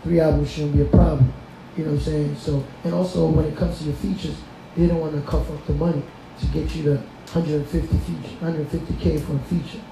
[0.04, 1.32] three albums shouldn't be a problem.
[1.78, 2.36] You know what I'm saying?
[2.38, 4.36] So, and also when it comes to your features,
[4.76, 6.02] they don't want to cough up the money
[6.40, 6.96] to get you the
[7.34, 9.84] 150 feature, 150k for a feature.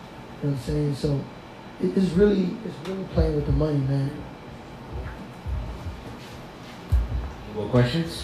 [0.41, 0.95] You know what I'm saying?
[0.95, 1.23] So,
[1.81, 4.11] it, it's really, it's really playing with the money, man.
[7.45, 8.23] Any more questions?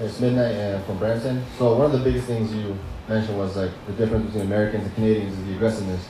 [0.00, 1.44] It's midnight uh, from Brampton.
[1.58, 2.78] So one of the biggest things you
[3.08, 6.06] mentioned was like the difference between Americans and Canadians is the aggressiveness.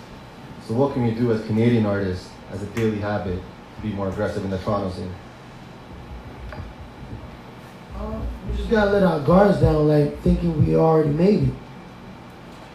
[0.67, 3.41] So what can we do as Canadian artists as a daily habit
[3.77, 5.15] to be more aggressive in the Toronto scene?
[7.99, 11.55] We just gotta let our guards down, like thinking we already made it.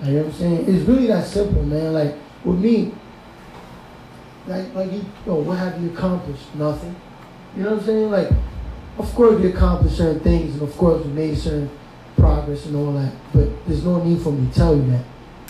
[0.04, 0.66] You know what I'm saying?
[0.68, 1.94] It's really that simple, man.
[1.94, 2.94] Like with me,
[4.48, 6.54] like like you, yo, what have you accomplished?
[6.56, 6.96] Nothing.
[7.56, 8.12] You know what I'm saying?
[8.12, 8.30] Like,
[8.98, 11.70] of course we accomplished certain things, and of course we made certain
[12.18, 13.14] progress and all that.
[13.34, 15.06] But there's no need for me to tell you that.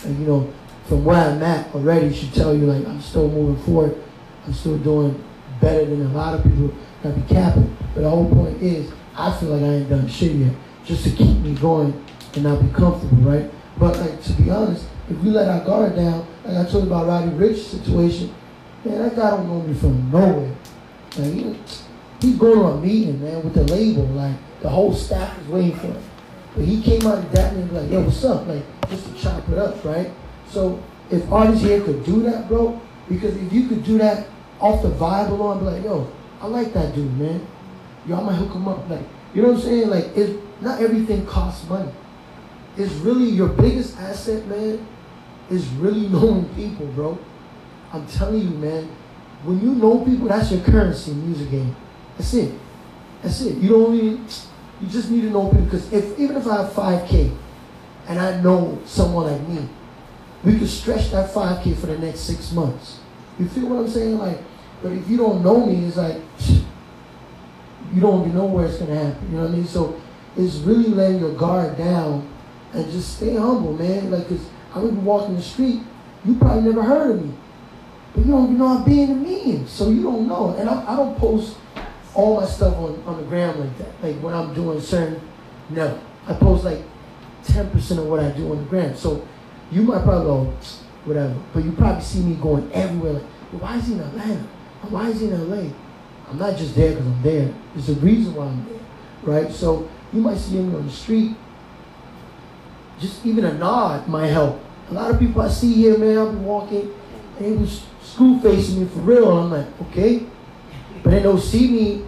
[0.06, 0.52] You know,
[0.86, 4.00] from where I'm at already, should tell you like I'm still moving forward.
[4.46, 5.22] I'm still doing
[5.60, 6.72] better than a lot of people
[7.02, 7.76] that be capping.
[7.94, 10.54] But the whole point is, I feel like I ain't done shit yet,
[10.84, 12.04] just to keep me going
[12.34, 13.50] and not be comfortable, right?
[13.78, 16.92] But like to be honest, if we let our guard down, like I told you
[16.92, 18.34] about Roddy Ricch situation,
[18.84, 20.54] man, that guy don't know me from nowhere.
[21.16, 21.56] Like he,
[22.20, 24.06] he's going to a meeting, man, with the label.
[24.06, 26.02] Like the whole staff is waiting for him.
[26.56, 28.46] But he came out dapped me and like, yo, what's up?
[28.46, 30.10] Like, just to chop it up, right?
[30.48, 34.26] So if artists here could do that, bro, because if you could do that
[34.60, 36.10] off the vibe alone, be like, yo,
[36.40, 37.46] I like that dude, man.
[38.12, 38.88] I might hook him up.
[38.88, 39.02] Like,
[39.32, 39.88] you know what I'm saying?
[39.88, 41.90] Like, it, not everything costs money.
[42.76, 44.86] It's really your biggest asset, man,
[45.50, 47.18] is really knowing people, bro.
[47.92, 48.88] I'm telling you, man,
[49.44, 51.76] when you know people, that's your currency in music game.
[52.18, 52.52] That's it.
[53.22, 53.58] That's it.
[53.58, 54.20] You don't need,
[54.80, 55.64] you just need to know people.
[55.64, 57.36] Because if even if I have 5K
[58.08, 59.68] and I know someone like me,
[60.42, 63.00] we could stretch that 5K for the next six months.
[63.38, 64.18] You feel what I'm saying?
[64.18, 64.38] Like,
[64.82, 66.20] but if you don't know me, it's like,
[67.94, 69.30] you don't even know where it's to happen.
[69.30, 69.66] You know what I mean?
[69.66, 70.00] So
[70.36, 72.28] it's really letting your guard down
[72.72, 74.10] and just stay humble, man.
[74.10, 74.44] Like, cause
[74.74, 75.80] I would be walking the street,
[76.24, 77.34] you probably never heard of me.
[78.14, 80.56] But you don't even know I'm being a meme, so you don't know.
[80.58, 81.56] And I, I don't post
[82.14, 84.02] all my stuff on, on the gram like that.
[84.02, 85.20] Like when I'm doing certain,
[85.70, 86.00] no.
[86.26, 86.82] I post like
[87.44, 88.96] 10% of what I do on the gram.
[88.96, 89.26] So
[89.70, 90.44] you might probably go,
[91.04, 91.36] whatever.
[91.52, 93.14] But you probably see me going everywhere.
[93.14, 94.48] Like, why is he in Atlanta?
[94.88, 95.72] Why is he in LA?
[96.28, 97.54] I'm not just there because I'm there.
[97.74, 98.80] There's a reason why I'm there,
[99.22, 99.52] right?
[99.52, 101.36] So you might see me on the street.
[102.98, 104.60] Just even a nod might help.
[104.90, 106.92] A lot of people I see here, man, I've been walking,
[107.38, 109.30] and they was screw facing me for real.
[109.38, 110.26] And I'm like, okay.
[111.02, 112.04] But then they'll see me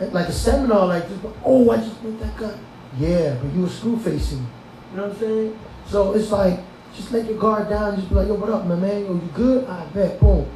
[0.00, 2.58] at like a seminar, like, just, oh, I just met that guy.
[2.98, 4.46] Yeah, but you were screw facing me.
[4.90, 5.58] You know what I'm saying?
[5.86, 6.60] So it's like,
[6.94, 7.96] just let your guard down.
[7.96, 9.04] Just be like, yo, what up, my man?
[9.04, 9.66] Yo, you good?
[9.66, 10.18] I bet.
[10.20, 10.48] Boom.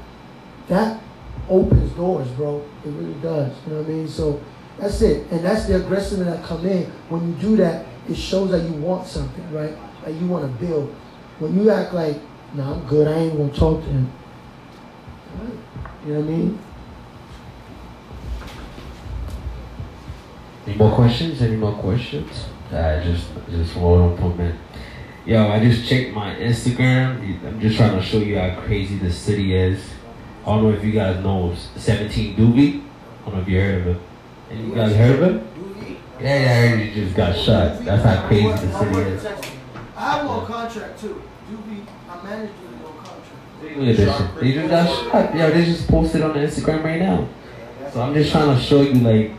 [0.69, 1.01] That
[1.49, 2.65] opens doors, bro.
[2.85, 3.53] It really does.
[3.67, 4.09] You know what I mean?
[4.09, 4.41] So
[4.79, 5.31] that's it.
[5.31, 6.85] And that's the aggressiveness that come in.
[7.09, 9.77] When you do that, it shows that you want something, right?
[10.05, 10.95] Like you want to build.
[11.39, 12.19] When you act like,
[12.55, 13.09] nah, I'm good.
[13.09, 14.13] I ain't gonna talk to him.
[15.39, 15.53] Right?
[16.07, 16.59] You know what I mean?
[20.67, 21.43] Any more questions?
[21.43, 22.47] Any more questions?
[22.71, 24.57] I just just hold on for a minute.
[25.27, 27.21] Yo, I just checked my Instagram.
[27.47, 29.81] I'm just trying to show you how crazy the city is.
[30.43, 32.83] I don't know if you guys know 17 Doobie.
[33.23, 34.01] I don't know if you heard of him.
[34.51, 35.49] Any you guys heard of him?
[36.21, 37.85] Yeah, yeah, I heard he just got shot.
[37.85, 39.27] That's how crazy the city is.
[39.97, 41.23] I have one contract too.
[41.51, 43.79] Doobie, I managed Doobie on contract.
[43.79, 44.41] Look at this.
[44.41, 45.37] They just got shot.
[45.37, 47.29] Yo, they just posted on the Instagram right now.
[47.93, 49.33] So I'm just trying to show you like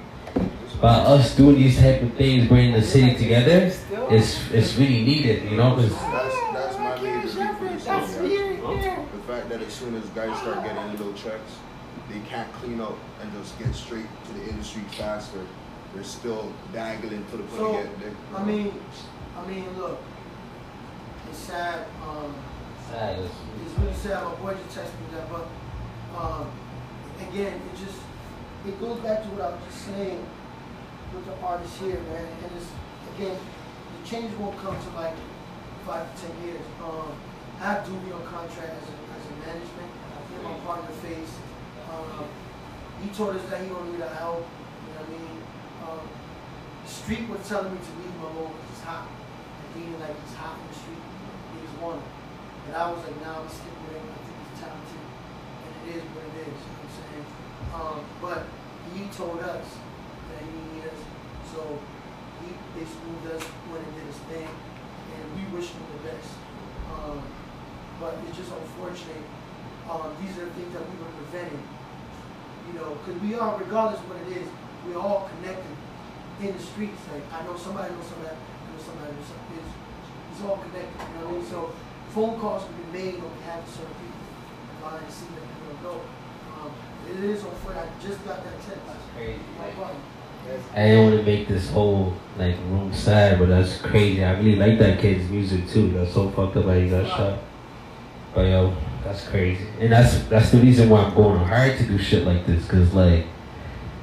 [0.84, 3.72] by us doing these type of things, bringing the city together,
[4.12, 8.02] it's it's really needed, you know, because That's, that's my main reason for this song,
[8.30, 9.06] yeah.
[9.06, 11.60] The fact that as soon as guys start getting little checks,
[12.10, 15.46] they can't clean up and just get straight to the industry faster.
[15.94, 18.12] They're still dangling for the for So, to get there.
[18.34, 18.74] I mean,
[19.38, 20.00] I mean, look,
[21.30, 21.86] it's sad.
[22.08, 22.34] Um,
[22.90, 23.20] sad.
[23.20, 24.24] it's really sad.
[24.24, 25.48] My boy just texted me that, but
[26.18, 26.50] um,
[27.30, 28.00] again, it just
[28.66, 30.26] it goes back to what I was just saying
[31.14, 32.24] with the artists here, man.
[32.24, 32.72] And it's
[33.18, 35.16] again, the change won't come to like
[35.86, 36.64] five to ten years.
[36.82, 37.12] Um,
[37.60, 39.03] I have Doobie on contract as a,
[39.44, 39.92] management.
[40.32, 41.36] Him, my partner, Face.
[41.92, 42.26] Um,
[43.04, 44.48] he told us that he don't need our help.
[44.48, 45.38] You know what I mean?
[45.84, 46.06] Um,
[46.84, 49.08] the street was telling me to leave him alone because it's hot.
[49.12, 51.04] And being like it's hot in the street,
[51.54, 52.12] niggas want him.
[52.68, 54.08] And I was like, nah, I'm sticking with him.
[54.08, 55.04] I think he's talented.
[55.04, 56.56] And it is what it is.
[56.56, 57.28] You know what I'm saying?
[57.76, 58.42] Um, but
[58.96, 61.02] he told us that he needed us.
[61.52, 61.60] So
[62.40, 64.48] he basically moved us when he did his thing.
[64.48, 66.32] And we wish him the best.
[66.90, 67.20] Um,
[68.00, 69.24] but but it's just unfortunate.
[69.90, 71.64] Um, these are the things that we were preventing.
[72.68, 74.48] You know, because we are, regardless of what it is,
[74.88, 75.76] we're all connected
[76.40, 77.00] in the streets.
[77.12, 79.60] Like I know somebody knows somebody, knows somebody knows somebody.
[79.60, 79.72] It's,
[80.32, 80.96] it's all connected.
[80.96, 81.48] You know what I mean?
[81.48, 81.60] So
[82.16, 84.24] phone calls can be made on behalf of certain people.
[84.84, 85.96] I didn't see that people go.
[86.60, 86.72] Um,
[87.08, 87.88] it is unfortunate.
[87.88, 88.84] I just got that text.
[88.84, 89.40] That's crazy.
[89.40, 90.02] No problem.
[90.76, 94.24] I didn't want to make this whole like room sad, but that's crazy.
[94.24, 95.92] I really like that kid's music too.
[95.92, 97.40] That's so fucked up how he got shot.
[98.34, 102.00] But yo, that's crazy, and that's that's the reason why I'm going hard to do
[102.00, 103.26] shit like this, cause like,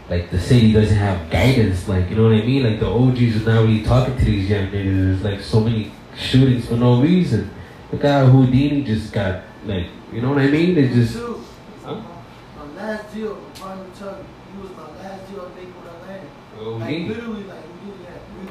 [0.09, 1.89] like the city doesn't have guidance.
[1.89, 2.62] Like you know what I mean?
[2.62, 5.23] Like the OGs are not really talking to these young niggas.
[5.23, 7.51] There's like so many shootings for no reason.
[7.90, 10.77] The guy Houdini just got like, you know what I mean?
[10.77, 11.16] They just.
[11.85, 12.01] Huh?
[12.57, 14.24] My last deal, I'm trying to tell you,
[14.55, 16.27] he was my last deal I made with Atlanta.
[16.61, 17.09] Oh, like me.
[17.09, 18.20] literally, like we did that.
[18.39, 18.48] We,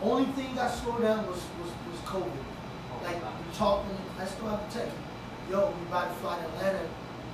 [0.00, 2.32] only thing got slowed down was was, was COVID.
[3.04, 4.96] Like and I still have to text.
[5.48, 6.80] Yo, we about to fly to Atlanta.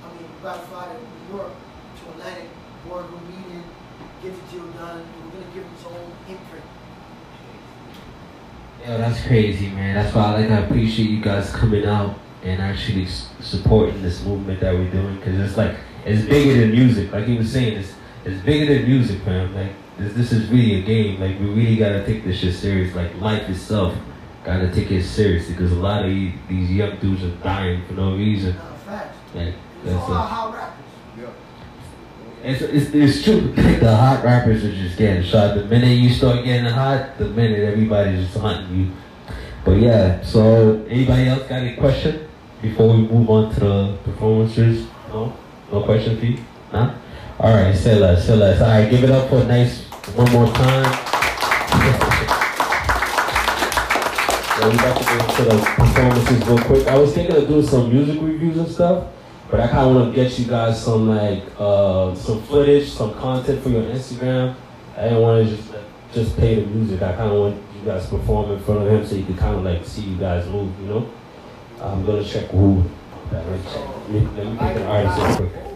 [0.03, 2.49] I mean, we about to fly to New York to Atlantic,
[2.87, 3.63] boardroom meeting,
[4.21, 5.03] get the deal done.
[5.23, 6.65] We're gonna give him his own imprint.
[8.85, 9.95] Yo, that's crazy, man.
[9.95, 13.07] That's why I like I appreciate you guys coming out and actually
[13.41, 15.75] supporting this movement that we're doing, cause it's like
[16.05, 17.11] it's bigger than music.
[17.11, 17.93] Like he was saying, it's
[18.23, 19.51] it's bigger than music, man.
[19.55, 21.19] Like this this is really a game.
[21.19, 22.93] Like we really gotta take this shit serious.
[22.93, 23.95] Like life itself,
[24.45, 27.93] gotta take it seriously, because a lot of these, these young dudes are dying for
[27.93, 28.55] no reason.
[28.55, 29.17] Nah, facts.
[29.33, 31.33] Like It's that's a, hot rappers.
[32.43, 33.53] it's, it's, it's true.
[33.79, 35.55] The hot rappers are just getting shot.
[35.55, 38.91] The minute you start getting hot, the minute everybody's just hunting you.
[39.63, 42.27] But yeah, so anybody else got any question
[42.61, 44.87] before we move on to the performances?
[45.09, 45.35] No?
[45.71, 46.37] No question for you?
[46.71, 46.93] Huh?
[47.39, 48.61] Alright, say less, say less.
[48.61, 49.83] Alright, give it up for a nice
[50.15, 51.24] one more time.
[54.69, 56.87] We to the performances real quick.
[56.87, 59.07] I was thinking of doing some music reviews and stuff,
[59.51, 63.13] but I kind of want to get you guys some like uh, some footage, some
[63.15, 64.55] content for your Instagram.
[64.97, 65.71] I didn't want to just
[66.13, 67.01] just play the music.
[67.01, 69.37] I kind of want you guys to perform in front of him so you can
[69.37, 70.71] kind of like see you guys move.
[70.81, 71.09] You know.
[71.81, 72.83] I'm gonna check who.
[73.31, 75.74] Let me, let me pick an artist real quick.